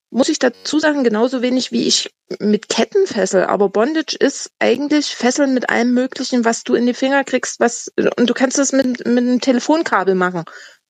[0.10, 3.44] muss ich dazu sagen, genauso wenig wie ich mit Ketten fessel.
[3.46, 7.92] Aber Bondage ist eigentlich Fesseln mit allem Möglichen, was du in die Finger kriegst, was,
[8.18, 10.44] und du kannst das mit, mit einem Telefonkabel machen.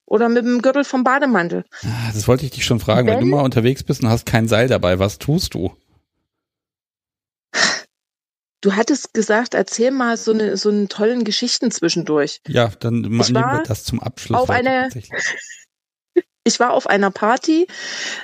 [0.05, 1.65] Oder mit dem Gürtel vom Bademantel.
[1.83, 3.07] Ah, Das wollte ich dich schon fragen.
[3.07, 5.75] Wenn, Wenn- du mal unterwegs bist und hast kein Seil dabei, was tust du?
[8.61, 12.41] Du hattest gesagt, erzähl mal so, eine, so einen tollen Geschichten zwischendurch.
[12.47, 14.39] Ja, dann ma- Ich nehmen wir das zum Abschluss.
[14.39, 14.89] auf eine-.
[16.47, 17.67] Ich war auf einer Party,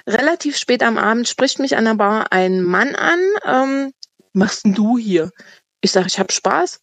[0.08, 3.20] relativ spät am Abend spricht mich an der Bar ein Mann an.
[3.44, 3.94] Ähm,
[4.32, 5.30] machst denn du hier?
[5.82, 6.80] Ich sag, ich hab Spaß.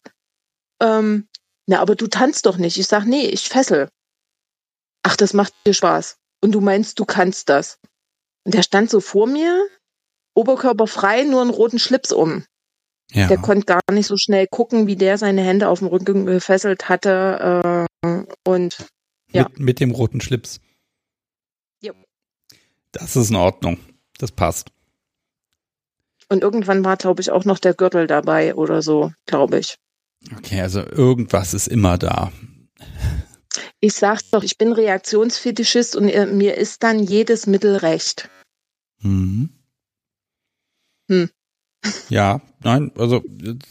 [0.83, 1.27] Ähm,
[1.65, 2.77] na, aber du tanzt doch nicht.
[2.77, 3.89] Ich sag, nee, ich fessel.
[5.01, 6.17] Ach, das macht dir Spaß.
[6.43, 7.79] Und du meinst, du kannst das.
[8.45, 9.67] Und der stand so vor mir,
[10.35, 12.45] Oberkörper frei, nur einen roten Schlips um.
[13.11, 13.27] Ja.
[13.27, 16.87] Der konnte gar nicht so schnell gucken, wie der seine Hände auf dem Rücken gefesselt
[16.87, 17.87] hatte.
[18.03, 18.77] Äh, und
[19.31, 19.47] ja.
[19.49, 20.59] Mit, mit dem roten Schlips.
[22.91, 23.77] Das ist in Ordnung.
[24.17, 24.71] Das passt.
[26.29, 29.77] Und irgendwann war, glaube ich, auch noch der Gürtel dabei oder so, glaube ich.
[30.37, 32.31] Okay, also irgendwas ist immer da.
[33.79, 38.29] Ich sag's doch, ich bin Reaktionsfetischist und äh, mir ist dann jedes Mittel recht.
[38.99, 39.49] Mhm.
[41.09, 41.29] Hm.
[42.09, 43.23] Ja, nein, also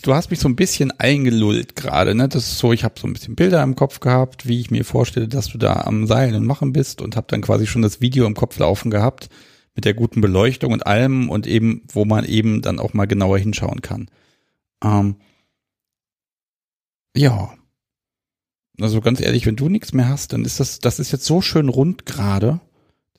[0.02, 2.28] du hast mich so ein bisschen eingelullt gerade, ne?
[2.28, 4.84] Das ist so, ich habe so ein bisschen Bilder im Kopf gehabt, wie ich mir
[4.84, 8.00] vorstelle, dass du da am Seil und machen bist und habe dann quasi schon das
[8.00, 9.28] Video im Kopf laufen gehabt
[9.76, 13.38] mit der guten Beleuchtung und allem und eben, wo man eben dann auch mal genauer
[13.38, 14.10] hinschauen kann.
[14.82, 15.16] Ähm,
[17.16, 17.54] ja.
[18.80, 21.40] Also ganz ehrlich, wenn du nichts mehr hast, dann ist das, das ist jetzt so
[21.42, 22.60] schön rund gerade.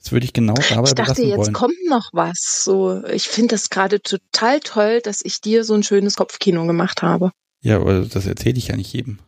[0.02, 1.54] Das würde ich genau dabei Ich dachte, jetzt wollen.
[1.54, 2.64] kommt noch was.
[2.64, 7.02] So, ich finde das gerade total toll, dass ich dir so ein schönes Kopfkino gemacht
[7.04, 7.32] habe.
[7.62, 9.20] Ja, aber das erzähle ich ja nicht jedem.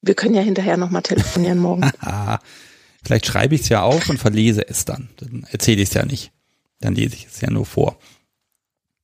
[0.00, 1.90] Wir können ja hinterher nochmal telefonieren morgen.
[3.04, 5.10] Vielleicht schreibe ich es ja auf und verlese es dann.
[5.16, 6.32] Dann erzähle ich es ja nicht.
[6.80, 7.98] Dann lese ich es ja nur vor.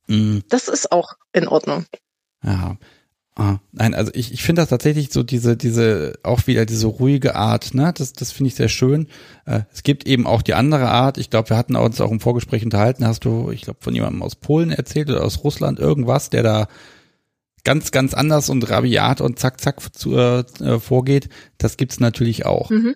[0.06, 0.42] Mhm.
[0.48, 1.86] Das ist auch in Ordnung.
[2.42, 2.76] Ja.
[3.36, 7.34] Ah, nein, also ich, ich finde das tatsächlich so diese, diese, auch wieder diese ruhige
[7.34, 7.92] Art, ne?
[7.92, 9.08] Das, das finde ich sehr schön.
[9.44, 11.18] Äh, es gibt eben auch die andere Art.
[11.18, 14.22] Ich glaube, wir hatten uns auch im Vorgespräch unterhalten, hast du, ich glaube, von jemandem
[14.22, 16.68] aus Polen erzählt oder aus Russland irgendwas, der da
[17.64, 21.28] ganz, ganz anders und rabiat und zack, zack zu, äh, vorgeht.
[21.58, 22.70] Das gibt's natürlich auch.
[22.70, 22.94] Mhm.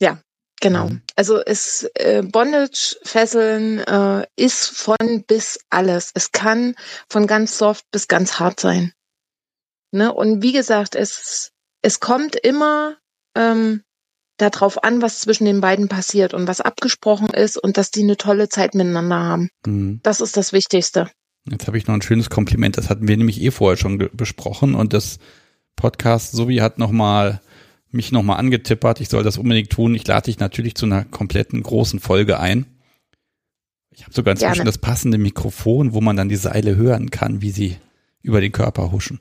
[0.00, 0.20] Ja,
[0.60, 0.88] Genau.
[0.88, 1.02] Mhm.
[1.14, 6.10] Also es äh, Bondage, Fesseln äh, ist von bis alles.
[6.14, 6.74] Es kann
[7.08, 8.92] von ganz soft bis ganz hart sein.
[9.90, 10.12] Ne?
[10.12, 11.52] Und wie gesagt, es,
[11.82, 12.96] es kommt immer
[13.34, 13.82] ähm,
[14.36, 18.16] darauf an, was zwischen den beiden passiert und was abgesprochen ist und dass die eine
[18.16, 19.50] tolle Zeit miteinander haben.
[19.66, 20.00] Mhm.
[20.02, 21.10] Das ist das Wichtigste.
[21.50, 22.76] Jetzt habe ich noch ein schönes Kompliment.
[22.76, 25.18] Das hatten wir nämlich eh vorher schon besprochen und das
[25.76, 27.40] Podcast Sobi hat noch mal
[27.90, 29.00] mich noch mal angetippert.
[29.00, 29.94] Ich soll das unbedingt tun.
[29.94, 32.66] Ich lade dich natürlich zu einer kompletten großen Folge ein.
[33.90, 34.68] Ich habe sogar inzwischen Gerne.
[34.68, 37.76] das passende Mikrofon, wo man dann die Seile hören kann, wie sie
[38.22, 39.20] über den Körper huschen.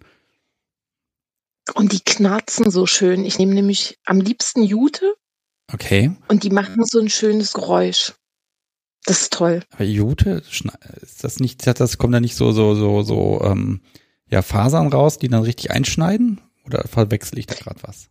[1.74, 3.26] Und die knarzen so schön.
[3.26, 5.16] Ich nehme nämlich am liebsten Jute.
[5.72, 6.16] Okay.
[6.28, 8.14] Und die machen so ein schönes Geräusch.
[9.06, 9.64] Das ist toll.
[9.72, 10.44] Aber Jute,
[11.02, 13.82] ist das nicht, das kommt da nicht so, so, so, so, ähm,
[14.30, 16.42] ja, Fasern raus, die dann richtig einschneiden?
[16.66, 18.10] Oder verwechsel ich da gerade was?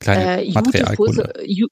[0.00, 0.44] Kleine äh.
[0.44, 1.68] Jute,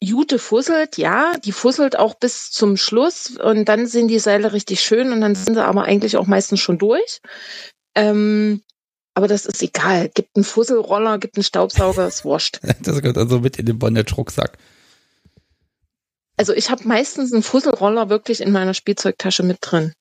[0.00, 4.80] Jute fusselt, ja, die fusselt auch bis zum Schluss und dann sind die Seile richtig
[4.80, 7.20] schön und dann sind sie aber eigentlich auch meistens schon durch.
[7.96, 8.62] Ähm,
[9.18, 10.08] aber das ist egal.
[10.14, 12.60] Gibt einen Fusselroller, gibt einen Staubsauger, ist wurscht.
[12.82, 14.58] das gehört also mit in den Bondage-Rucksack.
[16.36, 19.92] Also ich habe meistens einen Fusselroller wirklich in meiner Spielzeugtasche mit drin.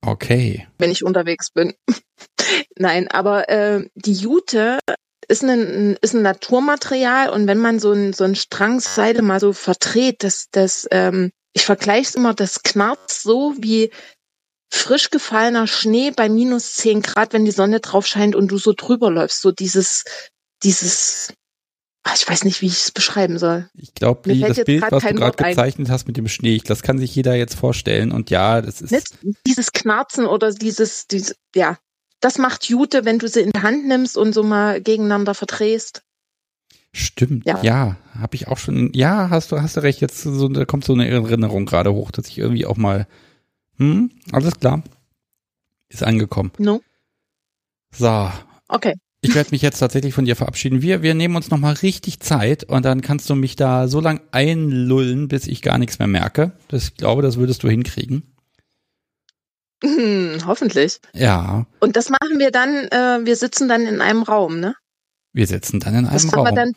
[0.00, 0.68] Okay.
[0.78, 1.74] Wenn ich unterwegs bin.
[2.78, 4.78] Nein, aber äh, die Jute
[5.26, 9.40] ist ein, ist ein Naturmaterial und wenn man so ein, so ein Strang Seile mal
[9.40, 13.90] so verdreht, das, das, ähm, ich vergleiche es immer, das knarzt so wie
[14.70, 18.72] frisch gefallener Schnee bei minus zehn Grad, wenn die Sonne drauf scheint und du so
[18.76, 19.40] drüber läufst.
[19.40, 20.04] So dieses,
[20.62, 21.32] dieses,
[22.02, 23.68] ach, ich weiß nicht, wie ich es beschreiben soll.
[23.74, 27.14] Ich glaube, das Bild, was du gerade gezeichnet hast mit dem Schnee, das kann sich
[27.14, 28.12] jeder jetzt vorstellen.
[28.12, 28.90] Und ja, das ist.
[28.90, 29.16] Nicht
[29.46, 31.78] dieses Knarzen oder dieses, dieses, ja,
[32.20, 36.02] das macht Jute, wenn du sie in die Hand nimmst und so mal gegeneinander verdrehst.
[36.92, 38.92] Stimmt, ja, ja habe ich auch schon.
[38.94, 40.00] Ja, hast du, hast du recht.
[40.00, 43.08] Jetzt so, da kommt so eine Erinnerung gerade hoch, dass ich irgendwie auch mal
[43.78, 44.82] hm, alles klar.
[45.88, 46.52] Ist angekommen.
[46.58, 46.80] No.
[47.94, 48.30] So.
[48.68, 48.94] Okay.
[49.20, 50.82] Ich werde mich jetzt tatsächlich von dir verabschieden.
[50.82, 54.20] Wir, wir nehmen uns nochmal richtig Zeit und dann kannst du mich da so lang
[54.32, 56.52] einlullen, bis ich gar nichts mehr merke.
[56.68, 58.34] Das, ich glaube, das würdest du hinkriegen.
[59.82, 61.00] Hm, hoffentlich.
[61.14, 61.66] Ja.
[61.80, 64.74] Und das machen wir dann, äh, wir sitzen dann in einem Raum, ne?
[65.32, 66.46] Wir sitzen dann in einem das Raum.
[66.46, 66.72] Wir dann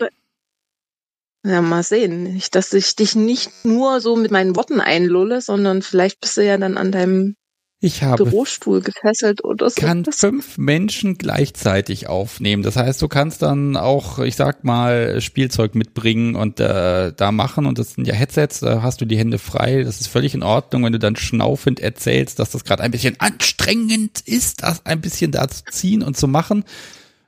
[1.48, 2.24] ja, mal sehen.
[2.24, 6.46] Nicht, dass ich dich nicht nur so mit meinen Worten einlulle, sondern vielleicht bist du
[6.46, 7.36] ja dann an deinem
[7.80, 9.80] ich habe Bürostuhl gefesselt oder so.
[9.80, 12.64] Kann fünf Menschen gleichzeitig aufnehmen.
[12.64, 17.68] Das heißt, du kannst dann auch, ich sag mal, Spielzeug mitbringen und äh, da machen.
[17.68, 19.84] Und das sind ja Headsets, da hast du die Hände frei.
[19.84, 23.20] Das ist völlig in Ordnung, wenn du dann schnaufend erzählst, dass das gerade ein bisschen
[23.20, 26.64] anstrengend ist, das ein bisschen da zu ziehen und zu machen.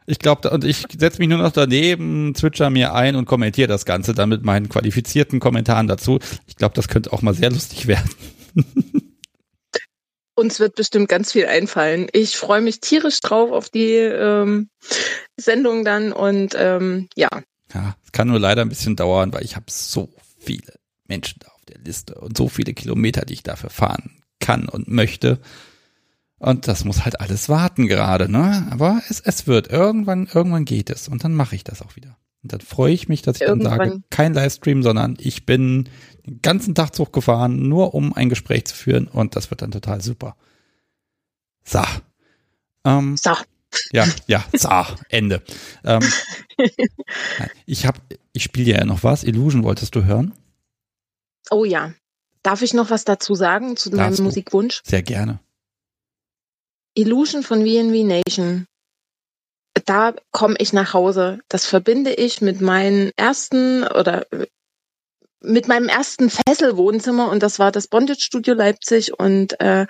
[0.09, 3.85] Ich glaube, und ich setze mich nur noch daneben, zwitscher mir ein und kommentiere das
[3.85, 6.17] Ganze dann mit meinen qualifizierten Kommentaren dazu.
[6.47, 8.09] Ich glaube, das könnte auch mal sehr lustig werden.
[10.33, 12.07] Uns wird bestimmt ganz viel einfallen.
[12.11, 14.69] Ich freue mich tierisch drauf auf die ähm,
[15.37, 17.29] Sendung dann und ähm, ja.
[17.71, 20.09] Ja, es kann nur leider ein bisschen dauern, weil ich habe so
[20.39, 20.73] viele
[21.07, 24.87] Menschen da auf der Liste und so viele Kilometer, die ich dafür fahren kann und
[24.87, 25.39] möchte.
[26.39, 28.67] Und das muss halt alles warten gerade, ne?
[28.71, 29.69] Aber es, es wird.
[29.69, 31.09] Irgendwann, irgendwann geht es.
[31.09, 32.17] Und dann mache ich das auch wieder.
[32.41, 33.77] Und dann freue ich mich, dass ich irgendwann.
[33.77, 35.89] dann sage, kein Livestream, sondern ich bin
[36.25, 39.07] den ganzen Tag Zug gefahren, nur um ein Gespräch zu führen.
[39.07, 40.37] Und das wird dann total super.
[41.65, 41.83] So.
[42.85, 43.31] Ähm, so.
[43.91, 44.69] Ja, ja, so,
[45.09, 45.43] Ende.
[45.83, 46.01] Ähm,
[47.65, 47.99] ich habe,
[48.31, 49.23] ich spiele ja noch was.
[49.23, 50.33] Illusion wolltest du hören?
[51.51, 51.93] Oh ja.
[52.41, 54.81] Darf ich noch was dazu sagen zu Darfst meinem Musikwunsch?
[54.85, 55.39] Sehr gerne.
[56.93, 58.65] Illusion von VNV Nation.
[59.85, 61.39] Da komme ich nach Hause.
[61.47, 64.25] Das verbinde ich mit meinen ersten oder
[65.41, 69.87] mit meinem ersten Fesselwohnzimmer und das war das Bondage Studio Leipzig und äh,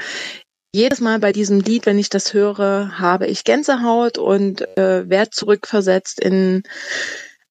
[0.71, 5.31] jedes Mal bei diesem Lied, wenn ich das höre, habe ich Gänsehaut und äh, werde
[5.31, 6.61] zurückversetzt in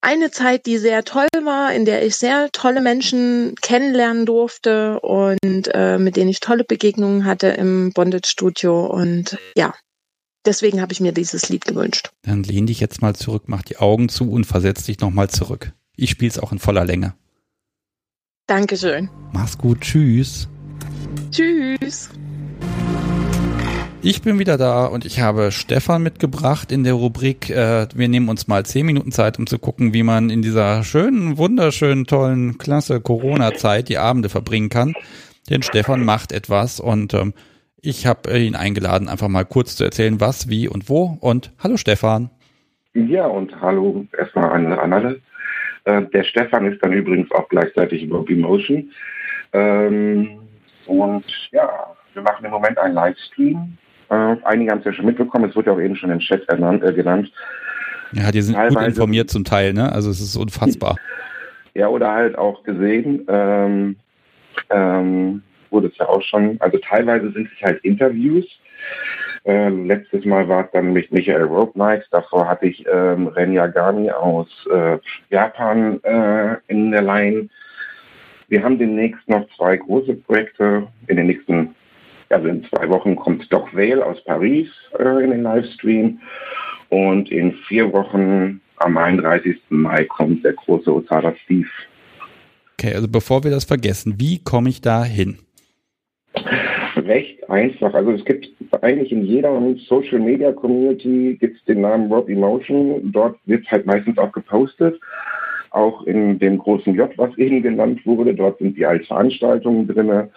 [0.01, 5.69] eine Zeit, die sehr toll war, in der ich sehr tolle Menschen kennenlernen durfte und
[5.75, 9.75] äh, mit denen ich tolle Begegnungen hatte im Bondage Studio und ja,
[10.47, 12.11] deswegen habe ich mir dieses Lied gewünscht.
[12.23, 15.73] Dann lehn dich jetzt mal zurück, mach die Augen zu und versetz dich nochmal zurück.
[15.97, 17.15] Ich spiele es auch in voller Länge.
[18.47, 19.11] Dankeschön.
[19.33, 20.49] Mach's gut, tschüss.
[21.31, 22.09] Tschüss.
[24.01, 27.51] Ich bin wieder da und ich habe Stefan mitgebracht in der Rubrik.
[27.51, 30.85] Äh, wir nehmen uns mal zehn Minuten Zeit, um zu gucken, wie man in dieser
[30.85, 34.95] schönen, wunderschönen, tollen, klasse Corona-Zeit die Abende verbringen kann.
[35.51, 37.35] Denn Stefan macht etwas und ähm,
[37.83, 41.19] ich habe ihn eingeladen, einfach mal kurz zu erzählen, was, wie und wo.
[41.21, 42.31] Und hallo Stefan.
[42.95, 45.21] Ja, und hallo erstmal an, an alle.
[45.85, 48.93] Äh, der Stefan ist dann übrigens auch gleichzeitig über Emotion.
[49.53, 50.39] Ähm,
[50.87, 53.77] und ja, wir machen im Moment einen Livestream.
[54.11, 56.49] Äh, einige haben es ja schon mitbekommen, es wurde ja auch eben schon im Chat
[56.49, 57.31] ernannt, äh, genannt.
[58.13, 59.93] Ja, die sind Teilweise, gut informiert zum Teil, ne?
[59.93, 60.97] Also es ist unfassbar.
[61.75, 63.27] Ja, oder halt auch gesehen.
[63.29, 63.97] Ähm,
[64.71, 66.57] ähm, wurde es ja auch schon.
[66.61, 68.47] Also teilweise sind es halt Interviews.
[69.45, 71.79] Äh, letztes Mal war es dann mit Michael Rope
[72.11, 74.99] Davor hatte ich ähm, Ren Yagami aus äh,
[75.31, 77.49] Japan äh, in der Line.
[78.49, 80.87] Wir haben demnächst noch zwei große Projekte.
[81.07, 81.75] In den nächsten,
[82.31, 84.69] also in zwei Wochen kommt Doc Vale aus Paris
[84.99, 86.21] äh, in den Livestream.
[86.91, 89.57] Und in vier Wochen am 31.
[89.69, 91.69] Mai kommt der große Osada Steve.
[92.75, 95.39] Okay, also bevor wir das vergessen, wie komme ich da hin?
[97.09, 97.95] recht einfach.
[97.95, 98.49] Also es gibt
[98.83, 103.13] eigentlich in jeder Social Media Community gibt es den Namen Rob Emotion.
[103.13, 105.01] Dort wird halt meistens auch gepostet.
[105.71, 110.29] Auch in dem großen J, was eben genannt wurde, dort sind die als Veranstaltungen drin.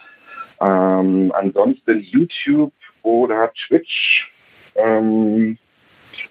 [0.61, 2.73] Ähm, ansonsten YouTube
[3.03, 4.31] oder Twitch
[4.75, 5.57] ähm,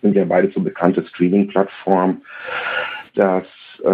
[0.03, 2.23] sind ja beide so bekannte Streaming-Plattformen.
[3.15, 3.45] Das
[3.81, 3.85] äh,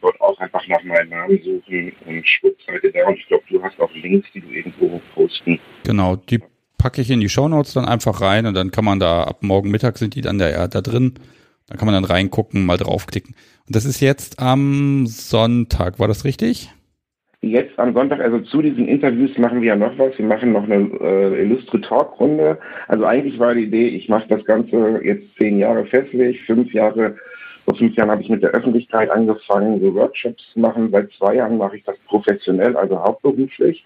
[0.00, 3.06] dort auch einfach nach meinem Namen suchen und Schwuppseite da.
[3.06, 5.58] Und ich glaube, du hast auch Links, die du irgendwo posten.
[5.84, 6.42] Genau, die
[6.78, 9.70] packe ich in die Shownotes dann einfach rein und dann kann man da ab morgen
[9.70, 11.14] Mittag sind die dann da, da drin.
[11.68, 13.34] Da kann man dann reingucken, mal draufklicken.
[13.66, 16.70] Und das ist jetzt am Sonntag, war das richtig?
[17.50, 20.18] Jetzt am Sonntag, also zu diesen Interviews machen wir ja noch was.
[20.18, 22.58] Wir machen noch eine äh, illustre Talkrunde.
[22.88, 27.16] Also eigentlich war die Idee, ich mache das Ganze jetzt zehn Jahre festlich, fünf Jahre
[27.66, 30.88] vor fünf Jahren habe ich mit der Öffentlichkeit angefangen, so Workshops zu machen.
[30.92, 33.84] Seit zwei Jahren mache ich das professionell, also hauptberuflich.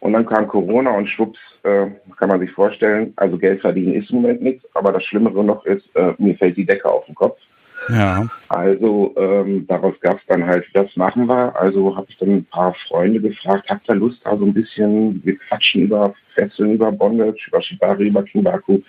[0.00, 4.10] Und dann kam Corona und schwupps, äh, kann man sich vorstellen, also Geld verdienen ist
[4.10, 7.14] im Moment nichts, aber das Schlimmere noch ist, äh, mir fällt die Decke auf den
[7.14, 7.38] Kopf.
[7.88, 8.28] Ja.
[8.48, 11.54] Also ähm, daraus gab es dann halt, das machen wir.
[11.56, 15.36] Also habe ich dann ein paar Freunde gefragt, habt ihr Lust, also ein bisschen, wir
[15.38, 18.80] quatschen über Fesseln, über Bondage, über Shibari, über Kimbaku.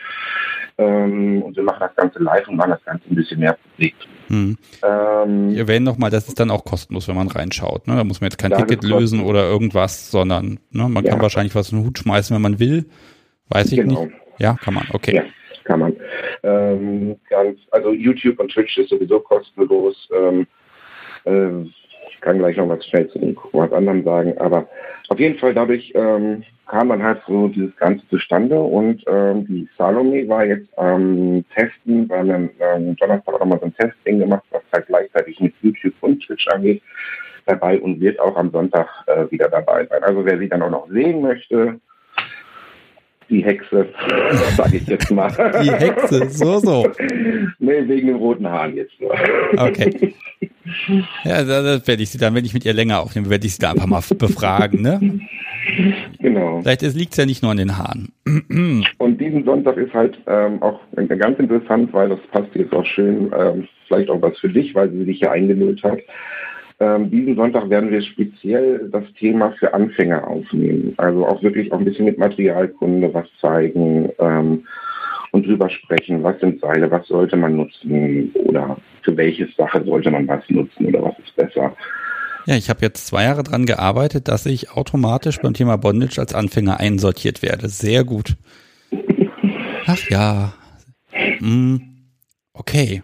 [0.78, 3.96] Ähm, und wir machen das Ganze live und machen das Ganze ein bisschen mehr Publik.
[4.28, 4.58] Hm.
[4.84, 7.88] Ähm, wir erwähnen nochmal, das ist dann auch kostenlos, wenn man reinschaut.
[7.88, 7.96] Ne?
[7.96, 11.12] Da muss man jetzt kein Ticket lösen oder irgendwas, sondern ne, man ja.
[11.12, 12.86] kann wahrscheinlich was in den Hut schmeißen, wenn man will.
[13.50, 14.06] Weiß ich genau.
[14.06, 14.16] nicht.
[14.40, 15.16] Ja, kann man, okay.
[15.16, 15.24] Ja
[15.64, 15.96] kann man.
[16.44, 20.10] Ähm, ganz, also YouTube und Twitch ist sowieso kostenlos.
[20.14, 20.48] Ähm,
[21.26, 21.64] äh,
[22.10, 24.68] ich kann gleich noch was schnell zu den was anderem sagen, aber
[25.10, 29.68] auf jeden Fall dadurch ähm, kam dann halt so dieses Ganze zustande und ähm, die
[29.78, 34.44] Salome war jetzt am ähm, Testen, weil wir ähm, Donnerstag nochmal so ein Testing gemacht,
[34.52, 36.82] was halt gleichzeitig mit YouTube und Twitch angeht
[37.46, 40.04] dabei und wird auch am Sonntag äh, wieder dabei sein.
[40.04, 41.80] Also wer sie dann auch noch sehen möchte,
[43.34, 43.88] die Hexe,
[44.56, 45.30] sage ich jetzt mal.
[45.64, 46.88] Die Hexe, so, so.
[47.60, 49.14] nee, wegen den roten Haaren jetzt nur.
[49.58, 50.14] Okay.
[51.26, 53.60] Ja, das werde ich sie dann, wenn ich mit ihr länger aufnehme, werde ich sie
[53.60, 55.20] da einfach mal befragen, ne?
[56.20, 56.62] Genau.
[56.62, 58.12] Vielleicht liegt es ja nicht nur an den Haaren.
[58.98, 63.32] Und diesen Sonntag ist halt ähm, auch ganz interessant, weil das passt jetzt auch schön,
[63.38, 66.00] ähm, vielleicht auch was für dich, weil sie dich ja eingenullt hat.
[66.80, 70.94] Ähm, diesen Sonntag werden wir speziell das Thema für Anfänger aufnehmen.
[70.98, 74.66] Also auch wirklich auch ein bisschen mit Materialkunde was zeigen ähm,
[75.32, 80.12] und drüber sprechen, was sind Seile, was sollte man nutzen oder für welche Sache sollte
[80.12, 81.76] man was nutzen oder was ist besser.
[82.46, 86.34] Ja, ich habe jetzt zwei Jahre daran gearbeitet, dass ich automatisch beim Thema Bondage als
[86.34, 87.70] Anfänger einsortiert werde.
[87.70, 88.36] Sehr gut.
[89.86, 90.54] Ach ja.
[91.40, 91.82] Hm.
[92.54, 93.04] Okay.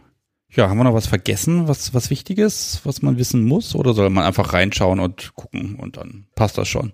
[0.51, 3.75] Ja, haben wir noch was vergessen, was, was Wichtiges, was man wissen muss?
[3.75, 6.91] Oder soll man einfach reinschauen und gucken und dann passt das schon?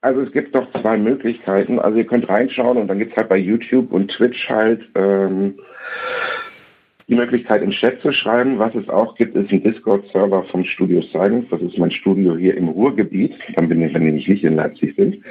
[0.00, 1.78] Also es gibt noch zwei Möglichkeiten.
[1.78, 5.58] Also ihr könnt reinschauen und dann gibt es halt bei YouTube und Twitch halt ähm,
[7.08, 8.58] die Möglichkeit, im Chat zu schreiben.
[8.58, 11.48] Was es auch gibt, ist ein Discord-Server vom Studio Silence.
[11.50, 14.94] Das ist mein Studio hier im Ruhrgebiet, dann bin ich, wenn ich nicht in Leipzig
[14.96, 15.24] bin.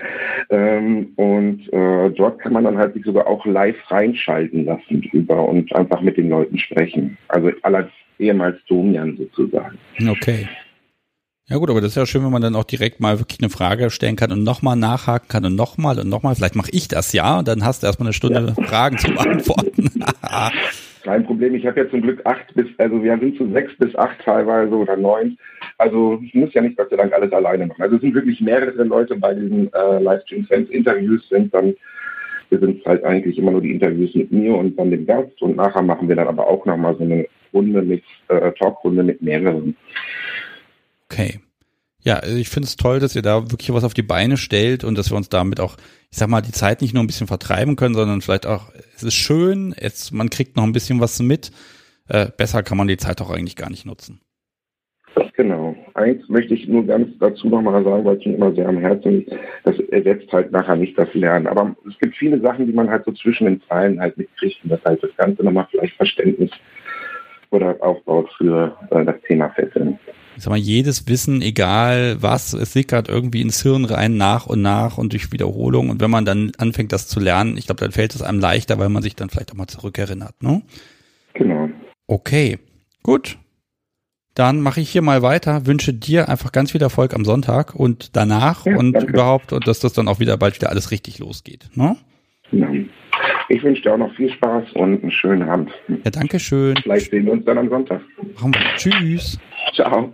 [0.50, 5.48] Ähm, und äh, dort kann man dann halt sich sogar auch live reinschalten lassen drüber
[5.48, 7.18] und einfach mit den Leuten sprechen.
[7.28, 9.78] Also aller ehemals Domian sozusagen.
[10.10, 10.48] Okay.
[11.50, 13.50] Ja gut, aber das ist ja schön, wenn man dann auch direkt mal wirklich eine
[13.50, 16.36] Frage stellen kann und nochmal nachhaken kann und nochmal und nochmal.
[16.36, 18.64] Vielleicht mache ich das ja und dann hast du erstmal eine Stunde ja.
[18.66, 20.04] Fragen zu beantworten.
[21.08, 21.56] Kein Problem.
[21.56, 24.76] Ich habe ja zum Glück acht bis, also wir sind zu sechs bis acht teilweise
[24.76, 25.38] oder neun.
[25.78, 27.82] Also ich muss ja nicht Gott sei Dank alles alleine machen.
[27.82, 30.50] Also es sind wirklich mehrere Leute bei diesen äh, Livestreams.
[30.50, 31.76] Wenn es Interviews sind, dann
[32.50, 35.56] wir sind halt eigentlich immer nur die Interviews mit mir und dann dem Gast und
[35.56, 39.78] nachher machen wir dann aber auch nochmal so eine Runde mit, äh, Talkrunde mit mehreren.
[41.10, 41.40] Okay.
[42.04, 44.84] Ja, also ich finde es toll, dass ihr da wirklich was auf die Beine stellt
[44.84, 45.76] und dass wir uns damit auch,
[46.12, 49.04] ich sag mal, die Zeit nicht nur ein bisschen vertreiben können, sondern vielleicht auch, es
[49.04, 51.52] ist schön, es, man kriegt noch ein bisschen was mit.
[52.08, 54.22] Äh, besser kann man die Zeit auch eigentlich gar nicht nutzen.
[55.38, 55.76] Genau.
[55.94, 59.20] Eins möchte ich nur ganz dazu nochmal sagen, weil es mir immer sehr am Herzen
[59.20, 59.32] liegt,
[59.66, 61.46] das ersetzt halt nachher nicht das Lernen.
[61.46, 64.72] Aber es gibt viele Sachen, die man halt so zwischen den Zeilen halt mitkriegt und
[64.72, 66.50] das halt das Ganze nochmal vielleicht Verständnis
[67.52, 70.00] oder aufbaut für äh, das Thema Fesseln
[70.38, 74.62] ich sag mal, jedes Wissen, egal was, es sickert irgendwie ins Hirn rein nach und
[74.62, 75.90] nach und durch Wiederholung.
[75.90, 78.78] Und wenn man dann anfängt, das zu lernen, ich glaube, dann fällt es einem leichter,
[78.78, 80.44] weil man sich dann vielleicht auch mal zurückerinnert.
[80.44, 80.62] Ne?
[81.34, 81.70] Genau.
[82.06, 82.60] Okay,
[83.02, 83.40] gut.
[84.36, 88.16] Dann mache ich hier mal weiter, wünsche dir einfach ganz viel Erfolg am Sonntag und
[88.16, 89.12] danach ja, und danke.
[89.12, 91.68] überhaupt und dass das dann auch wieder bald wieder alles richtig losgeht.
[91.74, 91.98] Ne?
[92.52, 92.70] Ja.
[93.50, 95.72] Ich wünsche dir auch noch viel Spaß und einen schönen Abend.
[95.88, 96.78] Ja, danke schön.
[96.84, 98.02] Vielleicht sehen wir uns dann am Sonntag.
[98.36, 98.62] Machen wir.
[98.76, 99.40] Tschüss.
[99.74, 100.14] Ciao.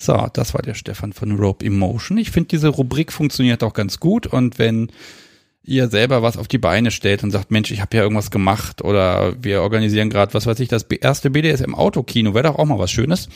[0.00, 2.18] So, das war der Stefan von Rope Emotion.
[2.18, 4.90] Ich finde, diese Rubrik funktioniert auch ganz gut und wenn
[5.62, 8.82] ihr selber was auf die Beine stellt und sagt, Mensch, ich habe ja irgendwas gemacht
[8.82, 12.90] oder wir organisieren gerade, was weiß ich, das erste BDSM-Autokino, wäre doch auch mal was
[12.90, 13.28] Schönes.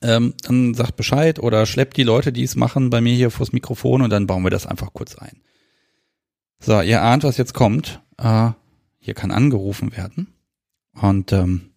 [0.00, 3.52] Ähm, dann sagt Bescheid oder schleppt die Leute, die es machen, bei mir hier vors
[3.52, 5.40] Mikrofon und dann bauen wir das einfach kurz ein.
[6.60, 8.00] So, ihr ahnt, was jetzt kommt.
[8.16, 8.50] Äh,
[8.98, 10.28] hier kann angerufen werden.
[10.94, 11.73] Und ähm,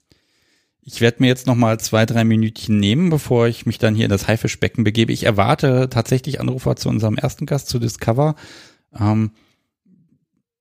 [0.90, 4.06] ich werde mir jetzt noch mal zwei, drei Minütchen nehmen, bevor ich mich dann hier
[4.06, 5.12] in das Haifischbecken begebe.
[5.12, 8.36] Ich erwarte tatsächlich Anrufer zu unserem ersten Gast, zu Discover.
[8.98, 9.32] Ähm,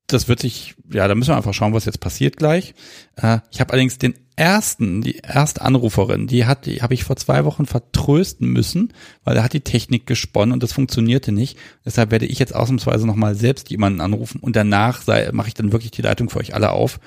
[0.08, 2.74] das wird sich, ja, da müssen wir einfach schauen, was jetzt passiert gleich.
[3.14, 7.14] Äh, ich habe allerdings den ersten, die erste Anruferin, die hat, die habe ich vor
[7.14, 8.92] zwei Wochen vertrösten müssen,
[9.22, 11.56] weil da hat die Technik gesponnen und das funktionierte nicht.
[11.84, 15.92] Deshalb werde ich jetzt ausnahmsweise nochmal selbst jemanden anrufen und danach mache ich dann wirklich
[15.92, 16.98] die Leitung für euch alle auf.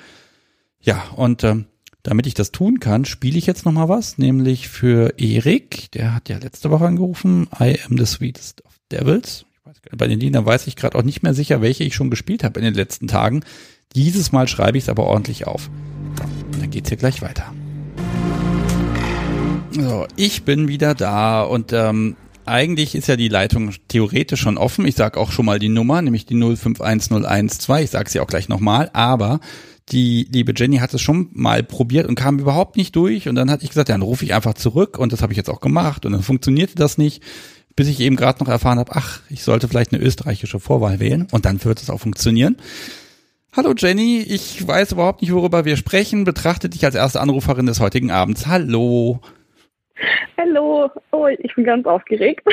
[0.80, 1.66] Ja, und ähm,
[2.02, 6.28] damit ich das tun kann, spiele ich jetzt nochmal was, nämlich für Erik, der hat
[6.28, 9.44] ja letzte Woche angerufen, I am the sweetest of devils.
[9.96, 12.58] Bei den Liedern weiß ich gerade auch nicht mehr sicher, welche ich schon gespielt habe
[12.60, 13.44] in den letzten Tagen.
[13.94, 15.70] Dieses Mal schreibe ich es aber ordentlich auf.
[16.18, 17.52] So, dann geht's hier gleich weiter.
[19.70, 24.84] So, ich bin wieder da und ähm, eigentlich ist ja die Leitung theoretisch schon offen.
[24.86, 27.84] Ich sage auch schon mal die Nummer, nämlich die 051012.
[27.84, 29.40] Ich sage sie auch gleich nochmal, aber
[29.90, 33.28] die liebe Jenny hat es schon mal probiert und kam überhaupt nicht durch.
[33.28, 35.36] Und dann hatte ich gesagt, ja, dann rufe ich einfach zurück und das habe ich
[35.36, 37.22] jetzt auch gemacht und dann funktionierte das nicht
[37.76, 41.28] bis ich eben gerade noch erfahren habe, ach, ich sollte vielleicht eine österreichische Vorwahl wählen
[41.30, 42.56] und dann wird es auch funktionieren.
[43.56, 46.24] Hallo Jenny, ich weiß überhaupt nicht, worüber wir sprechen.
[46.24, 48.46] Betrachte dich als erste Anruferin des heutigen Abends.
[48.46, 49.20] Hallo.
[50.38, 52.46] Hallo, oh, ich bin ganz aufgeregt.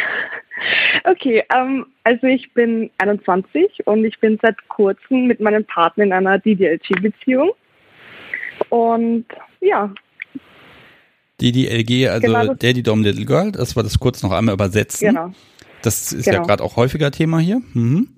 [1.04, 6.14] Okay, ähm, also ich bin 21 und ich bin seit kurzem mit meinem Partner in
[6.14, 7.52] einer DDLG-Beziehung.
[8.70, 9.26] Und
[9.62, 9.94] ja,
[11.40, 15.10] DDLG, also genau Daddy Dom Little Girl, das war das kurz noch einmal übersetzen.
[15.10, 15.32] Genau.
[15.84, 16.38] Das ist genau.
[16.38, 17.62] ja gerade auch häufiger Thema hier.
[17.74, 18.10] Mhm.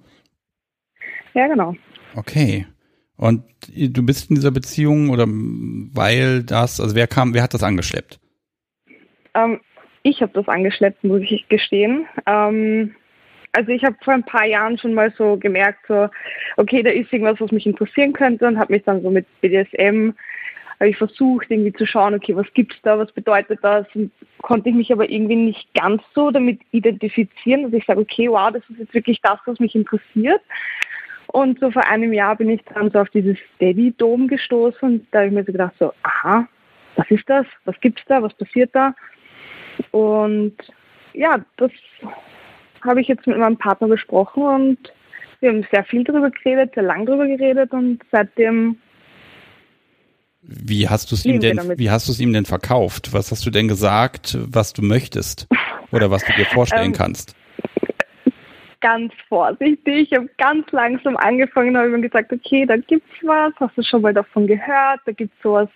[1.33, 1.75] Ja, genau.
[2.15, 2.65] Okay.
[3.17, 7.63] Und du bist in dieser Beziehung oder weil das, also wer kam, wer hat das
[7.63, 8.19] angeschleppt?
[9.33, 9.59] Ähm,
[10.03, 12.07] ich habe das angeschleppt, muss ich gestehen.
[12.25, 12.95] Ähm,
[13.51, 16.07] also ich habe vor ein paar Jahren schon mal so gemerkt, so,
[16.57, 20.13] okay, da ist irgendwas, was mich interessieren könnte und habe mich dann so mit BDSM
[20.79, 23.85] habe ich versucht, irgendwie zu schauen, okay, was gibt's da, was bedeutet das?
[23.95, 24.11] Und
[24.41, 28.51] konnte ich mich aber irgendwie nicht ganz so damit identifizieren, dass ich sage, okay, wow,
[28.51, 30.41] das ist jetzt wirklich das, was mich interessiert.
[31.27, 35.19] Und so vor einem Jahr bin ich dann so auf dieses Steady-Dom gestoßen und da
[35.19, 36.47] habe ich mir so gedacht, so, aha,
[36.95, 37.45] was ist das?
[37.65, 38.21] Was gibt's da?
[38.23, 38.95] Was passiert da?
[39.91, 40.55] Und
[41.13, 41.71] ja, das
[42.81, 44.93] habe ich jetzt mit meinem Partner besprochen und
[45.39, 48.77] wir haben sehr viel darüber geredet, sehr lang darüber geredet und seitdem
[50.41, 53.13] wie hast du es ihm denn, wie hast du es ihm denn verkauft?
[53.13, 55.47] Was hast du denn gesagt, was du möchtest?
[55.91, 57.35] Oder was du dir vorstellen ähm, kannst?
[58.81, 60.11] Ganz vorsichtig.
[60.11, 64.01] Ich habe ganz langsam angefangen, habe mir gesagt, okay, da gibt's was, hast du schon
[64.01, 65.01] mal davon gehört?
[65.05, 65.69] Da gibt's sowas,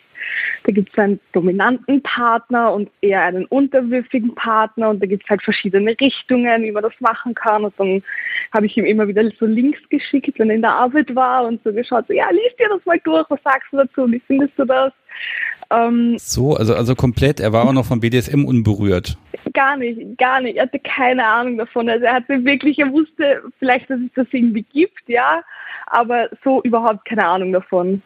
[0.63, 5.95] da gibt's einen dominanten Partner und eher einen unterwürfigen Partner und da gibt's halt verschiedene
[5.99, 7.65] Richtungen, wie man das machen kann.
[7.65, 8.03] Und dann
[8.53, 11.61] habe ich ihm immer wieder so Links geschickt, wenn er in der Arbeit war und
[11.63, 14.57] so geschaut, so, ja, liest dir das mal durch, was sagst du dazu, wie findest
[14.57, 14.93] du das?
[15.69, 19.17] Ähm, so, also, also komplett, er war auch noch vom BDSM unberührt.
[19.53, 20.57] Gar nicht, gar nicht.
[20.57, 21.87] Er hatte keine Ahnung davon.
[21.89, 25.43] Also er hatte wirklich, er wusste vielleicht, dass es das irgendwie gibt, ja,
[25.87, 28.01] aber so überhaupt keine Ahnung davon.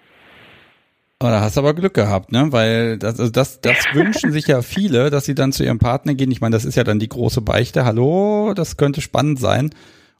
[1.19, 2.51] Oh, da hast du aber Glück gehabt, ne?
[2.51, 6.13] Weil das, also das, das wünschen sich ja viele, dass sie dann zu ihrem Partner
[6.13, 6.31] gehen.
[6.31, 7.85] Ich meine, das ist ja dann die große Beichte.
[7.85, 9.71] Hallo, das könnte spannend sein.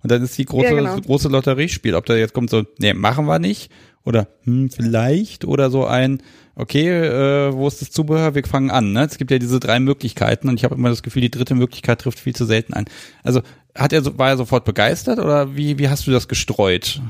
[0.02, 1.00] Und dann ist die große, ja, genau.
[1.00, 1.94] große Lotteriespiel.
[1.94, 3.72] Ob da jetzt kommt so, nee, machen wir nicht.
[4.04, 5.46] Oder hm, vielleicht.
[5.46, 6.22] Oder so ein,
[6.56, 8.36] okay, äh, wo ist das Zubehör?
[8.36, 8.94] Wir fangen an.
[8.94, 9.04] Ne?
[9.04, 12.02] Es gibt ja diese drei Möglichkeiten und ich habe immer das Gefühl, die dritte Möglichkeit
[12.02, 12.86] trifft viel zu selten ein.
[13.24, 13.42] Also
[13.76, 17.02] hat er so, war er sofort begeistert oder wie, wie hast du das gestreut?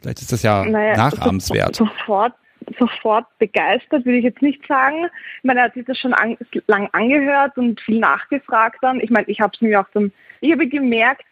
[0.00, 1.76] Vielleicht ist das ja naja, nachahmenswert.
[1.76, 2.32] Sofort,
[2.78, 5.06] sofort begeistert, würde ich jetzt nicht sagen.
[5.38, 6.36] Ich meine, er hat sich das schon an,
[6.66, 9.00] lang angehört und viel nachgefragt dann.
[9.00, 11.24] Ich meine, ich habe es mir auch dann, ich habe gemerkt,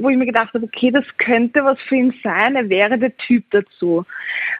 [0.00, 3.16] wo ich mir gedacht habe, okay, das könnte was für ihn sein, er wäre der
[3.16, 4.04] Typ dazu.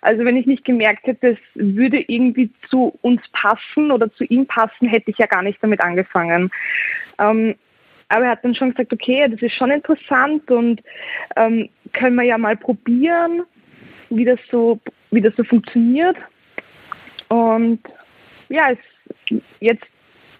[0.03, 4.47] Also wenn ich nicht gemerkt hätte, es würde irgendwie zu uns passen oder zu ihm
[4.47, 6.51] passen, hätte ich ja gar nicht damit angefangen.
[7.19, 7.55] Ähm,
[8.09, 10.83] aber er hat dann schon gesagt, okay, das ist schon interessant und
[11.37, 13.43] ähm, können wir ja mal probieren,
[14.11, 16.17] wie das so, wie das so funktioniert.
[17.29, 17.81] Und
[18.49, 19.85] ja, es, jetzt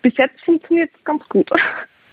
[0.01, 1.51] bis jetzt funktioniert es ganz gut.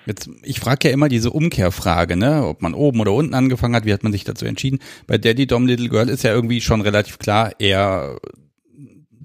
[0.05, 3.85] Jetzt, ich frage ja immer diese Umkehrfrage, ne, ob man oben oder unten angefangen hat,
[3.85, 4.79] wie hat man sich dazu entschieden?
[5.07, 8.17] Bei Daddy Dom Little Girl ist ja irgendwie schon relativ klar, eher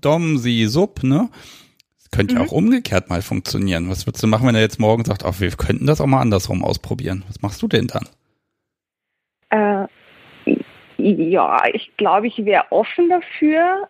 [0.00, 1.28] Dom, sie Sub, ne?
[1.98, 2.40] Das könnte mhm.
[2.40, 3.90] ja auch umgekehrt mal funktionieren.
[3.90, 6.20] Was würdest du machen, wenn er jetzt morgen sagt, ach, wir könnten das auch mal
[6.20, 7.24] andersrum ausprobieren?
[7.28, 8.08] Was machst du denn dann?
[9.50, 9.86] Äh,
[10.96, 13.88] ja, ich glaube, ich wäre offen dafür.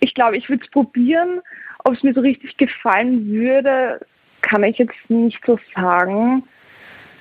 [0.00, 1.40] Ich glaube, ich würde es probieren.
[1.84, 4.00] Ob es mir so richtig gefallen würde,
[4.42, 6.44] kann ich jetzt nicht so sagen.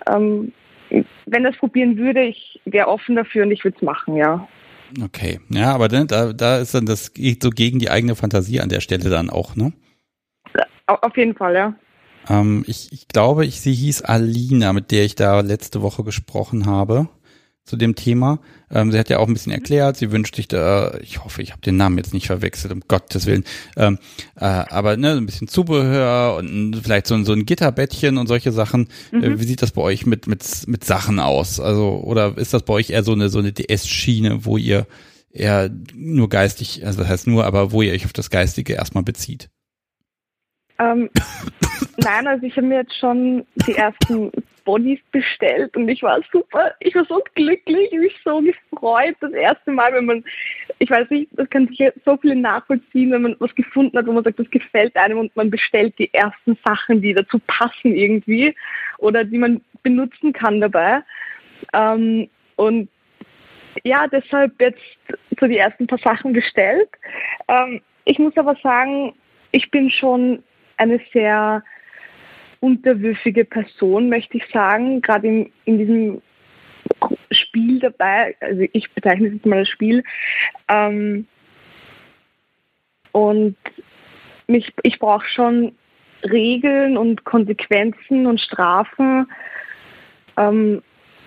[0.09, 0.51] Ähm,
[1.25, 4.47] wenn das probieren würde, ich wäre offen dafür und ich würde es machen, ja.
[5.03, 8.59] Okay, ja, aber dann, da, da ist dann das geht so gegen die eigene Fantasie
[8.59, 9.71] an der Stelle dann auch, ne?
[10.87, 11.75] Auf jeden Fall, ja.
[12.27, 16.65] Ähm, ich, ich glaube, ich, sie hieß Alina, mit der ich da letzte Woche gesprochen
[16.65, 17.07] habe
[17.69, 18.39] zu dem Thema.
[18.71, 21.51] Ähm, sie hat ja auch ein bisschen erklärt, sie wünscht sich da, ich hoffe, ich
[21.51, 23.45] habe den Namen jetzt nicht verwechselt, um Gottes Willen,
[23.77, 23.99] ähm,
[24.35, 28.87] äh, aber ne, ein bisschen Zubehör und vielleicht so, so ein Gitterbettchen und solche Sachen.
[29.11, 29.23] Äh, mhm.
[29.23, 31.59] Äh, wie sieht das bei euch mit, mit, mit Sachen aus?
[31.59, 34.87] Also, oder ist das bei euch eher so eine, so eine DS-Schiene, wo ihr
[35.31, 39.03] eher nur geistig, also das heißt nur, aber wo ihr euch auf das Geistige erstmal
[39.03, 39.49] bezieht?
[40.79, 41.09] Ähm,
[41.97, 44.31] nein, also ich habe mir jetzt schon die ersten
[44.69, 49.71] Bodies bestellt und ich war super, ich war so glücklich, mich so gefreut, das erste
[49.71, 50.23] Mal, wenn man,
[50.77, 54.11] ich weiß nicht, das kann sich so viele nachvollziehen, wenn man was gefunden hat, wo
[54.11, 58.55] man sagt, das gefällt einem und man bestellt die ersten Sachen, die dazu passen irgendwie
[58.99, 61.01] oder die man benutzen kann dabei.
[61.73, 62.89] Ähm, und
[63.83, 64.83] ja, deshalb jetzt
[65.39, 66.89] so die ersten paar Sachen bestellt.
[67.47, 69.15] Ähm, ich muss aber sagen,
[69.51, 70.43] ich bin schon
[70.77, 71.63] eine sehr
[72.59, 76.21] unterwürfige Person, möchte ich sagen, gerade in, in diesem
[77.31, 80.03] Spiel dabei, also ich bezeichne es jetzt mal als Spiel.
[80.67, 81.27] Ähm,
[83.11, 83.57] und
[84.47, 85.75] mich, ich brauche schon
[86.23, 89.27] Regeln und Konsequenzen und Strafen.
[90.37, 90.81] Ähm,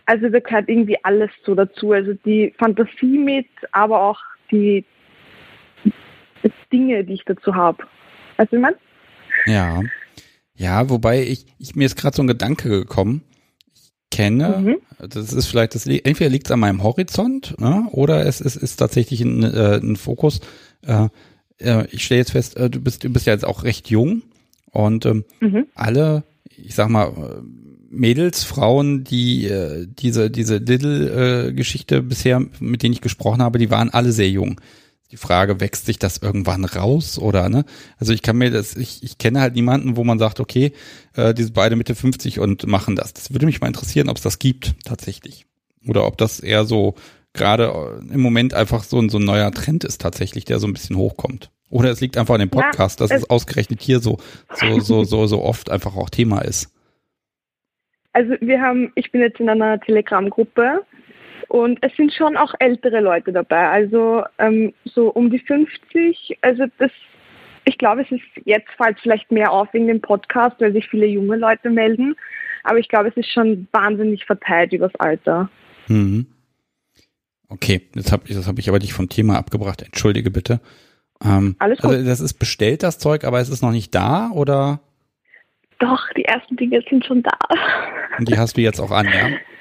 [0.07, 1.93] also da gehört irgendwie alles so dazu.
[1.93, 4.85] Also die Fantasie mit, aber auch die
[6.73, 7.85] Dinge, die ich dazu habe.
[8.37, 8.77] Also ich meine?
[9.47, 9.81] Ja.
[10.63, 13.23] Ja, wobei ich, ich mir ist gerade so ein Gedanke gekommen.
[13.75, 15.09] Ich kenne, mhm.
[15.09, 18.77] das ist vielleicht, das entweder liegt es an meinem Horizont ne, oder es ist, ist
[18.77, 20.39] tatsächlich ein, äh, ein Fokus.
[20.87, 21.09] Äh,
[21.59, 24.23] äh, ich stelle jetzt fest, äh, du bist, du bist ja jetzt auch recht jung
[24.71, 25.67] und ähm, mhm.
[25.75, 26.23] alle,
[26.57, 27.43] ich sag mal, äh,
[27.91, 33.71] Mädels, Frauen, die äh, diese diese Little-Geschichte äh, bisher, mit denen ich gesprochen habe, die
[33.71, 34.61] waren alle sehr jung
[35.13, 37.65] die Frage, wächst sich das irgendwann raus oder ne?
[37.99, 40.73] Also ich kann mir das, ich, ich kenne halt niemanden, wo man sagt, okay,
[41.15, 43.13] äh, die sind beide Mitte 50 und machen das.
[43.13, 45.45] Das würde mich mal interessieren, ob es das gibt tatsächlich.
[45.87, 46.95] Oder ob das eher so
[47.35, 50.67] gerade äh, im Moment einfach so ein, so ein neuer Trend ist tatsächlich, der so
[50.67, 51.51] ein bisschen hochkommt.
[51.69, 54.19] Oder es liegt einfach an dem Podcast, ja, dass es ausgerechnet hier so,
[54.55, 56.71] so, so, so, so oft einfach auch Thema ist.
[58.15, 60.81] Also wir haben, ich bin jetzt in einer Telegram-Gruppe
[61.53, 66.39] und es sind schon auch ältere Leute dabei, also ähm, so um die 50.
[66.41, 66.91] Also das,
[67.66, 71.05] ich glaube, es ist jetzt fällt vielleicht mehr auf wegen dem Podcast, weil sich viele
[71.05, 72.16] junge Leute melden.
[72.65, 75.51] Aber ich glaube, es ist schon wahnsinnig verteilt übers Alter.
[75.89, 76.24] Mhm.
[77.51, 79.83] Okay, das habe ich, das hab ich aber nicht vom Thema abgebracht.
[79.83, 80.59] Entschuldige bitte.
[81.23, 81.91] Ähm, Alles gut.
[81.91, 84.81] Also das ist bestellt, das Zeug, aber es ist noch nicht da, oder?
[85.81, 87.37] Doch, die ersten Dinge sind schon da.
[88.16, 89.29] Und die hast du jetzt auch an, ja?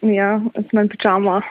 [0.00, 1.42] Ja, das ist mein Pyjama.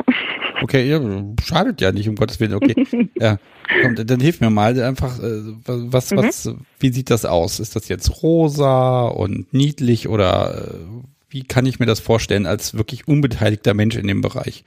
[0.61, 0.99] Okay, ja,
[1.43, 2.53] schadet ja nicht, um Gottes Willen.
[2.53, 2.75] Okay,
[3.15, 3.37] ja,
[3.81, 7.59] komm, dann hilf mir mal einfach, äh, was, was, wie sieht das aus?
[7.59, 12.77] Ist das jetzt rosa und niedlich oder äh, wie kann ich mir das vorstellen als
[12.77, 14.63] wirklich unbeteiligter Mensch in dem Bereich?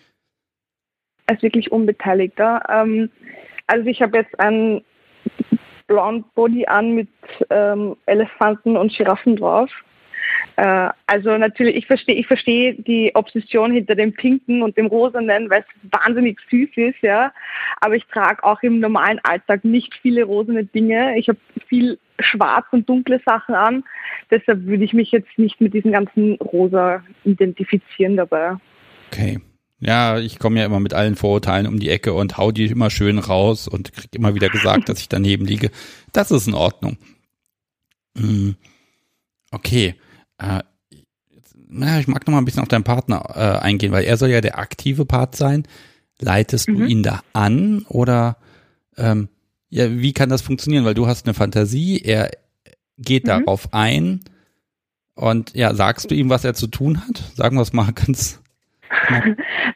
[1.26, 2.62] Als wirklich Unbeteiligter.
[2.68, 3.10] Ähm,
[3.66, 4.82] also ich habe jetzt ein
[5.86, 7.08] Blond Body an mit
[7.50, 9.70] ähm, Elefanten und Giraffen drauf.
[10.56, 15.50] Äh, also natürlich, ich verstehe ich verstehe die Obsession hinter dem Pinken und dem Rosanen,
[15.50, 17.32] weil es wahnsinnig süß ist, ja.
[17.80, 21.18] Aber ich trage auch im normalen Alltag nicht viele rosane Dinge.
[21.18, 21.38] Ich habe
[21.68, 23.84] viel schwarz und dunkle Sachen an.
[24.30, 28.56] Deshalb würde ich mich jetzt nicht mit diesem ganzen Rosa identifizieren dabei.
[29.10, 29.40] Okay.
[29.80, 32.90] Ja, ich komme ja immer mit allen Vorurteilen um die Ecke und hau die immer
[32.90, 35.70] schön raus und krieg immer wieder gesagt, dass ich daneben liege.
[36.12, 36.96] Das ist in Ordnung.
[38.16, 38.56] Hm.
[39.50, 39.94] Okay.
[40.38, 40.60] Äh,
[41.68, 44.28] na, ich mag noch mal ein bisschen auf deinen Partner äh, eingehen, weil er soll
[44.30, 45.66] ja der aktive Part sein.
[46.20, 46.78] Leitest Mhm.
[46.78, 48.36] du ihn da an oder
[48.96, 49.28] ähm,
[49.70, 50.84] ja, wie kann das funktionieren?
[50.84, 52.30] Weil du hast eine Fantasie, er
[52.98, 53.28] geht Mhm.
[53.28, 54.20] darauf ein
[55.14, 57.24] und ja, sagst du ihm, was er zu tun hat?
[57.34, 58.40] Sagen wir es mal ganz.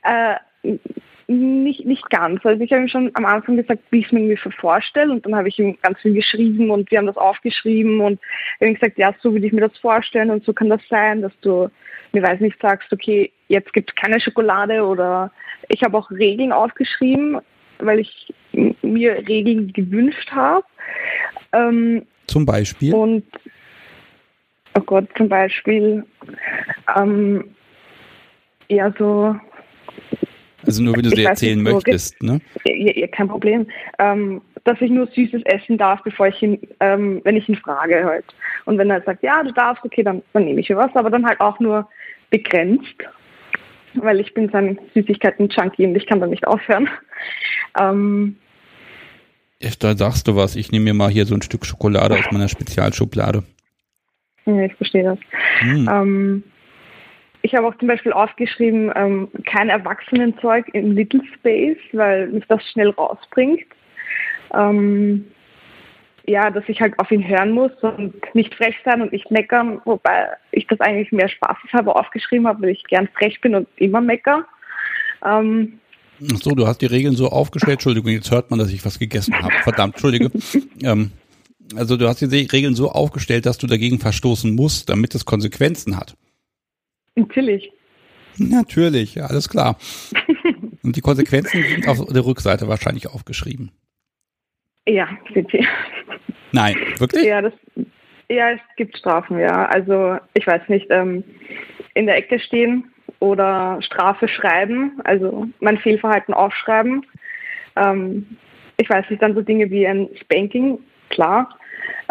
[0.05, 0.36] Äh,
[1.28, 2.44] nicht, nicht ganz.
[2.44, 5.26] Also ich habe ihm schon am Anfang gesagt, wie ich es mir ungefähr vorstelle und
[5.26, 8.18] dann habe ich ihm ganz viel geschrieben und wir haben das aufgeschrieben und
[8.60, 11.32] haben gesagt, ja, so würde ich mir das vorstellen und so kann das sein, dass
[11.42, 11.68] du
[12.12, 15.30] mir weiß nicht sagst, okay, jetzt gibt es keine Schokolade oder
[15.68, 17.38] ich habe auch Regeln aufgeschrieben,
[17.78, 18.34] weil ich
[18.80, 20.64] mir Regeln gewünscht habe.
[21.52, 22.94] Ähm, Zum Beispiel.
[22.94, 23.24] und
[24.74, 26.06] oh Gott, zum Beispiel
[26.96, 27.55] ähm,
[28.68, 29.36] ja so
[30.66, 32.40] Also nur wenn du sie erzählen nicht, möchtest, ne?
[33.12, 33.66] Kein Problem.
[33.98, 38.05] Ähm, dass ich nur Süßes essen darf, bevor ich ihn, ähm, wenn ich ihn frage
[38.05, 38.24] halt.
[38.64, 41.24] Und wenn er sagt, ja, du darfst, okay, dann, dann nehme ich was, aber dann
[41.26, 41.89] halt auch nur
[42.30, 42.97] begrenzt,
[43.94, 46.89] weil ich bin sein Süßigkeiten-Junkie und ich kann da nicht aufhören.
[47.78, 48.36] Ähm,
[49.78, 52.48] Da sagst du was, ich nehme mir mal hier so ein Stück Schokolade aus meiner
[52.48, 53.44] Spezialschublade.
[54.47, 55.18] ja, ich verstehe das.
[55.60, 55.89] Hm.
[55.93, 56.43] Ähm,
[57.43, 62.62] ich habe auch zum Beispiel aufgeschrieben, ähm, kein Erwachsenenzeug im Little Space, weil mich das
[62.70, 63.66] schnell rausbringt.
[64.55, 65.27] Ähm,
[66.27, 69.81] ja, dass ich halt auf ihn hören muss und nicht frech sein und nicht meckern,
[69.86, 74.01] wobei ich das eigentlich mehr spaßeshalber aufgeschrieben habe, weil ich gern frech bin und immer
[74.01, 74.44] mecker.
[75.24, 75.81] Ähm,
[76.32, 77.74] Ach so, du hast die Regeln so aufgestellt.
[77.74, 79.55] Entschuldigung, jetzt hört man, dass ich was gegessen habe.
[79.62, 80.31] Verdammt, Entschuldige.
[80.82, 81.12] ähm,
[81.77, 85.97] also du hast die Regeln so aufgestellt, dass du dagegen verstoßen musst, damit es Konsequenzen
[85.97, 86.15] hat.
[87.19, 87.70] Natürlich.
[88.39, 89.77] Natürlich, alles klar.
[90.82, 93.73] Und die Konsequenzen sind auf der Rückseite wahrscheinlich aufgeschrieben.
[94.86, 95.66] Ja, sind sie.
[96.53, 97.24] Nein, wirklich?
[97.24, 97.53] Ja, das,
[98.31, 99.66] ja, es gibt Strafen, ja.
[99.66, 101.24] Also ich weiß nicht, ähm,
[101.95, 102.90] in der Ecke stehen
[103.20, 107.05] oder Strafe schreiben, also mein Fehlverhalten aufschreiben.
[107.77, 108.27] Ähm,
[108.77, 110.78] ich weiß nicht, dann so Dinge wie ein Spanking,
[111.09, 111.57] klar.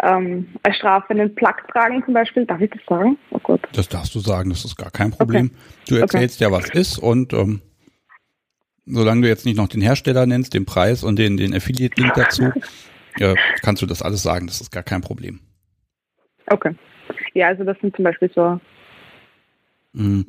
[0.02, 3.18] Ähm, als Strafe einen Plug tragen zum Beispiel, darf ich das sagen?
[3.30, 3.60] Oh Gott.
[3.72, 5.50] Das darfst du sagen, das ist gar kein Problem.
[5.88, 7.60] Du erzählst ja, was ist und ähm,
[8.86, 12.52] solange du jetzt nicht noch den Hersteller nennst, den Preis und den, den Affiliate-Link dazu,
[13.20, 15.40] äh, kannst du das alles sagen, das ist gar kein Problem.
[16.46, 16.74] Okay.
[17.34, 18.60] Ja, also das sind zum Beispiel so,
[19.92, 20.26] Mhm.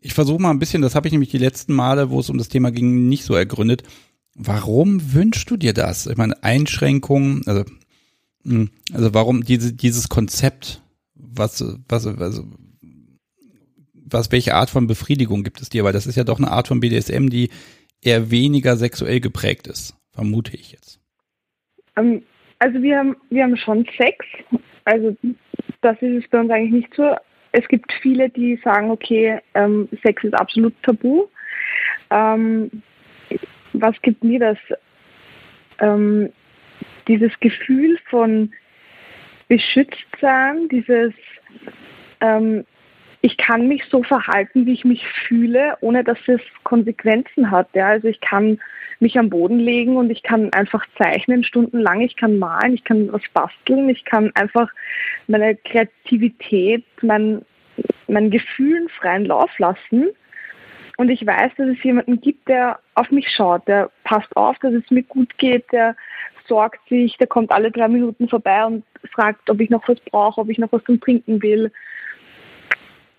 [0.00, 2.36] Ich versuche mal ein bisschen, das habe ich nämlich die letzten Male, wo es um
[2.36, 3.84] das Thema ging, nicht so ergründet.
[4.34, 6.06] Warum wünschst du dir das?
[6.06, 7.64] Ich meine, Einschränkungen, also,
[8.44, 10.82] also warum diese, dieses Konzept,
[11.14, 12.44] was, was, also,
[13.94, 15.84] was, welche Art von Befriedigung gibt es dir?
[15.84, 17.50] Weil das ist ja doch eine Art von BDSM, die
[18.02, 21.00] eher weniger sexuell geprägt ist, vermute ich jetzt.
[21.96, 22.22] Ähm,
[22.58, 24.24] also wir haben, wir haben schon Sex.
[24.84, 25.16] Also
[25.80, 27.14] das ist es bei uns eigentlich nicht so.
[27.52, 31.26] Es gibt viele, die sagen, okay, ähm, Sex ist absolut tabu.
[32.10, 32.82] Ähm,
[33.72, 34.58] was gibt mir das?
[37.08, 38.52] Dieses Gefühl von
[39.48, 41.12] beschützt sein, dieses
[42.20, 42.64] ähm,
[43.24, 47.68] ich kann mich so verhalten, wie ich mich fühle, ohne dass es Konsequenzen hat.
[47.72, 47.86] Ja?
[47.86, 48.58] Also ich kann
[48.98, 53.12] mich am Boden legen und ich kann einfach zeichnen stundenlang, ich kann malen, ich kann
[53.12, 54.68] was basteln, ich kann einfach
[55.28, 57.42] meine Kreativität, mein,
[58.08, 60.08] meinen Gefühlen freien Lauf lassen.
[61.02, 64.72] Und ich weiß, dass es jemanden gibt, der auf mich schaut, der passt auf, dass
[64.72, 65.96] es mir gut geht, der
[66.46, 70.40] sorgt sich, der kommt alle drei Minuten vorbei und fragt, ob ich noch was brauche,
[70.40, 71.72] ob ich noch was zum Trinken will.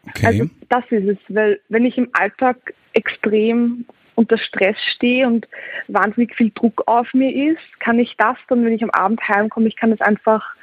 [0.07, 0.26] Okay.
[0.26, 3.85] Also das ist es, weil wenn ich im Alltag extrem
[4.15, 5.45] unter Stress stehe und
[5.89, 9.68] wahnsinnig viel Druck auf mir ist, kann ich das dann, wenn ich am Abend heimkomme,
[9.68, 10.55] ich kann das einfach,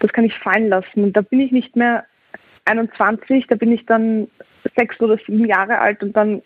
[0.00, 1.02] das kann ich fallen lassen.
[1.02, 2.04] Und da bin ich nicht mehr
[2.66, 4.28] 21, da bin ich dann
[4.76, 6.42] sechs oder sieben Jahre alt und dann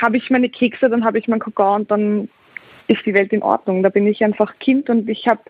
[0.00, 2.28] habe ich meine Kekse, dann habe ich mein Kakao und dann
[2.88, 3.82] ist die Welt in Ordnung.
[3.82, 5.40] Da bin ich einfach Kind und ich habe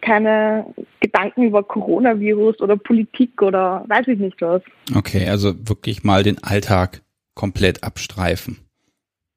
[0.00, 0.66] keine
[1.00, 4.62] Gedanken über Coronavirus oder Politik oder weiß ich nicht was.
[4.94, 7.02] Okay, also wirklich mal den Alltag
[7.34, 8.58] komplett abstreifen.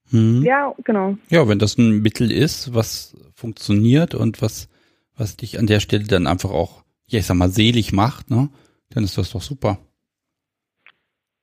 [0.10, 0.44] Hm.
[0.44, 1.18] Ja, genau.
[1.30, 4.70] Ja, wenn das ein Mittel ist, was funktioniert und was,
[5.16, 8.50] was dich an der Stelle dann einfach auch, ja, ich sag mal, selig macht, ne,
[8.90, 9.80] dann ist das doch super.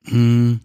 [0.05, 0.61] Hm.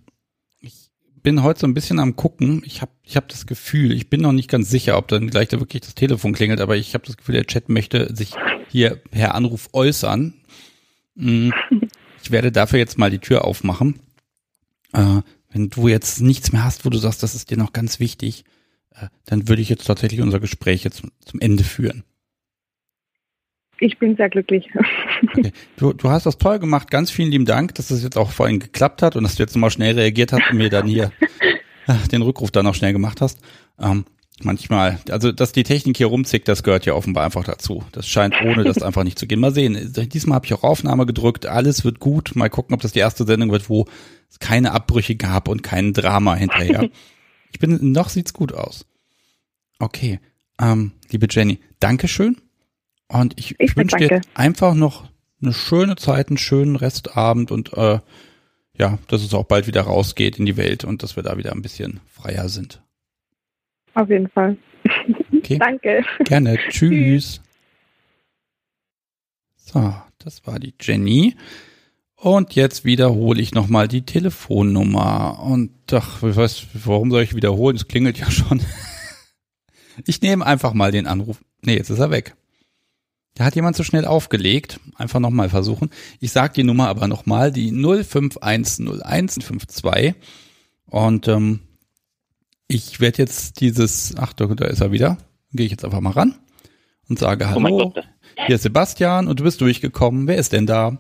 [1.27, 2.63] Ich bin heute so ein bisschen am gucken.
[2.65, 5.49] Ich habe ich hab das Gefühl, ich bin noch nicht ganz sicher, ob dann gleich
[5.49, 8.31] da wirklich das Telefon klingelt, aber ich habe das Gefühl, der Chat möchte sich
[8.69, 10.35] hier per Anruf äußern.
[11.17, 11.53] Hm.
[12.23, 13.99] Ich werde dafür jetzt mal die Tür aufmachen.
[14.93, 17.99] Äh, wenn du jetzt nichts mehr hast, wo du sagst, das ist dir noch ganz
[17.99, 18.45] wichtig,
[18.95, 22.05] äh, dann würde ich jetzt tatsächlich unser Gespräch jetzt zum Ende führen.
[23.79, 24.69] Ich bin sehr glücklich.
[25.23, 25.53] Okay.
[25.77, 26.91] Du, du hast das toll gemacht.
[26.91, 29.55] Ganz vielen lieben Dank, dass das jetzt auch vorhin geklappt hat und dass du jetzt
[29.55, 31.13] nochmal schnell reagiert hast und mir dann hier
[31.87, 33.41] äh, den Rückruf dann noch schnell gemacht hast.
[33.79, 34.05] Ähm,
[34.43, 37.85] manchmal, also dass die Technik hier rumzickt, das gehört ja offenbar einfach dazu.
[37.93, 39.41] Das scheint ohne das einfach nicht zu gehen.
[39.41, 39.93] Mal sehen.
[40.13, 41.47] Diesmal habe ich auch Aufnahme gedrückt.
[41.47, 42.35] Alles wird gut.
[42.35, 43.87] Mal gucken, ob das die erste Sendung wird, wo
[44.31, 46.89] es keine Abbrüche gab und kein Drama hinterher.
[47.53, 48.85] Ich bin, noch sieht's gut aus.
[49.79, 50.21] Okay.
[50.61, 52.37] Ähm, liebe Jenny, Dankeschön.
[53.09, 55.09] Und ich, Ich wünsche dir einfach noch
[55.43, 58.01] eine schöne Zeit, einen schönen Restabend und äh,
[58.79, 61.53] ja, dass es auch bald wieder rausgeht in die Welt und dass wir da wieder
[61.53, 62.83] ein bisschen freier sind.
[63.95, 64.57] Auf jeden Fall.
[65.35, 65.59] Okay.
[65.61, 66.05] Danke.
[66.25, 66.59] Gerne.
[66.69, 67.41] Tschüss.
[69.57, 71.37] So, das war die Jenny.
[72.17, 75.43] Und jetzt wiederhole ich nochmal die Telefonnummer.
[75.43, 77.77] Und ach, ich weiß, warum soll ich wiederholen?
[77.77, 78.61] Es klingelt ja schon.
[80.05, 81.43] Ich nehme einfach mal den Anruf.
[81.63, 82.37] Nee, jetzt ist er weg.
[83.37, 84.81] Da hat jemand so schnell aufgelegt.
[84.97, 85.91] Einfach nochmal versuchen.
[86.21, 90.15] Ich sage die Nummer aber nochmal, die 0510152.
[90.87, 91.61] Und ähm,
[92.67, 95.19] ich werde jetzt dieses, ach, da da ist er wieder.
[95.53, 96.35] Gehe ich jetzt einfach mal ran
[97.09, 97.93] und sage Oh Hallo.
[98.47, 100.27] Hier ist Sebastian und du bist durchgekommen.
[100.27, 100.97] Wer ist denn da?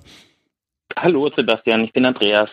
[0.96, 2.50] Hallo Sebastian, ich bin Andreas.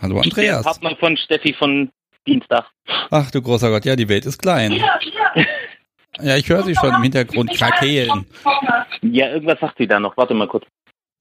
[0.00, 0.64] Hallo Der Andreas.
[0.64, 1.90] Partner von Steffi von
[2.26, 2.66] Dienstag.
[3.10, 4.72] Ach du großer Gott, ja, die Welt ist klein.
[4.72, 4.98] Ja,
[6.18, 8.26] ich höre sie schon im Hintergrund krakeelen.
[9.02, 10.16] Ja, irgendwas sagt sie da noch.
[10.16, 10.64] Warte mal kurz.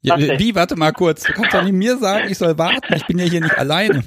[0.01, 1.23] Ja, wie, warte mal kurz.
[1.23, 2.93] Du kannst doch nicht mir sagen, ich soll warten.
[2.95, 4.03] Ich bin ja hier nicht alleine.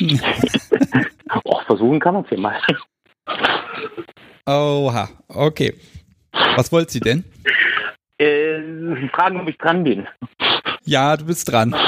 [1.44, 2.60] Och, versuchen kann man es ja mal.
[4.46, 5.74] Oha, okay.
[6.56, 7.24] Was wollt sie denn?
[8.18, 8.60] Äh,
[9.00, 10.06] sie fragen, ob ich dran bin.
[10.84, 11.74] Ja, du bist dran.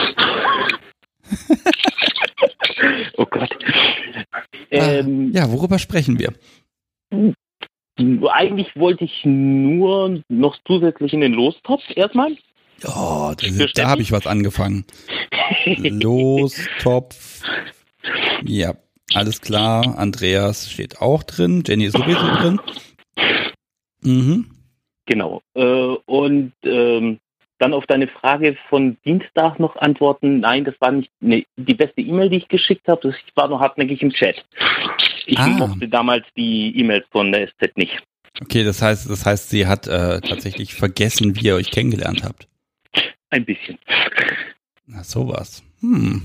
[3.16, 3.56] Oh Gott.
[4.70, 6.34] Ähm, ja, worüber sprechen wir?
[7.98, 12.36] Eigentlich wollte ich nur noch zusätzlich in den Lostopf erstmal.
[12.84, 14.84] Oh, das, da habe ich was angefangen.
[15.66, 17.42] Los, Topf.
[18.44, 18.74] Ja,
[19.14, 19.98] alles klar.
[19.98, 21.62] Andreas steht auch drin.
[21.66, 22.60] Jenny ist sowieso drin.
[24.02, 24.50] Mhm.
[25.06, 25.40] Genau.
[25.54, 27.18] Äh, und ähm,
[27.58, 30.40] dann auf deine Frage von Dienstag noch antworten.
[30.40, 33.00] Nein, das war nicht ne, die beste E-Mail, die ich geschickt habe.
[33.10, 34.44] Das ich war noch hartnäckig im Chat.
[35.26, 35.48] Ich Ah.
[35.48, 38.02] mochte damals die E-Mails von der SZ nicht.
[38.42, 42.46] Okay, das heißt, das heißt, sie hat äh, tatsächlich vergessen, wie ihr euch kennengelernt habt.
[43.30, 43.78] Ein bisschen.
[44.86, 45.62] Na, sowas.
[45.80, 46.22] Hm.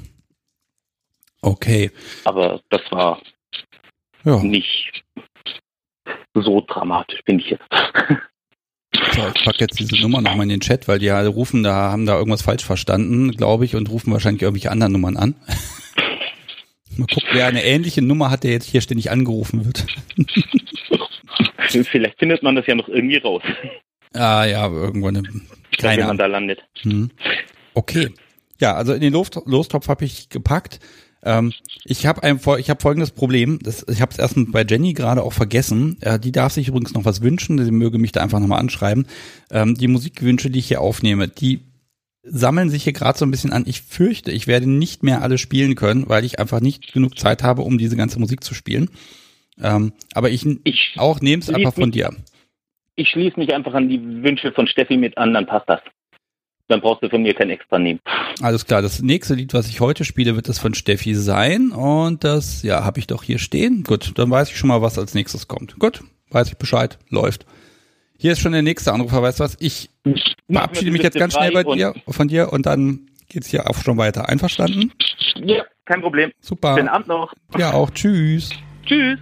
[1.41, 1.89] Okay.
[2.25, 3.21] Aber das war
[4.23, 4.37] Ja.
[4.43, 5.03] nicht
[6.33, 7.63] so dramatisch, finde ich jetzt.
[8.93, 11.91] So, ich packe jetzt diese Nummer nochmal in den Chat, weil die alle rufen, da
[11.91, 15.35] haben da irgendwas falsch verstanden, glaube ich, und rufen wahrscheinlich irgendwelche anderen Nummern an.
[16.97, 19.85] Mal gucken, wer eine ähnliche Nummer hat, der jetzt hier ständig angerufen wird.
[21.89, 23.41] Vielleicht findet man das ja noch irgendwie raus,
[24.13, 25.23] Ah ja, irgendwo eine
[25.79, 26.59] wenn man da landet.
[26.81, 27.11] Hm.
[27.73, 28.09] Okay.
[28.59, 30.79] Ja, also in den Los Lostopf habe ich gepackt.
[31.23, 31.53] Ähm,
[31.85, 33.59] ich habe ein, fol- ich habe folgendes Problem.
[33.61, 35.97] Das, ich habe es erst bei Jenny gerade auch vergessen.
[36.01, 37.63] Äh, die darf sich übrigens noch was wünschen.
[37.63, 39.05] Sie möge mich da einfach nochmal anschreiben.
[39.51, 41.61] Ähm, die Musikwünsche, die ich hier aufnehme, die
[42.23, 43.63] sammeln sich hier gerade so ein bisschen an.
[43.67, 47.41] Ich fürchte, ich werde nicht mehr alle spielen können, weil ich einfach nicht genug Zeit
[47.43, 48.89] habe, um diese ganze Musik zu spielen.
[49.59, 52.11] Ähm, aber ich Ich, auch nehme es einfach von dir.
[52.95, 55.81] ich schließe mich einfach an die Wünsche von Steffi mit an, dann passt das.
[56.71, 57.99] Dann brauchst du von mir kein extra nehmen.
[58.41, 61.71] Alles klar, das nächste Lied, was ich heute spiele, wird das von Steffi sein.
[61.71, 63.83] Und das, ja, habe ich doch hier stehen.
[63.83, 65.77] Gut, dann weiß ich schon mal, was als nächstes kommt.
[65.79, 67.45] Gut, weiß ich Bescheid, läuft.
[68.17, 69.57] Hier ist schon der nächste Anrufer, weißt du was?
[69.59, 69.89] Ich
[70.49, 73.97] verabschiede mich jetzt ganz schnell bei dir, von dir und dann geht's hier auch schon
[73.97, 74.29] weiter.
[74.29, 74.93] Einverstanden?
[75.35, 76.31] Ja, kein Problem.
[76.39, 76.77] Super.
[76.77, 77.33] Schönen Abend noch.
[77.57, 77.89] Ja, auch.
[77.89, 78.51] Tschüss.
[78.85, 79.19] Tschüss.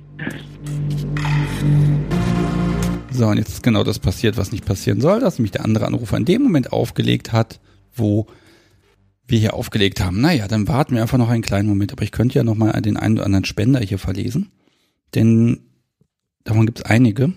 [3.11, 5.87] So, und jetzt ist genau das passiert, was nicht passieren soll, dass nämlich der andere
[5.87, 7.59] Anrufer in dem Moment aufgelegt hat,
[7.95, 8.27] wo
[9.25, 10.21] wir hier aufgelegt haben.
[10.21, 12.71] Naja, dann warten wir einfach noch einen kleinen Moment, aber ich könnte ja noch mal
[12.81, 14.51] den einen oder anderen Spender hier verlesen,
[15.15, 15.61] denn
[16.43, 17.33] davon gibt es einige.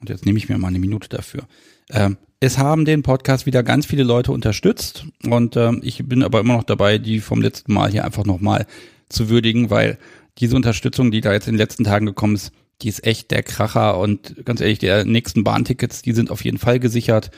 [0.00, 1.46] Und jetzt nehme ich mir mal eine Minute dafür.
[1.90, 6.40] Ähm, es haben den Podcast wieder ganz viele Leute unterstützt und ähm, ich bin aber
[6.40, 8.66] immer noch dabei, die vom letzten Mal hier einfach noch mal
[9.08, 9.98] zu würdigen, weil
[10.38, 13.42] diese Unterstützung, die da jetzt in den letzten Tagen gekommen ist, die ist echt der
[13.42, 17.30] Kracher und ganz ehrlich, der nächsten Bahntickets, die sind auf jeden Fall gesichert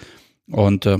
[0.48, 0.98] und äh,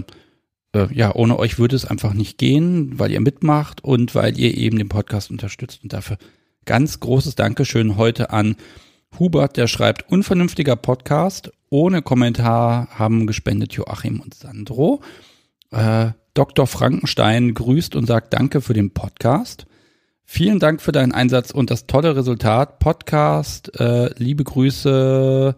[0.75, 4.57] äh, ja, ohne euch würde es einfach nicht gehen, weil ihr mitmacht und weil ihr
[4.57, 6.19] eben den Podcast unterstützt und dafür
[6.65, 8.57] ganz großes Dankeschön heute an
[9.19, 15.03] Hubert, der schreibt unvernünftiger Podcast, ohne Kommentar haben gespendet Joachim und Sandro.
[15.71, 16.67] Äh, Dr.
[16.67, 19.67] Frankenstein grüßt und sagt Danke für den Podcast.
[20.27, 22.79] Vielen Dank für deinen Einsatz und das tolle Resultat.
[22.79, 25.55] Podcast, äh, liebe Grüße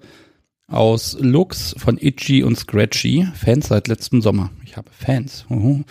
[0.68, 3.28] aus Lux von Itchy und Scratchy.
[3.34, 4.50] Fans seit letztem Sommer.
[4.64, 5.46] Ich habe Fans.
[5.48, 5.84] Uh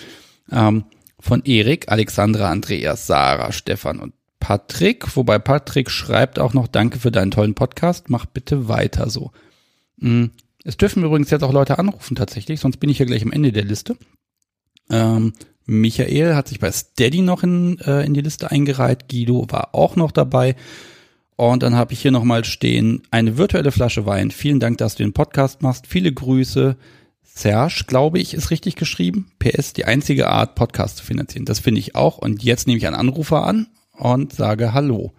[0.52, 0.85] ähm,
[1.19, 5.15] von Erik, Alexandra, Andreas, Sarah, Stefan und Patrick.
[5.15, 8.10] Wobei Patrick schreibt auch noch Danke für deinen tollen Podcast.
[8.10, 9.31] Mach bitte weiter so.
[9.97, 10.26] Mm,
[10.64, 13.52] es dürfen übrigens jetzt auch Leute anrufen tatsächlich, sonst bin ich ja gleich am Ende
[13.52, 13.97] der Liste.
[14.89, 15.34] Ähm,
[15.65, 19.09] Michael hat sich bei Steady noch in, äh, in die Liste eingereiht.
[19.09, 20.55] Guido war auch noch dabei.
[21.37, 24.31] Und dann habe ich hier nochmal stehen, eine virtuelle Flasche Wein.
[24.31, 25.87] Vielen Dank, dass du den Podcast machst.
[25.87, 26.77] Viele Grüße.
[27.23, 29.31] Serge, glaube ich, ist richtig geschrieben.
[29.39, 31.43] PS, die einzige Art, Podcast zu finanzieren.
[31.43, 32.17] Das finde ich auch.
[32.17, 35.11] Und jetzt nehme ich einen Anrufer an und sage Hallo.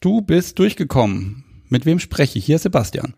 [0.00, 1.44] Du bist durchgekommen.
[1.68, 2.46] Mit wem spreche ich?
[2.46, 3.14] Hier ist Sebastian.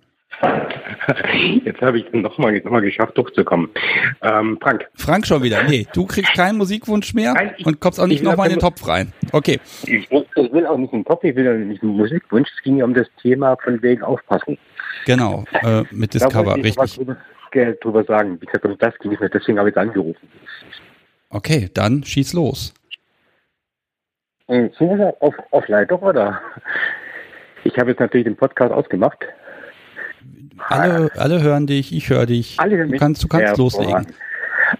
[1.64, 3.70] Jetzt habe ich es nochmal noch mal geschafft, durchzukommen.
[4.22, 4.88] Ähm, Frank.
[4.94, 5.62] Frank schon wieder.
[5.64, 8.54] Nee, du kriegst keinen Musikwunsch mehr Nein, ich- und kommst auch nicht ich nochmal in
[8.54, 9.12] den Topf rein.
[9.32, 9.60] Okay.
[9.84, 12.48] Ich, ich will auch nicht einen Topf, ich will auch nicht einen Musikwunsch.
[12.56, 14.58] Es ging ja um das Thema von wegen Aufpassen.
[15.06, 16.96] Genau, äh, mit Discover, ich richtig.
[16.96, 17.16] drüber,
[17.80, 18.40] drüber sagen.
[18.40, 20.28] Wie gesagt, um das ging es nicht, deswegen habe ich angerufen.
[21.30, 22.74] Okay, dann schieß los.
[24.48, 26.40] Äh, Sind wir auf, auf Leitung oder?
[27.64, 29.18] Ich habe jetzt natürlich den Podcast ausgemacht.
[30.68, 32.58] Alle, alle hören dich, ich höre dich.
[32.58, 33.00] Alle hören du mich.
[33.00, 34.06] kannst, du kannst loslegen.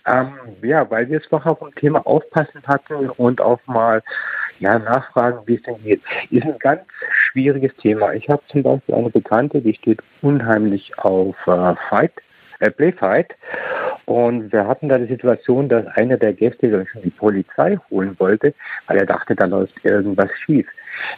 [0.07, 0.33] Ähm,
[0.63, 4.03] ja, weil wir es vorher vom Thema Aufpassen hatten und auch mal
[4.59, 6.03] ja, nachfragen, wie es denn geht.
[6.31, 8.13] Ist ein ganz schwieriges Thema.
[8.13, 12.13] Ich habe zum Beispiel eine Bekannte, die steht unheimlich auf äh, Fight,
[12.61, 13.35] äh, Playfight.
[14.05, 18.55] Und wir hatten da die Situation, dass einer der Gäste die Polizei holen wollte,
[18.87, 20.67] weil er dachte, da läuft irgendwas schief.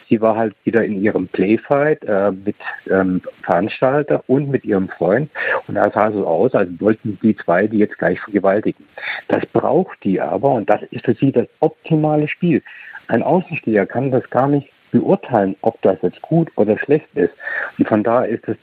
[0.08, 2.56] Sie war halt wieder in ihrem Playfight äh, mit
[2.90, 5.30] ähm, Veranstalter und mit ihrem Freund.
[5.66, 8.84] Und da sah so aus, als wollten die zwei die jetzt gleich vergewaltigen.
[9.28, 12.62] Das braucht die aber und das ist für sie das optimale Spiel.
[13.08, 17.32] Ein Außensteher kann das gar nicht beurteilen, ob das jetzt gut oder schlecht ist.
[17.78, 18.56] Und von da ist es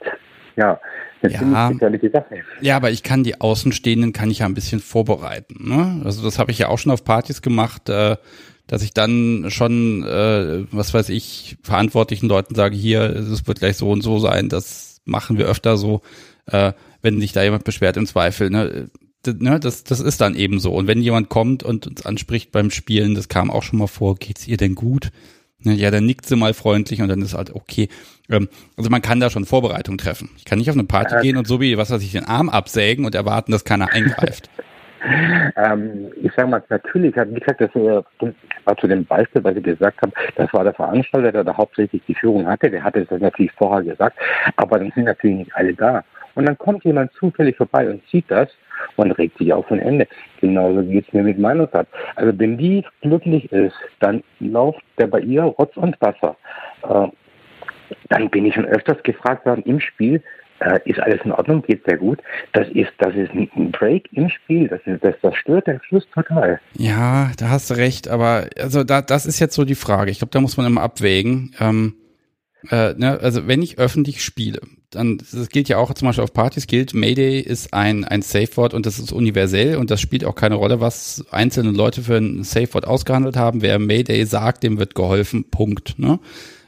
[0.56, 0.78] ja
[1.22, 1.38] eine Ja.
[1.38, 2.36] ziemlich gefährliche Sache.
[2.60, 5.68] Ja, aber ich kann die Außenstehenden kann ich ja ein bisschen vorbereiten.
[5.68, 6.02] Ne?
[6.04, 8.16] Also das habe ich ja auch schon auf Partys gemacht, äh,
[8.68, 13.76] dass ich dann schon, äh, was weiß ich, verantwortlichen Leuten sage, hier, es wird gleich
[13.76, 16.02] so und so sein, das machen wir öfter so,
[16.46, 16.72] äh,
[17.02, 18.50] wenn sich da jemand beschwert im Zweifel.
[18.50, 18.90] Ne?
[19.26, 20.72] Ne, das, das ist dann eben so.
[20.72, 24.14] Und wenn jemand kommt und uns anspricht beim Spielen, das kam auch schon mal vor,
[24.14, 25.10] geht's ihr denn gut?
[25.60, 27.88] Ne, Ja, dann nickt sie mal freundlich und dann ist halt okay.
[28.30, 30.30] Ähm, also man kann da schon Vorbereitung treffen.
[30.36, 31.20] Ich kann nicht auf eine Party Ja.
[31.20, 34.50] gehen und so wie, was weiß ich, den Arm absägen und erwarten, dass keiner eingreift.
[35.56, 39.62] Ähm, ich sage mal, natürlich hat, wie gesagt, das war zu dem Beispiel, was ich
[39.62, 43.20] gesagt habe, das war der Veranstalter, der da hauptsächlich die Führung hatte, der hatte das
[43.20, 44.18] natürlich vorher gesagt,
[44.56, 46.04] aber dann sind natürlich nicht alle da.
[46.34, 48.48] Und dann kommt jemand zufällig vorbei und sieht das
[48.96, 50.06] und regt sich auf von Ende.
[50.40, 51.88] Genauso geht es mir mit meiner Tat.
[52.14, 56.36] Also wenn die glücklich ist, dann läuft der bei ihr Rotz und Wasser.
[56.88, 57.08] Äh,
[58.10, 60.22] dann bin ich schon öfters gefragt worden im Spiel,
[60.60, 62.20] äh, ist alles in Ordnung, geht sehr gut.
[62.52, 64.68] Das ist, das ist ein Break im Spiel.
[64.68, 66.60] Das, ist, das, das stört den Fluss total.
[66.74, 70.10] Ja, da hast du recht, aber also da, das ist jetzt so die Frage.
[70.10, 71.54] Ich glaube, da muss man immer abwägen.
[71.60, 71.94] Ähm,
[72.70, 74.60] äh, ne, also wenn ich öffentlich spiele,
[74.90, 78.56] dann das gilt ja auch zum Beispiel auf Partys gilt, Mayday ist ein ein Safe
[78.56, 82.16] Word und das ist universell und das spielt auch keine Rolle, was einzelne Leute für
[82.16, 83.62] ein Safe Word ausgehandelt haben.
[83.62, 85.44] Wer Mayday sagt, dem wird geholfen.
[85.50, 85.98] Punkt.
[85.98, 86.18] Ne?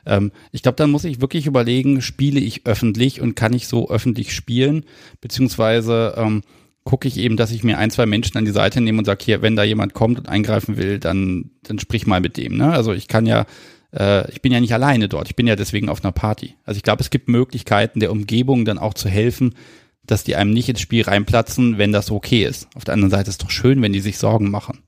[0.07, 3.91] Ähm, ich glaube, dann muss ich wirklich überlegen, spiele ich öffentlich und kann ich so
[3.91, 4.85] öffentlich spielen,
[5.21, 6.43] beziehungsweise ähm,
[6.85, 9.25] gucke ich eben, dass ich mir ein, zwei Menschen an die Seite nehme und sage,
[9.25, 12.57] hier, wenn da jemand kommt und eingreifen will, dann, dann sprich mal mit dem.
[12.57, 12.73] Ne?
[12.73, 13.47] Also ich kann ja,
[13.95, 16.55] äh, ich bin ja nicht alleine dort, ich bin ja deswegen auf einer Party.
[16.65, 19.55] Also ich glaube, es gibt Möglichkeiten der Umgebung dann auch zu helfen,
[20.05, 22.69] dass die einem nicht ins Spiel reinplatzen, wenn das okay ist.
[22.75, 24.83] Auf der anderen Seite ist es doch schön, wenn die sich Sorgen machen.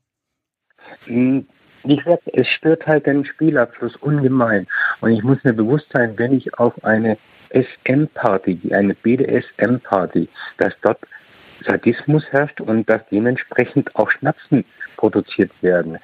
[1.85, 4.67] Ich sag, es stört halt den Spielabschluss ungemein.
[5.01, 7.19] Und ich muss mir bewusst sein, wenn ich auf eine
[7.51, 10.29] SM-Party, eine BDSM-Party,
[10.59, 10.99] dass dort
[11.67, 14.65] Sadismus herrscht und dass dementsprechend auch Schnapsen
[14.97, 15.99] produziert werden.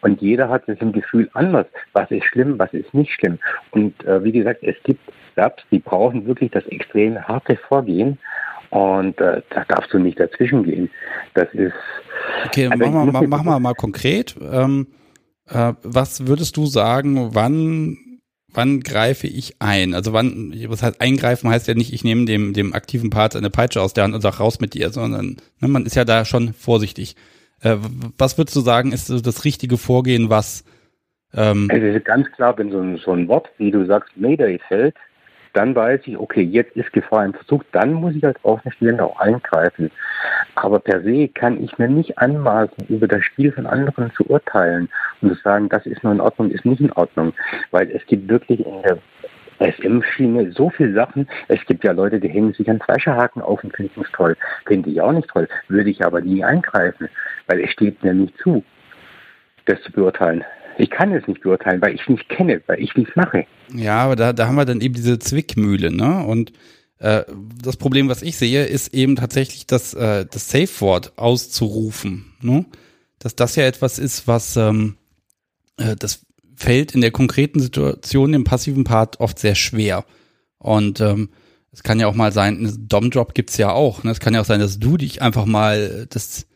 [0.00, 1.66] Und jeder hat das im Gefühl anders.
[1.92, 3.38] Was ist schlimm, was ist nicht schlimm.
[3.70, 5.00] Und äh, wie gesagt, es gibt
[5.36, 8.18] Subs, die brauchen wirklich das extrem harte Vorgehen.
[8.70, 10.90] Und äh, da darfst du nicht dazwischen gehen.
[11.34, 11.74] Das ist.
[12.46, 14.34] Okay, also machen wir mach mal, mal konkret.
[14.40, 15.01] Ähm, äh,
[15.54, 17.98] was würdest du sagen, wann
[18.54, 19.94] wann greife ich ein?
[19.94, 23.50] Also wann, was heißt eingreifen heißt ja nicht, ich nehme dem, dem aktiven Part eine
[23.50, 26.24] Peitsche aus der Hand und sag raus mit dir, sondern ne, man ist ja da
[26.24, 27.16] schon vorsichtig.
[27.60, 27.76] Äh,
[28.18, 30.64] was würdest du sagen, ist das richtige Vorgehen, was
[31.34, 34.94] ähm, also ganz klar, wenn so ein, so ein Wort, wie du sagst, Mayday fällt,
[35.52, 39.20] dann weiß ich, okay, jetzt ist Gefahr im Verzug, dann muss ich als Außenstehender auch
[39.20, 39.90] eingreifen.
[40.54, 44.88] Aber per se kann ich mir nicht anmaßen, über das Spiel von anderen zu urteilen
[45.20, 47.32] und zu sagen, das ist nur in Ordnung, ist nicht in Ordnung.
[47.70, 48.98] Weil es gibt wirklich in der
[49.60, 51.28] SM-Schiene so viele Sachen.
[51.48, 54.36] Es gibt ja Leute, die hängen sich an Fleischerhaken auf und finden es toll.
[54.66, 55.48] Finde ich auch nicht toll.
[55.68, 57.08] Würde ich aber nie eingreifen,
[57.46, 58.64] weil es steht mir nicht zu,
[59.66, 60.44] das zu beurteilen.
[60.78, 63.46] Ich kann es nicht beurteilen, weil ich es nicht kenne, weil ich nichts mache.
[63.74, 66.24] Ja, aber da, da haben wir dann eben diese Zwickmühle, ne?
[66.24, 66.52] Und
[66.98, 67.24] äh,
[67.62, 72.64] das Problem, was ich sehe, ist eben tatsächlich das, äh, das Safe-Wort auszurufen, ne?
[73.18, 74.96] Dass das ja etwas ist, was ähm,
[75.76, 76.24] äh, das
[76.56, 80.04] fällt in der konkreten Situation im passiven Part oft sehr schwer.
[80.58, 81.30] Und ähm,
[81.72, 84.04] es kann ja auch mal sein, Dom-Drop gibt's ja auch.
[84.04, 84.10] Ne?
[84.10, 86.46] Es kann ja auch sein, dass du dich einfach mal das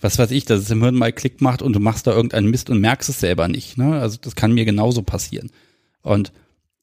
[0.00, 2.50] was weiß ich, dass es im Hirn mal Klick macht und du machst da irgendeinen
[2.50, 3.78] Mist und merkst es selber nicht.
[3.78, 4.00] Ne?
[4.00, 5.50] Also das kann mir genauso passieren.
[6.02, 6.32] Und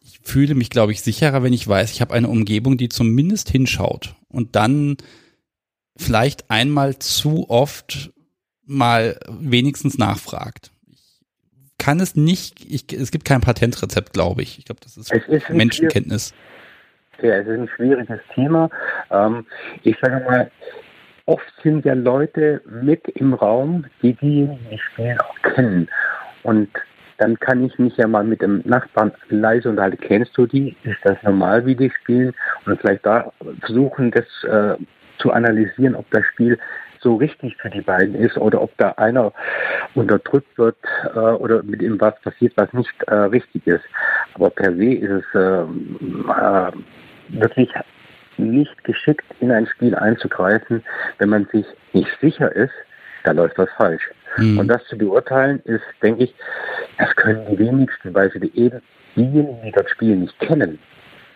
[0.01, 3.49] ich fühle mich, glaube ich, sicherer, wenn ich weiß, ich habe eine Umgebung, die zumindest
[3.49, 4.97] hinschaut und dann
[5.95, 8.11] vielleicht einmal zu oft
[8.65, 10.71] mal wenigstens nachfragt.
[10.91, 11.21] Ich
[11.77, 14.57] kann es nicht, ich, es gibt kein Patentrezept, glaube ich.
[14.57, 16.33] Ich glaube, das ist, ist Menschenkenntnis.
[17.21, 18.69] Ja, es ist ein schwieriges Thema.
[19.11, 19.45] Ähm,
[19.83, 20.51] ich sage mal,
[21.25, 24.49] oft sind ja Leute mit im Raum, die die
[24.91, 25.87] spielen, auch kennen.
[26.43, 26.69] Und
[27.17, 29.99] dann kann ich mich ja mal mit dem Nachbarn leise unterhalten.
[30.01, 30.75] Kennst du die?
[30.83, 32.33] Ist das normal, wie die spielen?
[32.65, 33.31] Und vielleicht da
[33.61, 34.75] versuchen, das äh,
[35.19, 36.57] zu analysieren, ob das Spiel
[36.99, 39.33] so richtig für die beiden ist oder ob da einer
[39.93, 40.77] unterdrückt wird
[41.13, 43.83] äh, oder mit ihm was passiert, was nicht äh, richtig ist.
[44.33, 47.69] Aber per se ist es ähm, äh, wirklich
[48.37, 50.83] nicht geschickt, in ein Spiel einzugreifen,
[51.19, 52.73] wenn man sich nicht sicher ist,
[53.23, 54.09] da läuft was falsch.
[54.37, 54.59] Mhm.
[54.59, 56.35] Und das zu beurteilen ist, denke ich,
[56.97, 58.81] das können die wenigsten, weil sie die eben
[59.15, 60.79] diejenigen, die dort spielen, nicht kennen.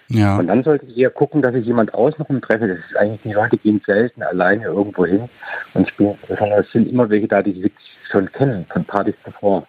[0.09, 0.37] Ja.
[0.37, 2.67] Und dann sollte ich eher gucken, dass ich jemand außenrum treffe.
[2.67, 5.29] Das ist eigentlich, die Leute gehen selten alleine irgendwo hin
[5.73, 7.71] und spielen, sondern es sind immer welche da, die sie
[8.09, 9.67] schon kennen, von Partys zuvor.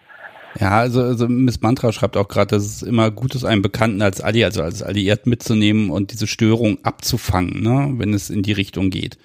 [0.59, 4.01] Ja, also, also Miss Mantra schreibt auch gerade, dass es immer gut ist, einen Bekannten
[4.01, 8.51] als Alli, also als Alliiert mitzunehmen und diese Störung abzufangen, ne, wenn es in die
[8.51, 9.17] Richtung geht.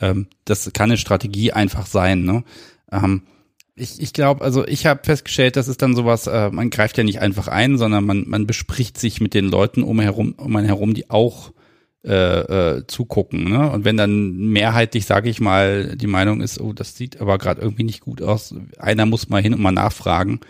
[0.00, 2.42] Ähm, das kann eine Strategie einfach sein, ne?
[2.90, 3.22] Ähm,
[3.76, 7.04] ich, ich glaube, also ich habe festgestellt, das ist dann sowas, äh, man greift ja
[7.04, 10.66] nicht einfach ein, sondern man, man bespricht sich mit den Leuten um, herum, um einen
[10.66, 11.52] herum, die auch
[12.04, 13.44] äh, äh, zugucken.
[13.44, 13.70] Ne?
[13.70, 17.62] Und wenn dann mehrheitlich, sage ich mal, die Meinung ist, oh, das sieht aber gerade
[17.62, 20.40] irgendwie nicht gut aus, einer muss mal hin und mal nachfragen,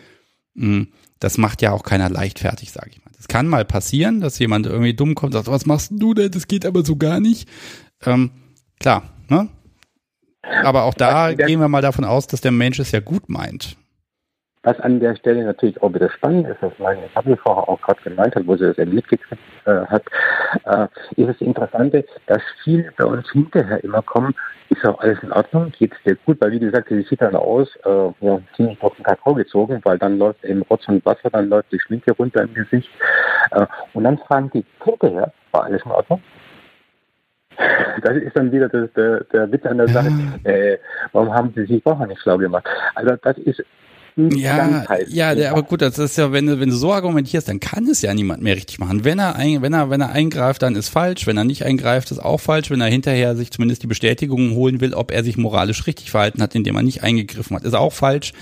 [1.18, 3.10] das macht ja auch keiner leichtfertig, sage ich mal.
[3.16, 6.30] Das kann mal passieren, dass jemand irgendwie dumm kommt und sagt, was machst du denn?
[6.30, 7.48] Das geht aber so gar nicht.
[8.04, 8.30] Ähm,
[8.78, 9.48] klar, ne?
[10.42, 13.76] Aber auch da gehen wir mal davon aus, dass der Mensch es ja gut meint.
[14.62, 18.02] Was an der Stelle natürlich auch wieder spannend ist, was meine Papi vorher auch gerade
[18.02, 20.02] gemeint hat, wo sie das eben mitgekriegt äh, hat,
[20.66, 24.34] äh, ist das Interessante, dass viele bei uns hinterher immer kommen,
[24.68, 27.36] ist auch alles in Ordnung, geht es dir gut, weil wie gesagt, sie sieht dann
[27.36, 31.30] aus, äh, ja, ziemlich auf den Kakao gezogen, weil dann läuft eben Rotz und Wasser,
[31.30, 32.90] dann läuft die Schminke runter im Gesicht.
[33.52, 36.22] Äh, und dann fragen die hinterher, war alles in Ordnung?
[38.02, 40.08] Das ist dann wieder das, der, der Witz an der Sache.
[40.44, 40.78] Äh,
[41.12, 42.64] warum haben sie sich vorher nicht schlau gemacht?
[42.94, 43.62] Also das ist
[44.16, 47.60] ja, ja, der, aber gut, das ist ja, wenn du, wenn du so argumentierst, dann
[47.60, 49.04] kann es ja niemand mehr richtig machen.
[49.04, 51.26] Wenn er, ein, wenn er, wenn er eingreift, dann ist falsch.
[51.26, 52.70] Wenn er nicht eingreift, ist auch falsch.
[52.70, 56.42] Wenn er hinterher sich zumindest die Bestätigung holen will, ob er sich moralisch richtig verhalten
[56.42, 58.32] hat, indem er nicht eingegriffen hat, ist auch falsch.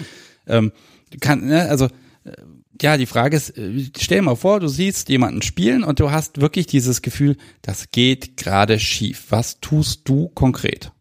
[0.46, 0.72] Ähm,
[1.20, 2.32] kann, ne, also, äh,
[2.80, 6.10] ja, die Frage ist, äh, stell dir mal vor, du siehst jemanden spielen und du
[6.10, 9.26] hast wirklich dieses Gefühl, das geht gerade schief.
[9.30, 10.92] Was tust du konkret?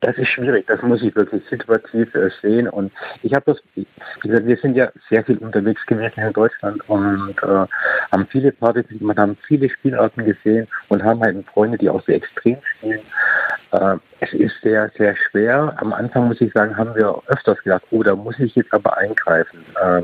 [0.00, 2.68] Das ist schwierig, das muss ich wirklich situativ äh, sehen.
[2.68, 2.92] Und
[3.24, 3.84] ich habe das, wie
[4.22, 7.66] gesagt, wir sind ja sehr viel unterwegs gewesen in Deutschland und äh,
[8.12, 12.14] haben viele Partys gemacht, haben viele Spielarten gesehen und haben halt Freunde, die auch sehr
[12.14, 13.00] extrem spielen.
[13.72, 15.74] Äh, es ist sehr, sehr schwer.
[15.78, 18.96] Am Anfang muss ich sagen, haben wir öfters gedacht, oh, da muss ich jetzt aber
[18.98, 19.64] eingreifen.
[19.82, 20.02] Äh,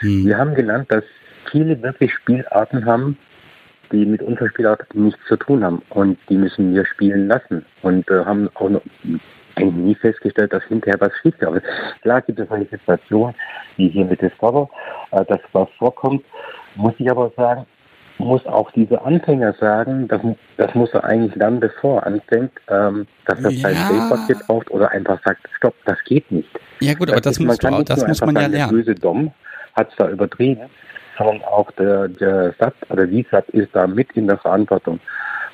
[0.00, 0.24] hm.
[0.24, 1.04] Wir haben gelernt, dass
[1.50, 3.18] viele wirklich Spielarten haben,
[3.90, 5.82] die mit unserer Spielart nichts zu tun haben.
[5.90, 7.64] Und die müssen wir spielen lassen.
[7.82, 8.82] Und äh, haben auch noch
[9.56, 11.62] eigentlich nie festgestellt, dass hinterher was schief wäre.
[12.02, 13.34] Klar gibt es solche Situationen,
[13.76, 14.68] wie hier mit Discover,
[15.10, 16.24] äh, dass was vorkommt.
[16.74, 17.66] Muss ich aber sagen,
[18.18, 20.20] muss auch dieser Anfänger sagen, das,
[20.56, 23.60] das muss er eigentlich dann, bevor er anfängt, ähm, dass er ja.
[23.60, 26.48] sein Safe-Paket braucht oder einfach sagt, stopp, das geht nicht.
[26.80, 28.52] Ja gut, aber das, das, musst du, das muss man ja lernen.
[28.52, 29.32] Der böse Dom
[29.74, 30.68] hat es da übertrieben
[31.16, 35.00] sondern auch der, der Satz oder die Satz ist da mit in der Verantwortung.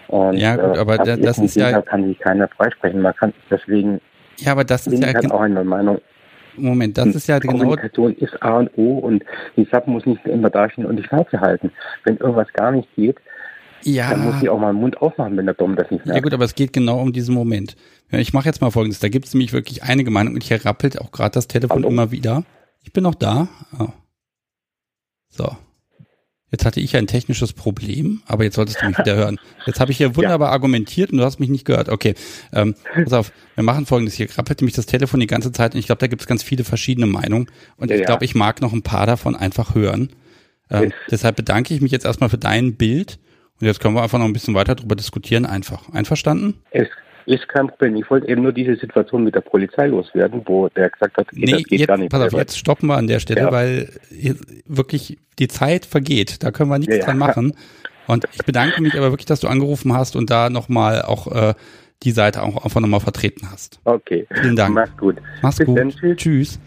[0.09, 1.81] Und, ja, gut, äh, aber äh, das ist ja.
[1.83, 3.03] kann sich keiner freisprechen.
[3.03, 4.01] Man kann deswegen.
[4.39, 5.13] Ja, aber das ist ja.
[5.13, 6.01] Halt auch eine Meinung.
[6.57, 7.59] Moment, das ist ja genau.
[7.59, 9.25] Kommunikation ist A und O und
[9.57, 11.71] die SAP muss nicht immer dastehen und die Schnauze halten.
[12.05, 13.17] Wenn irgendwas gar nicht geht,
[13.83, 14.11] ja.
[14.11, 16.17] dann muss sie auch mal den Mund aufmachen, wenn der Dom das nicht merkt.
[16.17, 17.77] Ja gut, aber es geht genau um diesen Moment.
[18.11, 21.01] Ich mache jetzt mal folgendes, da gibt es nämlich wirklich einige Meinungen und hier rappelt
[21.01, 21.89] auch gerade das Telefon Hallo?
[21.89, 22.45] immer wieder.
[22.83, 23.49] Ich bin noch da.
[23.79, 23.89] Oh.
[25.29, 25.57] So.
[26.51, 29.39] Jetzt hatte ich ein technisches Problem, aber jetzt solltest du mich wieder hören.
[29.67, 30.53] Jetzt habe ich hier wunderbar ja.
[30.53, 31.91] argumentiert und du hast mich nicht gehört.
[31.91, 32.15] Okay,
[32.53, 34.15] ähm, pass auf, wir machen folgendes.
[34.15, 36.43] Hier krabbelt nämlich das Telefon die ganze Zeit und ich glaube, da gibt es ganz
[36.43, 40.11] viele verschiedene Meinungen und ja, ich glaube, ich mag noch ein paar davon einfach hören.
[40.71, 43.19] Ähm, deshalb bedanke ich mich jetzt erstmal für dein Bild
[43.61, 45.91] und jetzt können wir einfach noch ein bisschen weiter darüber diskutieren einfach.
[45.91, 46.55] Einverstanden?
[46.71, 46.89] Es
[47.29, 47.97] ist kein Problem.
[47.97, 51.47] Ich wollte eben nur diese Situation mit der Polizei loswerden, wo der gesagt hat, nee,
[51.47, 52.11] das geht jetzt, gar nicht.
[52.11, 53.53] Pass auf, jetzt stoppen wir an der Stelle, ja.
[53.53, 53.91] weil
[54.67, 56.43] wirklich die Zeit vergeht.
[56.43, 57.53] Da können wir nichts ja, dran machen.
[58.07, 61.55] Und ich bedanke mich aber wirklich, dass du angerufen hast und da nochmal auch äh,
[62.03, 63.81] die Seite auch einfach nochmal vertreten hast.
[63.85, 64.27] Okay.
[64.33, 64.75] Vielen Dank.
[64.75, 65.17] Mach's gut.
[65.43, 65.79] Mach's Bis gut.
[65.79, 66.17] Dann, tschüss.
[66.17, 66.59] tschüss.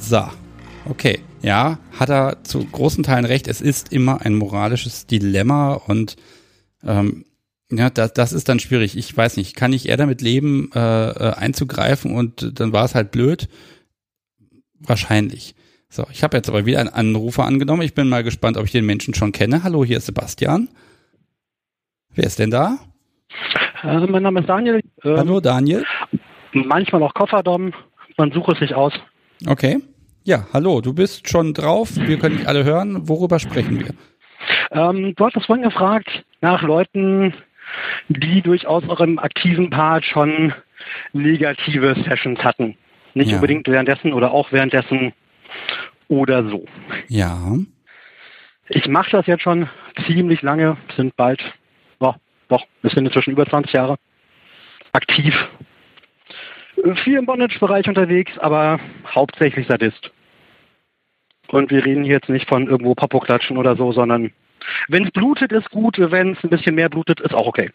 [0.00, 0.22] So.
[0.84, 1.20] Okay.
[1.42, 3.48] Ja, hat er zu großen Teilen recht.
[3.48, 6.16] Es ist immer ein moralisches Dilemma und
[6.84, 7.24] ähm,
[7.70, 8.96] ja, das, das ist dann schwierig.
[8.96, 12.94] Ich weiß nicht, kann ich eher damit leben, äh, äh, einzugreifen und dann war es
[12.94, 13.48] halt blöd?
[14.78, 15.54] Wahrscheinlich.
[15.88, 17.82] So, ich habe jetzt aber wieder einen Anrufer angenommen.
[17.82, 19.62] Ich bin mal gespannt, ob ich den Menschen schon kenne.
[19.64, 20.68] Hallo, hier ist Sebastian.
[22.14, 22.78] Wer ist denn da?
[23.82, 24.80] Äh, mein Name ist Daniel.
[25.04, 25.84] Ähm, Hallo, Daniel.
[26.52, 27.72] Manchmal auch Kofferdom.
[28.16, 28.92] Man sucht es sich aus.
[29.46, 29.80] Okay.
[30.24, 31.96] Ja, hallo, du bist schon drauf.
[31.96, 33.08] Wir können dich alle hören.
[33.08, 33.94] Worüber sprechen wir?
[34.70, 36.08] Ähm, du hattest vorhin gefragt
[36.40, 37.34] nach Leuten,
[38.08, 40.52] die durchaus auch im aktiven Part schon
[41.12, 42.76] negative Sessions hatten.
[43.14, 43.36] Nicht ja.
[43.36, 45.12] unbedingt währenddessen oder auch währenddessen
[46.08, 46.64] oder so.
[47.08, 47.56] Ja.
[48.68, 49.68] Ich mache das jetzt schon
[50.06, 51.42] ziemlich lange, sind bald,
[51.98, 52.14] oh,
[52.48, 53.96] doch, wir sind inzwischen über 20 Jahre
[54.92, 55.34] aktiv.
[57.04, 60.10] Viel im Bondage-Bereich unterwegs, aber hauptsächlich Sadist.
[61.48, 64.32] Und wir reden hier jetzt nicht von irgendwo Popo-Klatschen oder so, sondern
[64.88, 65.96] wenn es blutet, ist gut.
[65.98, 67.70] Wenn es ein bisschen mehr blutet, ist auch okay.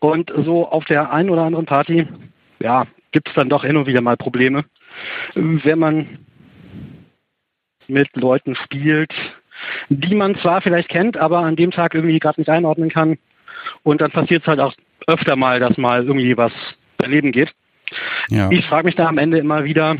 [0.00, 2.06] Und so auf der einen oder anderen Party,
[2.58, 4.64] ja, gibt es dann doch hin und wieder mal Probleme.
[5.34, 6.18] Wenn man
[7.86, 9.12] mit Leuten spielt,
[9.88, 13.18] die man zwar vielleicht kennt, aber an dem Tag irgendwie gerade nicht einordnen kann.
[13.82, 14.74] Und dann passiert es halt auch
[15.06, 16.52] öfter mal, dass mal irgendwie was
[16.98, 17.52] daneben geht.
[18.28, 18.50] Ja.
[18.50, 19.96] Ich frage mich da am Ende immer wieder,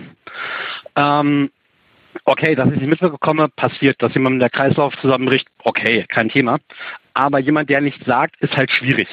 [0.97, 1.51] ähm,
[2.25, 6.59] okay, dass ich nicht mitbekomme, passiert, dass jemand der Kreislauf zusammenbricht, okay, kein Thema.
[7.15, 9.09] Aber jemand, der nichts sagt, ist halt schwierig.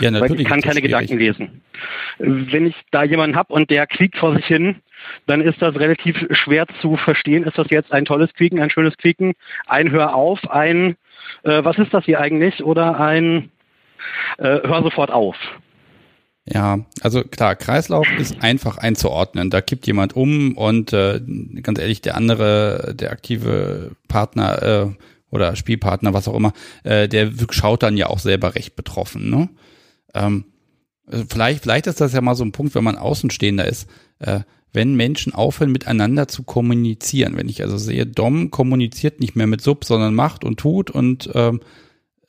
[0.00, 0.32] Ja, natürlich.
[0.32, 1.62] Weil ich kann keine Gedanken lesen.
[2.18, 4.76] Wenn ich da jemanden habe und der quiekt vor sich hin,
[5.26, 7.44] dann ist das relativ schwer zu verstehen.
[7.44, 9.34] Ist das jetzt ein tolles Quieken, ein schönes Quieken,
[9.66, 10.96] ein Hör auf, ein
[11.42, 13.50] äh, was ist das hier eigentlich oder ein
[14.38, 15.36] äh, Hör sofort auf.
[16.48, 19.50] Ja, also klar, Kreislauf ist einfach einzuordnen.
[19.50, 21.20] Da kippt jemand um und äh,
[21.62, 24.86] ganz ehrlich, der andere, der aktive Partner äh,
[25.32, 26.52] oder Spielpartner, was auch immer,
[26.84, 29.28] äh, der schaut dann ja auch selber recht betroffen.
[29.28, 29.48] Ne?
[30.14, 30.44] Ähm,
[31.28, 33.88] vielleicht, vielleicht ist das ja mal so ein Punkt, wenn man Außenstehender ist,
[34.20, 34.40] äh,
[34.72, 37.36] wenn Menschen aufhören, miteinander zu kommunizieren.
[37.36, 41.28] Wenn ich also sehe, Dom kommuniziert nicht mehr mit Sub, sondern macht und tut und
[41.34, 41.60] ähm,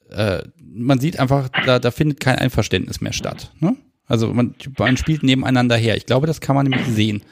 [0.10, 3.52] äh, man sieht einfach, da, da findet kein Einverständnis mehr statt.
[3.60, 3.76] Ne?
[4.08, 5.98] Also man, man spielt nebeneinander her.
[5.98, 7.24] Ich glaube, das kann man nämlich sehen.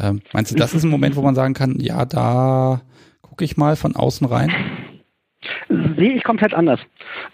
[0.00, 2.82] Ähm, meinst du, das ist ein Moment, wo man sagen kann, ja, da
[3.22, 4.52] gucke ich mal von außen rein?
[5.68, 6.80] Sehe ich komplett anders.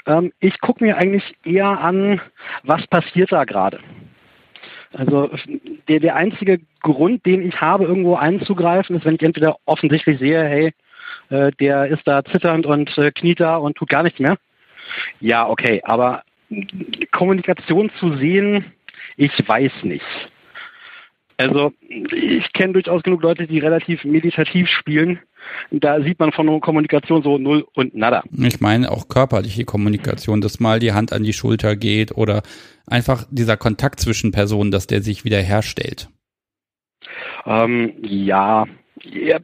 [0.07, 2.21] Ähm, ich gucke mir eigentlich eher an,
[2.63, 3.81] was passiert da gerade.
[4.93, 5.31] Also
[5.89, 10.45] der, der einzige Grund, den ich habe, irgendwo einzugreifen, ist, wenn ich entweder offensichtlich sehe,
[10.45, 10.73] hey,
[11.31, 14.37] äh, der ist da zitternd und äh, kniet da und tut gar nichts mehr.
[15.21, 16.23] Ja, okay, aber
[17.11, 18.65] Kommunikation zu sehen,
[19.17, 20.05] ich weiß nicht.
[21.37, 21.73] Also
[22.13, 25.19] ich kenne durchaus genug Leute, die relativ meditativ spielen.
[25.71, 28.23] Da sieht man von Kommunikation so null und nada.
[28.39, 32.43] Ich meine auch körperliche Kommunikation, dass mal die Hand an die Schulter geht oder
[32.87, 36.09] einfach dieser Kontakt zwischen Personen, dass der sich wieder herstellt.
[37.47, 38.67] Ähm, ja,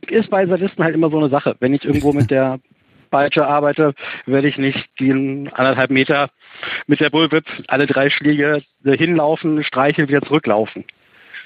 [0.09, 1.56] ist bei Sadisten halt immer so eine Sache.
[1.60, 2.60] Wenn ich irgendwo mit der
[3.10, 3.94] Peitsche arbeite,
[4.26, 6.30] werde ich nicht den anderthalb Meter
[6.86, 10.84] mit der Bullwhip alle drei Schläge hinlaufen, streicheln, wieder zurücklaufen.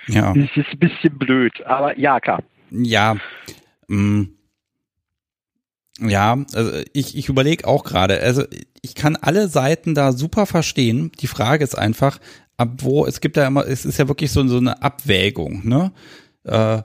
[0.06, 0.34] Ja.
[0.34, 2.42] Das ist ein bisschen blöd, aber ja, klar.
[2.70, 3.16] Ja.
[3.88, 4.26] Mh.
[6.00, 8.42] Ja, also ich, ich überlege auch gerade, also
[8.82, 11.12] ich kann alle Seiten da super verstehen.
[11.20, 12.18] Die Frage ist einfach,
[12.56, 15.92] ab wo, es gibt ja immer, es ist ja wirklich so, so eine Abwägung, ne?
[16.44, 16.82] Äh,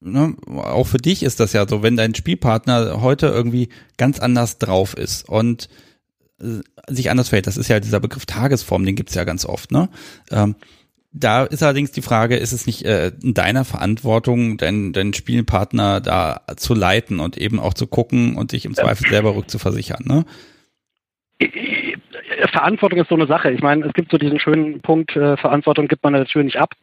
[0.00, 0.34] ne?
[0.46, 4.94] Auch für dich ist das ja so, wenn dein Spielpartner heute irgendwie ganz anders drauf
[4.94, 5.68] ist und
[6.40, 9.72] äh, sich anders verhält, das ist ja dieser Begriff Tagesform, den gibt's ja ganz oft,
[9.72, 9.88] ne?
[10.30, 10.56] Ähm,
[11.10, 16.00] da ist allerdings die Frage, ist es nicht äh, in deiner Verantwortung, deinen deinen Spielpartner
[16.00, 20.24] da zu leiten und eben auch zu gucken und sich im Zweifel selber rückzuversichern, ne?
[22.52, 23.50] Verantwortung ist so eine Sache.
[23.50, 26.74] Ich meine, es gibt so diesen schönen Punkt, äh, Verantwortung gibt man natürlich nicht ab.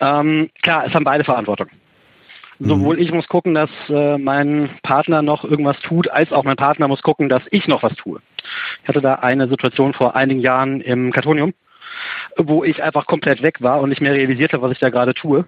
[0.00, 1.68] Ähm, klar, es haben beide Verantwortung.
[2.68, 6.88] Sowohl ich muss gucken, dass äh, mein Partner noch irgendwas tut, als auch mein Partner
[6.88, 8.20] muss gucken, dass ich noch was tue.
[8.82, 11.54] Ich hatte da eine Situation vor einigen Jahren im Kartonium
[12.36, 15.46] wo ich einfach komplett weg war und nicht mehr realisierte, was ich da gerade tue.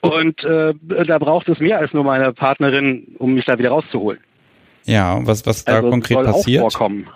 [0.00, 0.74] Und äh,
[1.06, 4.20] da braucht es mehr als nur meine Partnerin, um mich da wieder rauszuholen.
[4.84, 6.60] Ja, was, was da Also, konkret soll auch passiert?
[6.62, 7.06] vorkommen.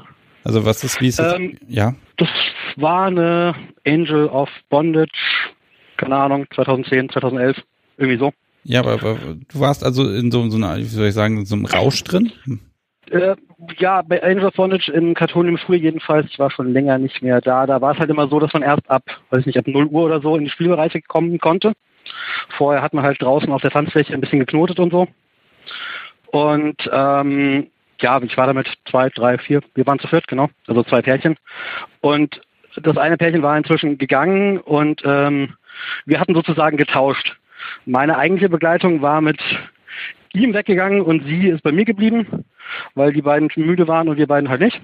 [0.45, 1.35] Also was ist, wie ist das?
[1.35, 2.29] Ähm, ja, Das
[2.77, 3.55] war eine
[3.87, 5.11] Angel of Bondage,
[5.97, 7.57] keine Ahnung, 2010, 2011,
[7.97, 8.33] irgendwie so.
[8.65, 11.47] Ja, aber, aber du warst also in so, so einer, wie soll ich sagen, in
[11.47, 12.33] so einem Rausch drin?
[13.11, 13.37] Äh,
[13.79, 17.41] ja, bei Angel of Bondage in Kartonium früh jedenfalls, ich war schon länger nicht mehr
[17.41, 17.67] da.
[17.67, 19.87] Da war es halt immer so, dass man erst ab, weiß ich nicht, ab 0
[19.87, 21.73] Uhr oder so in die Spielbereiche kommen konnte.
[22.57, 25.09] Vorher hat man halt draußen auf der Tanzfläche ein bisschen geknotet und so.
[26.27, 27.69] Und ähm,
[28.01, 31.37] ja, ich war damit zwei, drei, vier, wir waren zu viert, genau, also zwei Pärchen.
[32.01, 32.41] Und
[32.77, 35.55] das eine Pärchen war inzwischen gegangen und ähm,
[36.07, 37.37] wir hatten sozusagen getauscht.
[37.87, 39.41] Meine eigentliche Begleitung war mit
[40.33, 42.45] ihm weggegangen und sie ist bei mir geblieben,
[42.95, 44.81] weil die beiden müde waren und wir beiden halt nicht.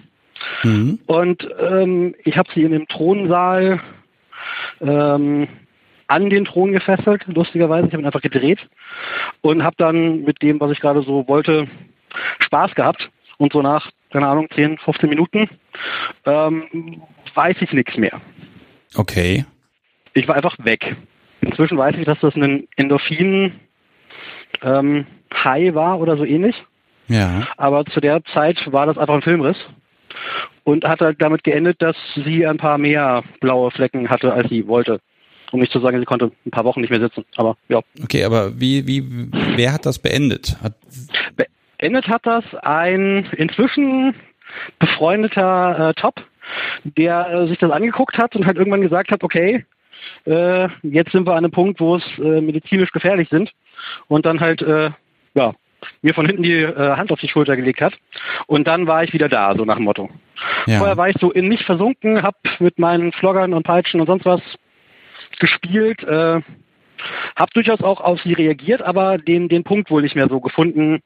[0.62, 0.98] Mhm.
[1.06, 3.80] Und ähm, ich habe sie in dem Thronsaal
[4.80, 5.48] ähm,
[6.06, 7.86] an den Thron gefesselt, lustigerweise.
[7.86, 8.58] Ich habe ihn einfach gedreht
[9.42, 11.68] und habe dann mit dem, was ich gerade so wollte,
[12.40, 13.10] Spaß gehabt.
[13.38, 15.48] Und so nach, keine Ahnung, 10, 15 Minuten
[16.26, 17.00] ähm,
[17.34, 18.20] weiß ich nichts mehr.
[18.96, 19.46] Okay.
[20.12, 20.96] Ich war einfach weg.
[21.40, 23.52] Inzwischen weiß ich, dass das ein Endorphin
[24.62, 26.56] ähm, High war oder so ähnlich.
[27.08, 27.46] Ja.
[27.56, 29.56] Aber zu der Zeit war das einfach ein Filmriss
[30.64, 34.66] und hat halt damit geendet, dass sie ein paar mehr blaue Flecken hatte, als sie
[34.66, 35.00] wollte.
[35.52, 37.24] Um nicht zu sagen, sie konnte ein paar Wochen nicht mehr sitzen.
[37.36, 37.80] Aber ja.
[38.04, 39.02] Okay, aber wie, wie,
[39.56, 40.56] wer hat das beendet?
[40.62, 40.74] Hat,
[41.80, 44.14] Beendet hat das ein inzwischen
[44.78, 46.22] befreundeter äh, Top,
[46.84, 49.64] der äh, sich das angeguckt hat und halt irgendwann gesagt hat, okay,
[50.24, 53.52] äh, jetzt sind wir an einem Punkt, wo es äh, medizinisch gefährlich sind
[54.08, 54.90] und dann halt äh,
[55.34, 55.54] ja
[56.02, 57.94] mir von hinten die äh, Hand auf die Schulter gelegt hat
[58.46, 60.10] und dann war ich wieder da, so nach dem Motto.
[60.66, 60.78] ja.
[60.78, 64.26] Vorher war ich so in mich versunken, hab mit meinen Floggern und Peitschen und sonst
[64.26, 64.42] was
[65.38, 66.40] gespielt, äh,
[67.36, 71.00] hab durchaus auch auf sie reagiert, aber den, den Punkt wohl nicht mehr so gefunden,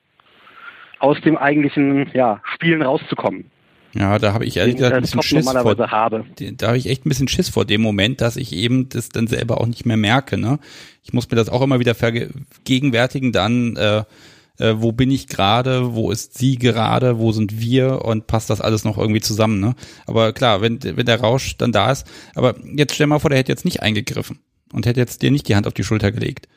[0.98, 3.50] aus dem eigentlichen ja, Spielen rauszukommen.
[3.94, 6.24] Ja, da habe ich ehrlich gesagt ich ein bisschen Top Schiss vor, habe.
[6.56, 9.28] da habe ich echt ein bisschen Schiss vor dem Moment, dass ich eben das dann
[9.28, 10.36] selber auch nicht mehr merke.
[10.36, 10.58] Ne?
[11.04, 14.02] Ich muss mir das auch immer wieder vergegenwärtigen, dann äh,
[14.58, 18.60] äh, wo bin ich gerade, wo ist sie gerade, wo sind wir und passt das
[18.60, 19.60] alles noch irgendwie zusammen.
[19.60, 19.74] Ne?
[20.06, 23.38] Aber klar, wenn, wenn der Rausch dann da ist, aber jetzt stell mal vor, der
[23.38, 24.40] hätte jetzt nicht eingegriffen
[24.72, 26.48] und hätte jetzt dir nicht die Hand auf die Schulter gelegt.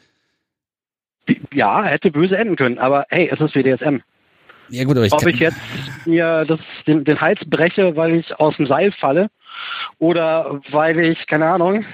[1.54, 4.02] Ja, hätte böse enden können, aber hey, es ist WDSM.
[4.70, 5.58] Ja gut, aber ich, Ob kann, ich jetzt
[6.06, 9.30] mir das, den, den Hals breche, weil ich aus dem Seil falle
[10.00, 11.86] oder weil ich, keine Ahnung,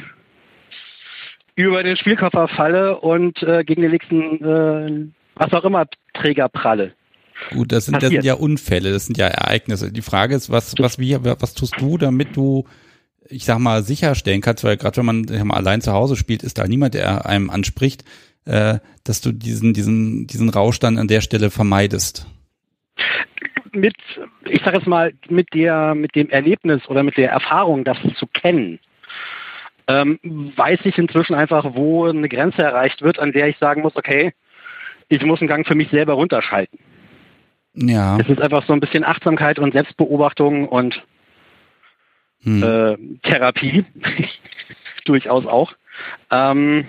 [1.56, 6.94] über den Spielkörper falle und äh, gegen den nächsten, äh, was auch immer, Träger pralle.
[7.52, 9.92] Gut, das sind, das sind ja Unfälle, das sind ja Ereignisse.
[9.92, 12.66] Die Frage ist, was, was, wie, was tust du, damit du,
[13.28, 16.44] ich sag mal, sicherstellen kannst, weil gerade wenn man sag mal, allein zu Hause spielt,
[16.44, 18.04] ist da niemand, der einem anspricht,
[18.46, 22.28] äh, dass du diesen, diesen, diesen Rausch dann an der Stelle vermeidest.
[23.72, 23.96] Mit,
[24.46, 28.28] ich sage jetzt mal, mit der, mit dem Erlebnis oder mit der Erfahrung, das zu
[28.28, 28.80] kennen,
[29.88, 30.20] ähm,
[30.56, 34.34] weiß ich inzwischen einfach, wo eine Grenze erreicht wird, an der ich sagen muss, okay,
[35.10, 36.80] ich muss einen Gang für mich selber runterschalten.
[37.74, 38.18] Ja.
[38.20, 41.04] Es ist einfach so ein bisschen Achtsamkeit und Selbstbeobachtung und
[42.44, 42.64] hm.
[42.64, 43.86] äh, Therapie.
[45.06, 45.74] Durchaus auch.
[46.32, 46.86] Ähm,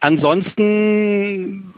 [0.00, 1.74] ansonsten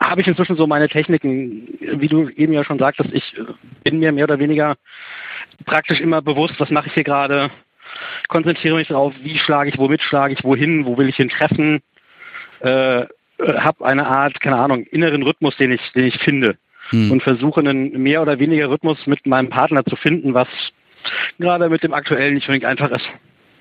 [0.00, 3.34] habe ich inzwischen so meine Techniken, wie du eben ja schon sagtest, ich
[3.82, 4.76] bin mir mehr oder weniger
[5.64, 7.50] praktisch immer bewusst, was mache ich hier gerade,
[8.28, 11.82] konzentriere mich darauf, wie schlage ich, womit schlage ich, wohin, wo will ich hin treffen,
[12.60, 13.06] äh,
[13.38, 16.56] habe eine Art, keine Ahnung, inneren Rhythmus, den ich, den ich finde
[16.90, 17.10] hm.
[17.10, 20.48] und versuche einen mehr oder weniger Rhythmus mit meinem Partner zu finden, was
[21.38, 23.08] gerade mit dem aktuellen nicht unbedingt einfach ist.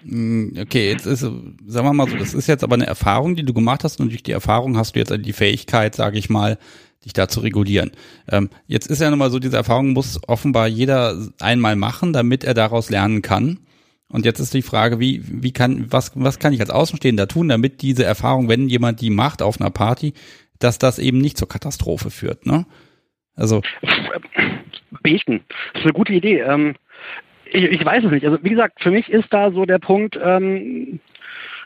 [0.07, 3.44] Hm, okay, jetzt ist, sagen wir mal so, das ist jetzt aber eine Erfahrung, die
[3.44, 6.60] du gemacht hast und durch die Erfahrung hast du jetzt die Fähigkeit, sage ich mal,
[7.03, 7.91] dich da zu regulieren.
[8.30, 12.44] Ähm, jetzt ist ja nun mal so, diese Erfahrung muss offenbar jeder einmal machen, damit
[12.44, 13.60] er daraus lernen kann.
[14.07, 17.49] Und jetzt ist die Frage, wie, wie kann, was, was kann ich als Außenstehender tun,
[17.49, 20.14] damit diese Erfahrung, wenn jemand die macht auf einer Party,
[20.60, 22.65] dass das eben nicht zur Katastrophe führt, ne?
[23.36, 23.61] Also.
[25.02, 25.44] Beten.
[25.73, 26.40] Das ist eine gute Idee.
[26.40, 26.76] Ähm,
[27.45, 28.26] ich, ich, weiß es nicht.
[28.26, 30.99] Also, wie gesagt, für mich ist da so der Punkt, ähm,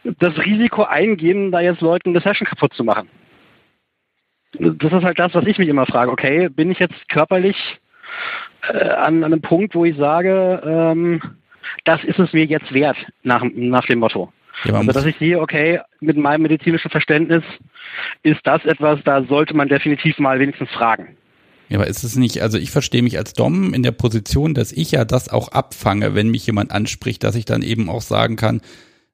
[0.03, 3.10] das Risiko eingehen, da jetzt Leuten eine Session kaputt zu machen.
[4.53, 6.11] Das ist halt das, was ich mich immer frage.
[6.11, 7.80] Okay, bin ich jetzt körperlich
[8.68, 11.22] äh, an, an, einem Punkt, wo ich sage, ähm,
[11.84, 14.31] das ist es mir jetzt wert, nach, nach dem Motto.
[14.65, 17.43] Ja, also, dass ich sehe, okay, mit meinem medizinischen Verständnis
[18.23, 21.15] ist das etwas, da sollte man definitiv mal wenigstens fragen.
[21.69, 24.71] Ja, aber ist es nicht, also ich verstehe mich als Dom in der Position, dass
[24.71, 28.35] ich ja das auch abfange, wenn mich jemand anspricht, dass ich dann eben auch sagen
[28.35, 28.61] kann,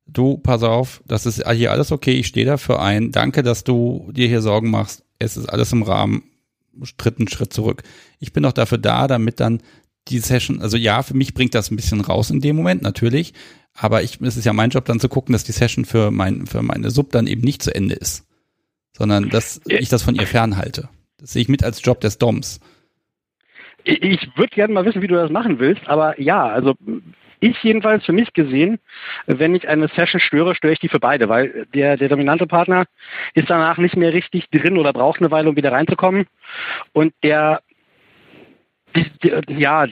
[0.08, 4.10] du, pass auf, das ist hier alles okay, ich stehe dafür ein, danke, dass du
[4.14, 6.24] dir hier Sorgen machst, es ist alles im Rahmen,
[6.98, 7.84] tritt einen Schritt zurück.
[8.20, 9.62] Ich bin auch dafür da, damit dann
[10.08, 13.34] die Session, also ja, für mich bringt das ein bisschen raus in dem Moment, natürlich,
[13.74, 16.48] aber ich, es ist ja mein Job dann zu gucken, dass die Session für mein,
[16.48, 18.24] für meine Sub dann eben nicht zu Ende ist,
[18.96, 20.88] sondern dass ich das von ihr fernhalte.
[21.18, 22.60] Das sehe ich mit als Job des DOMs.
[23.84, 26.74] Ich würde gerne mal wissen, wie du das machen willst, aber ja, also
[27.40, 28.80] ich jedenfalls für mich gesehen,
[29.28, 32.86] wenn ich eine Session störe, störe ich die für beide, weil der, der dominante Partner
[33.34, 36.26] ist danach nicht mehr richtig drin oder braucht eine Weile, um wieder reinzukommen.
[36.94, 37.62] Und der,
[39.24, 39.86] der ja,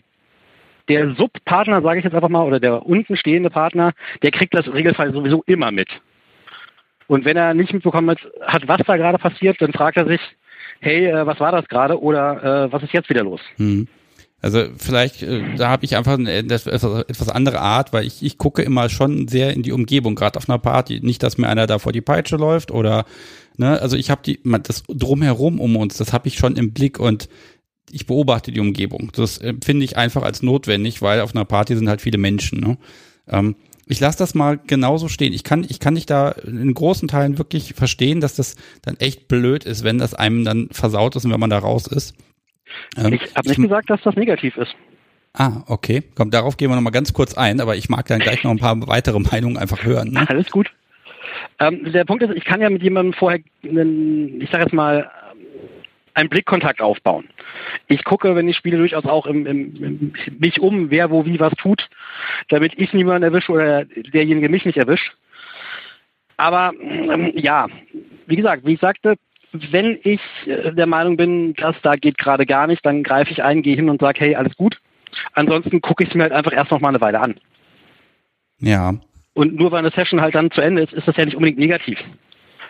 [0.89, 4.67] der Subpartner, sage ich jetzt einfach mal, oder der unten stehende Partner, der kriegt das
[4.67, 5.89] im Regelfall sowieso immer mit.
[7.07, 10.21] Und wenn er nicht mitbekommen hat, was da gerade passiert, dann fragt er sich,
[10.83, 13.41] hey, äh, was war das gerade oder äh, was ist jetzt wieder los?
[13.57, 13.87] Hm.
[14.43, 18.37] Also vielleicht, äh, da habe ich einfach eine etwas, etwas andere Art, weil ich, ich
[18.37, 20.99] gucke immer schon sehr in die Umgebung, gerade auf einer Party.
[21.01, 23.05] Nicht, dass mir einer da vor die Peitsche läuft oder,
[23.55, 26.99] ne, also ich habe die, das drumherum um uns, das habe ich schon im Blick
[26.99, 27.29] und
[27.89, 29.11] ich beobachte die Umgebung.
[29.15, 32.59] Das empfinde ich einfach als notwendig, weil auf einer Party sind halt viele Menschen.
[32.59, 32.77] Ne?
[33.29, 33.55] Ähm,
[33.87, 35.33] ich lasse das mal genauso stehen.
[35.33, 39.27] Ich kann, ich kann nicht da in großen Teilen wirklich verstehen, dass das dann echt
[39.27, 42.15] blöd ist, wenn das einem dann versaut ist und wenn man da raus ist.
[42.97, 44.75] Ähm, ich habe nicht gesagt, dass das negativ ist.
[45.33, 46.03] Ah, okay.
[46.15, 48.59] Komm, darauf gehen wir nochmal ganz kurz ein, aber ich mag dann gleich noch ein
[48.59, 50.11] paar weitere Meinungen einfach hören.
[50.11, 50.25] Ne?
[50.29, 50.71] Alles gut.
[51.59, 55.09] Ähm, der Punkt ist, ich kann ja mit jemandem vorher, einen, ich sage jetzt mal,
[56.13, 57.29] einen Blickkontakt aufbauen.
[57.87, 61.39] Ich gucke, wenn ich spiele, durchaus auch im, im, im, mich um, wer wo wie
[61.39, 61.89] was tut,
[62.49, 65.13] damit ich niemanden erwische oder derjenige mich nicht erwischt.
[66.37, 67.67] Aber ähm, ja,
[68.27, 69.15] wie gesagt, wie ich sagte,
[69.51, 73.43] wenn ich äh, der Meinung bin, dass da geht gerade gar nicht, dann greife ich
[73.43, 74.79] ein, gehe hin und sage, hey, alles gut.
[75.33, 77.35] Ansonsten gucke ich es mir halt einfach erst noch mal eine Weile an.
[78.59, 78.95] Ja.
[79.33, 81.59] Und nur weil eine Session halt dann zu Ende ist, ist das ja nicht unbedingt
[81.59, 81.99] negativ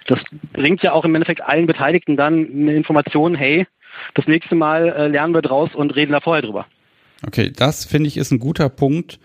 [0.08, 0.20] das
[0.54, 3.68] bringt ja auch im Endeffekt allen Beteiligten dann eine Information, hey,
[4.16, 6.66] das nächste Mal äh, lernen wir draus und reden da vorher drüber.
[7.26, 9.20] Okay, das finde ich ist ein guter Punkt.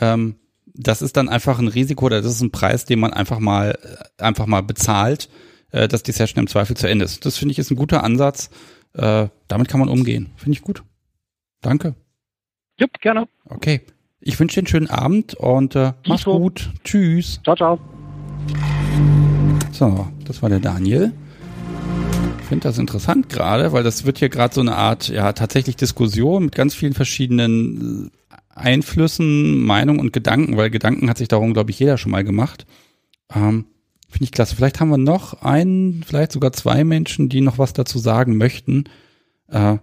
[0.00, 0.36] Ähm,
[0.74, 3.78] das ist dann einfach ein Risiko oder das ist ein Preis, den man einfach mal
[3.82, 5.28] äh, einfach mal bezahlt,
[5.72, 7.26] äh, dass die Session im Zweifel zu Ende ist.
[7.26, 8.50] Das finde ich ist ein guter Ansatz.
[8.94, 10.30] Äh, damit kann man umgehen.
[10.36, 10.82] Finde ich gut.
[11.60, 11.94] Danke.
[12.78, 13.28] Jupp, gerne.
[13.44, 13.80] Okay.
[14.20, 16.70] Ich wünsche dir einen schönen Abend und äh, mach's gut.
[16.84, 17.40] Tschüss.
[17.42, 17.99] Ciao, ciao.
[19.72, 21.12] So, das war der Daniel.
[22.40, 25.76] Ich finde das interessant gerade, weil das wird hier gerade so eine Art, ja, tatsächlich
[25.76, 31.54] Diskussion mit ganz vielen verschiedenen äh, Einflüssen, Meinungen und Gedanken, weil Gedanken hat sich darum,
[31.54, 32.66] glaube ich, jeder schon mal gemacht.
[33.34, 33.66] Ähm,
[34.08, 34.56] finde ich klasse.
[34.56, 38.84] Vielleicht haben wir noch einen, vielleicht sogar zwei Menschen, die noch was dazu sagen möchten.
[39.48, 39.78] Äh,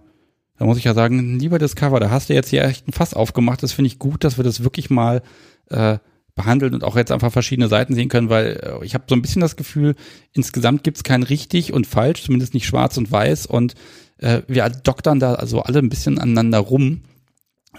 [0.58, 3.14] da muss ich ja sagen, lieber Discover, da hast du jetzt hier echt ein Fass
[3.14, 3.62] aufgemacht.
[3.62, 5.22] Das finde ich gut, dass wir das wirklich mal
[5.70, 5.98] äh,
[6.38, 9.20] behandeln und auch jetzt einfach verschiedene Seiten sehen können, weil äh, ich habe so ein
[9.20, 9.94] bisschen das Gefühl,
[10.32, 13.74] insgesamt gibt es kein richtig und falsch, zumindest nicht schwarz und weiß und
[14.16, 17.02] äh, wir doktern da also alle ein bisschen aneinander rum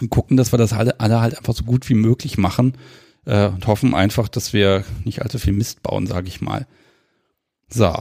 [0.00, 2.74] und gucken, dass wir das alle, alle halt einfach so gut wie möglich machen
[3.26, 6.66] äh, und hoffen einfach, dass wir nicht allzu viel Mist bauen, sage ich mal.
[7.68, 7.92] So,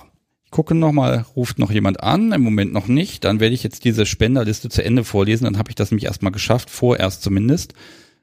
[0.46, 3.86] ich gucke nochmal, ruft noch jemand an, im Moment noch nicht, dann werde ich jetzt
[3.86, 7.74] diese Spenderliste zu Ende vorlesen, dann habe ich das nämlich erstmal geschafft, vorerst zumindest.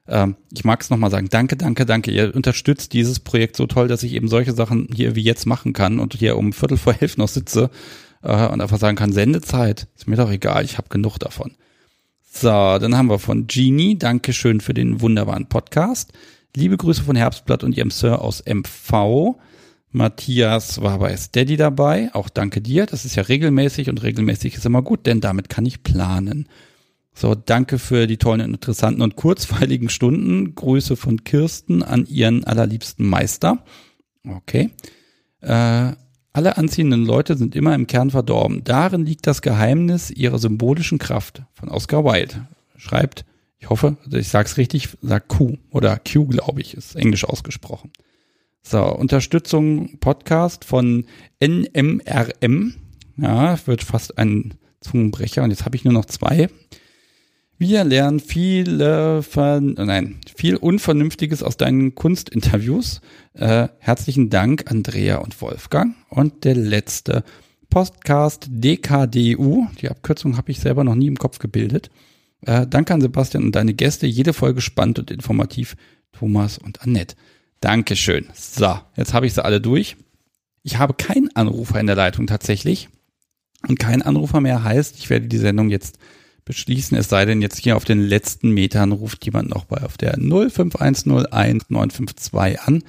[0.07, 2.11] Ähm, ich mag es nochmal sagen, danke, danke, danke.
[2.11, 5.73] Ihr unterstützt dieses Projekt so toll, dass ich eben solche Sachen hier wie jetzt machen
[5.73, 7.69] kann und hier um Viertel vor elf noch sitze
[8.23, 11.51] äh, und einfach sagen kann, Sendezeit, ist mir doch egal, ich habe genug davon.
[12.31, 16.13] So, dann haben wir von Genie, Dankeschön für den wunderbaren Podcast.
[16.55, 19.37] Liebe Grüße von Herbstblatt und ihrem Sir aus MV.
[19.91, 22.09] Matthias war bei Steady dabei.
[22.13, 22.85] Auch danke dir.
[22.85, 26.47] Das ist ja regelmäßig und regelmäßig ist immer gut, denn damit kann ich planen.
[27.19, 30.53] So, danke für die tollen, interessanten und kurzweiligen Stunden.
[30.53, 33.65] Grüße von Kirsten an ihren allerliebsten Meister.
[34.23, 34.69] Okay.
[35.41, 35.93] Äh,
[36.31, 38.63] alle anziehenden Leute sind immer im Kern verdorben.
[38.63, 41.41] Darin liegt das Geheimnis ihrer symbolischen Kraft.
[41.53, 42.47] Von Oscar Wilde.
[42.75, 43.25] Schreibt,
[43.57, 47.91] ich hoffe, ich sag's richtig, sagt Q oder Q, glaube ich, ist englisch ausgesprochen.
[48.61, 51.07] So, Unterstützung Podcast von
[51.43, 52.75] NMRM.
[53.15, 56.49] Ja, wird fast ein Zungenbrecher und jetzt habe ich nur noch zwei.
[57.59, 63.01] Wir lernen viele, nein, viel Unvernünftiges aus deinen Kunstinterviews.
[63.33, 65.95] Äh, herzlichen Dank, Andrea und Wolfgang.
[66.09, 67.23] Und der letzte
[67.71, 69.65] Podcast DKDU.
[69.81, 71.89] Die Abkürzung habe ich selber noch nie im Kopf gebildet.
[72.41, 74.05] Äh, danke an Sebastian und deine Gäste.
[74.05, 75.75] Jede Folge spannend und informativ.
[76.11, 77.15] Thomas und Annette.
[77.59, 78.27] Dankeschön.
[78.35, 79.97] So, jetzt habe ich sie alle durch.
[80.61, 82.89] Ich habe keinen Anrufer in der Leitung tatsächlich.
[83.67, 85.97] Und kein Anrufer mehr heißt, ich werde die Sendung jetzt
[86.47, 89.97] beschließen, es sei denn, jetzt hier auf den letzten Metern ruft jemand noch bei auf
[89.97, 91.65] der 05101
[92.65, 92.83] an.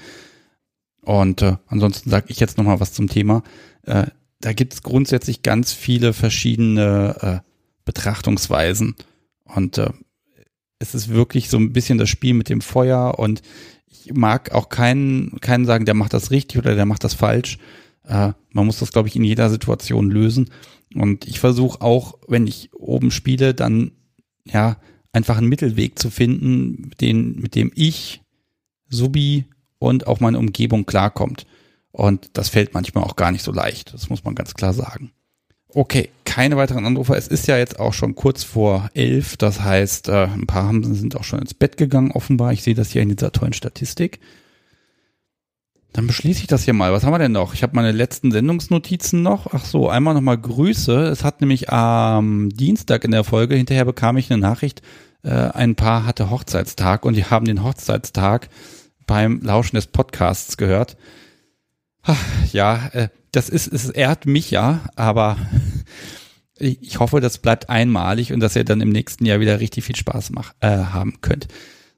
[1.02, 3.42] Und äh, ansonsten sage ich jetzt noch mal was zum Thema.
[3.82, 4.06] Äh,
[4.40, 7.38] da gibt es grundsätzlich ganz viele verschiedene äh,
[7.84, 8.94] Betrachtungsweisen.
[9.44, 9.90] Und äh,
[10.78, 13.42] es ist wirklich so ein bisschen das Spiel mit dem Feuer und
[13.86, 17.58] ich mag auch keinen, keinen sagen, der macht das richtig oder der macht das falsch.
[18.08, 20.50] Äh, man muss das, glaube ich, in jeder Situation lösen.
[20.94, 23.92] Und ich versuche auch, wenn ich oben spiele, dann
[24.44, 24.78] ja
[25.12, 28.22] einfach einen Mittelweg zu finden, den, mit dem ich,
[28.88, 29.44] Subi
[29.78, 31.46] und auch meine Umgebung klarkommt.
[31.92, 33.92] Und das fällt manchmal auch gar nicht so leicht.
[33.92, 35.12] Das muss man ganz klar sagen.
[35.68, 37.16] Okay, keine weiteren Anrufer.
[37.16, 39.36] Es ist ja jetzt auch schon kurz vor elf.
[39.36, 42.52] Das heißt, äh, ein paar haben, sind auch schon ins Bett gegangen, offenbar.
[42.52, 44.20] Ich sehe das hier in dieser tollen Statistik.
[45.92, 46.92] Dann beschließe ich das hier mal.
[46.92, 47.54] Was haben wir denn noch?
[47.54, 49.48] Ich habe meine letzten Sendungsnotizen noch.
[49.52, 51.06] Ach so, einmal nochmal Grüße.
[51.06, 54.82] Es hat nämlich am Dienstag in der Folge, hinterher bekam ich eine Nachricht,
[55.22, 58.48] äh, ein Paar hatte Hochzeitstag und die haben den Hochzeitstag
[59.06, 60.96] beim Lauschen des Podcasts gehört.
[62.02, 65.36] Ach, ja, äh, das ist, es ehrt mich ja, aber
[66.58, 69.96] ich hoffe, das bleibt einmalig und dass ihr dann im nächsten Jahr wieder richtig viel
[69.96, 71.48] Spaß mach, äh, haben könnt.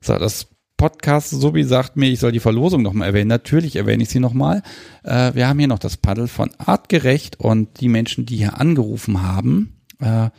[0.00, 0.48] So, das
[0.80, 3.28] Podcast Sobi sagt mir, ich soll die Verlosung nochmal erwähnen.
[3.28, 4.62] Natürlich erwähne ich sie nochmal.
[5.02, 9.22] Äh, wir haben hier noch das Paddel von Artgerecht und die Menschen, die hier angerufen
[9.22, 10.30] haben, äh,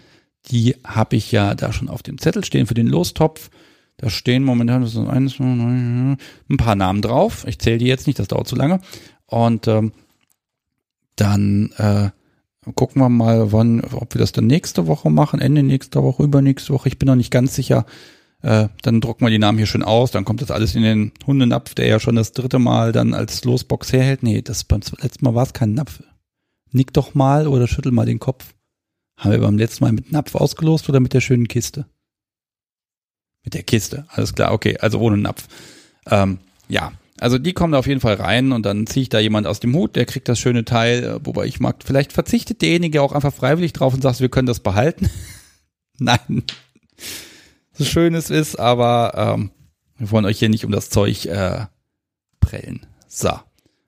[0.48, 3.52] die habe ich ja da schon auf dem Zettel stehen für den Lostopf.
[3.98, 6.18] Da stehen momentan das ist ein
[6.58, 7.46] paar Namen drauf.
[7.48, 8.82] Ich zähle die jetzt nicht, das dauert zu lange.
[9.28, 9.92] Und ähm,
[11.18, 12.10] dann äh,
[12.74, 16.74] gucken wir mal, wann, ob wir das dann nächste Woche machen, Ende nächster Woche, übernächste
[16.74, 16.88] Woche.
[16.90, 17.86] Ich bin noch nicht ganz sicher.
[18.42, 21.12] Äh, dann drucken wir die Namen hier schön aus, dann kommt das alles in den
[21.28, 24.24] Hundenapf, der ja schon das dritte Mal dann als Losbox herhält.
[24.24, 26.02] Nee, das beim letzten Mal war es kein Napf.
[26.72, 28.54] Nick doch mal oder schüttel mal den Kopf.
[29.18, 31.86] Haben wir beim letzten Mal mit Napf ausgelost oder mit der schönen Kiste?
[33.44, 35.48] Mit der Kiste, alles klar, okay, also ohne Napf.
[36.08, 39.20] Ähm, ja, also die kommen da auf jeden Fall rein und dann ziehe ich da
[39.20, 42.64] jemand aus dem Hut, der kriegt das schöne Teil, äh, wobei ich mag, vielleicht verzichtet
[42.64, 45.10] derjenige auch einfach freiwillig drauf und sagt, wir können das behalten.
[46.00, 46.44] Nein,
[47.82, 49.52] so schön es ist, aber ähm,
[49.98, 51.66] wir wollen euch hier nicht um das Zeug äh,
[52.40, 52.86] prellen.
[53.08, 53.32] So,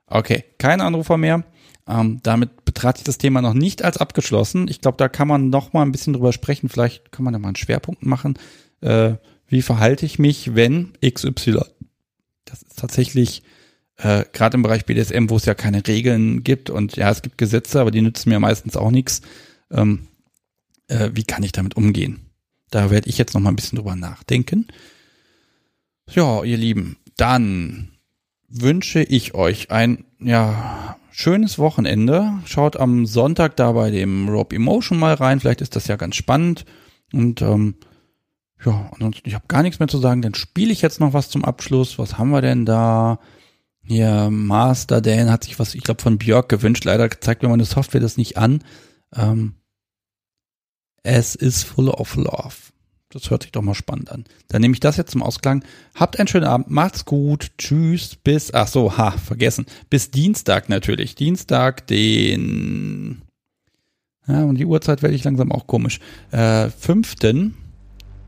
[0.07, 1.43] okay, kein Anrufer mehr.
[1.87, 4.67] Ähm, damit betrate ich das Thema noch nicht als abgeschlossen.
[4.67, 6.69] Ich glaube, da kann man noch mal ein bisschen drüber sprechen.
[6.69, 8.39] Vielleicht kann man da mal einen Schwerpunkt machen.
[8.81, 9.15] Äh,
[9.47, 11.59] wie verhalte ich mich, wenn XY?
[12.45, 13.43] Das ist tatsächlich
[13.97, 17.37] äh, gerade im Bereich BDSM, wo es ja keine Regeln gibt und ja, es gibt
[17.37, 19.21] Gesetze, aber die nützen mir meistens auch nichts.
[19.69, 20.07] Ähm,
[20.87, 22.22] äh, wie kann ich damit umgehen?
[22.73, 24.67] Da werde ich jetzt noch mal ein bisschen drüber nachdenken.
[26.09, 27.89] Ja, ihr Lieben, dann
[28.49, 32.33] wünsche ich euch ein ja schönes Wochenende.
[32.45, 35.39] Schaut am Sonntag da bei dem Rob Emotion mal rein.
[35.39, 36.65] Vielleicht ist das ja ganz spannend.
[37.11, 37.75] Und ähm,
[38.65, 40.23] ja, ansonsten, ich habe gar nichts mehr zu sagen.
[40.23, 41.99] Dann spiele ich jetzt noch was zum Abschluss.
[41.99, 43.19] Was haben wir denn da?
[43.83, 46.85] Hier, Master Dan hat sich was, ich glaube, von Björk gewünscht.
[46.85, 48.63] Leider zeigt mir meine Software das nicht an.
[49.15, 49.57] Ähm,
[51.03, 52.55] es ist full of love.
[53.09, 54.25] Das hört sich doch mal spannend an.
[54.47, 55.63] Dann nehme ich das jetzt zum Ausklang.
[55.93, 61.13] Habt einen schönen Abend, macht's gut, tschüss, bis, ach so, ha, vergessen, bis Dienstag natürlich.
[61.13, 63.21] Dienstag, den,
[64.27, 65.99] ja, und die Uhrzeit werde ich langsam auch komisch.
[66.31, 67.55] Äh, fünften,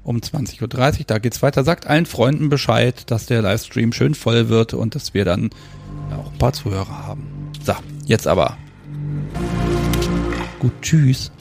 [0.03, 0.61] um 20.30
[0.99, 1.05] Uhr.
[1.07, 1.63] Da geht's weiter.
[1.63, 5.49] Sagt allen Freunden Bescheid, dass der Livestream schön voll wird und dass wir dann
[6.11, 7.51] auch ein paar Zuhörer haben.
[7.63, 7.73] So,
[8.05, 8.57] jetzt aber.
[10.59, 11.31] Gut, tschüss.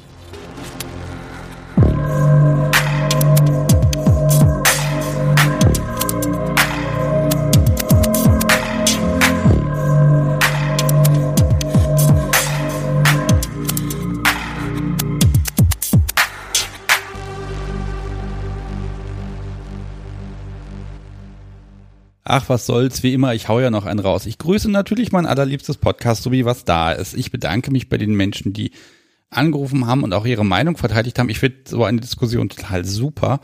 [22.25, 24.25] Ach, was soll's, wie immer, ich hau ja noch einen raus.
[24.25, 27.15] Ich grüße natürlich mein allerliebstes Podcast, so wie was da ist.
[27.15, 28.71] Ich bedanke mich bei den Menschen, die
[29.29, 31.29] angerufen haben und auch ihre Meinung verteidigt haben.
[31.29, 33.41] Ich finde so eine Diskussion total super.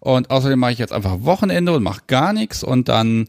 [0.00, 3.26] Und außerdem mache ich jetzt einfach Wochenende und mache gar nichts und dann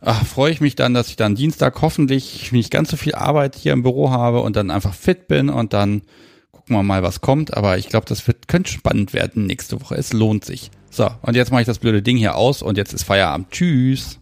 [0.00, 3.56] ach, freue ich mich dann, dass ich dann Dienstag hoffentlich nicht ganz so viel Arbeit
[3.56, 6.02] hier im Büro habe und dann einfach fit bin und dann
[6.50, 7.56] gucken wir mal, was kommt.
[7.56, 9.94] Aber ich glaube, das wird, könnte spannend werden nächste Woche.
[9.94, 10.70] Es lohnt sich.
[10.90, 13.50] So, und jetzt mache ich das blöde Ding hier aus und jetzt ist Feierabend.
[13.50, 14.18] Tschüss.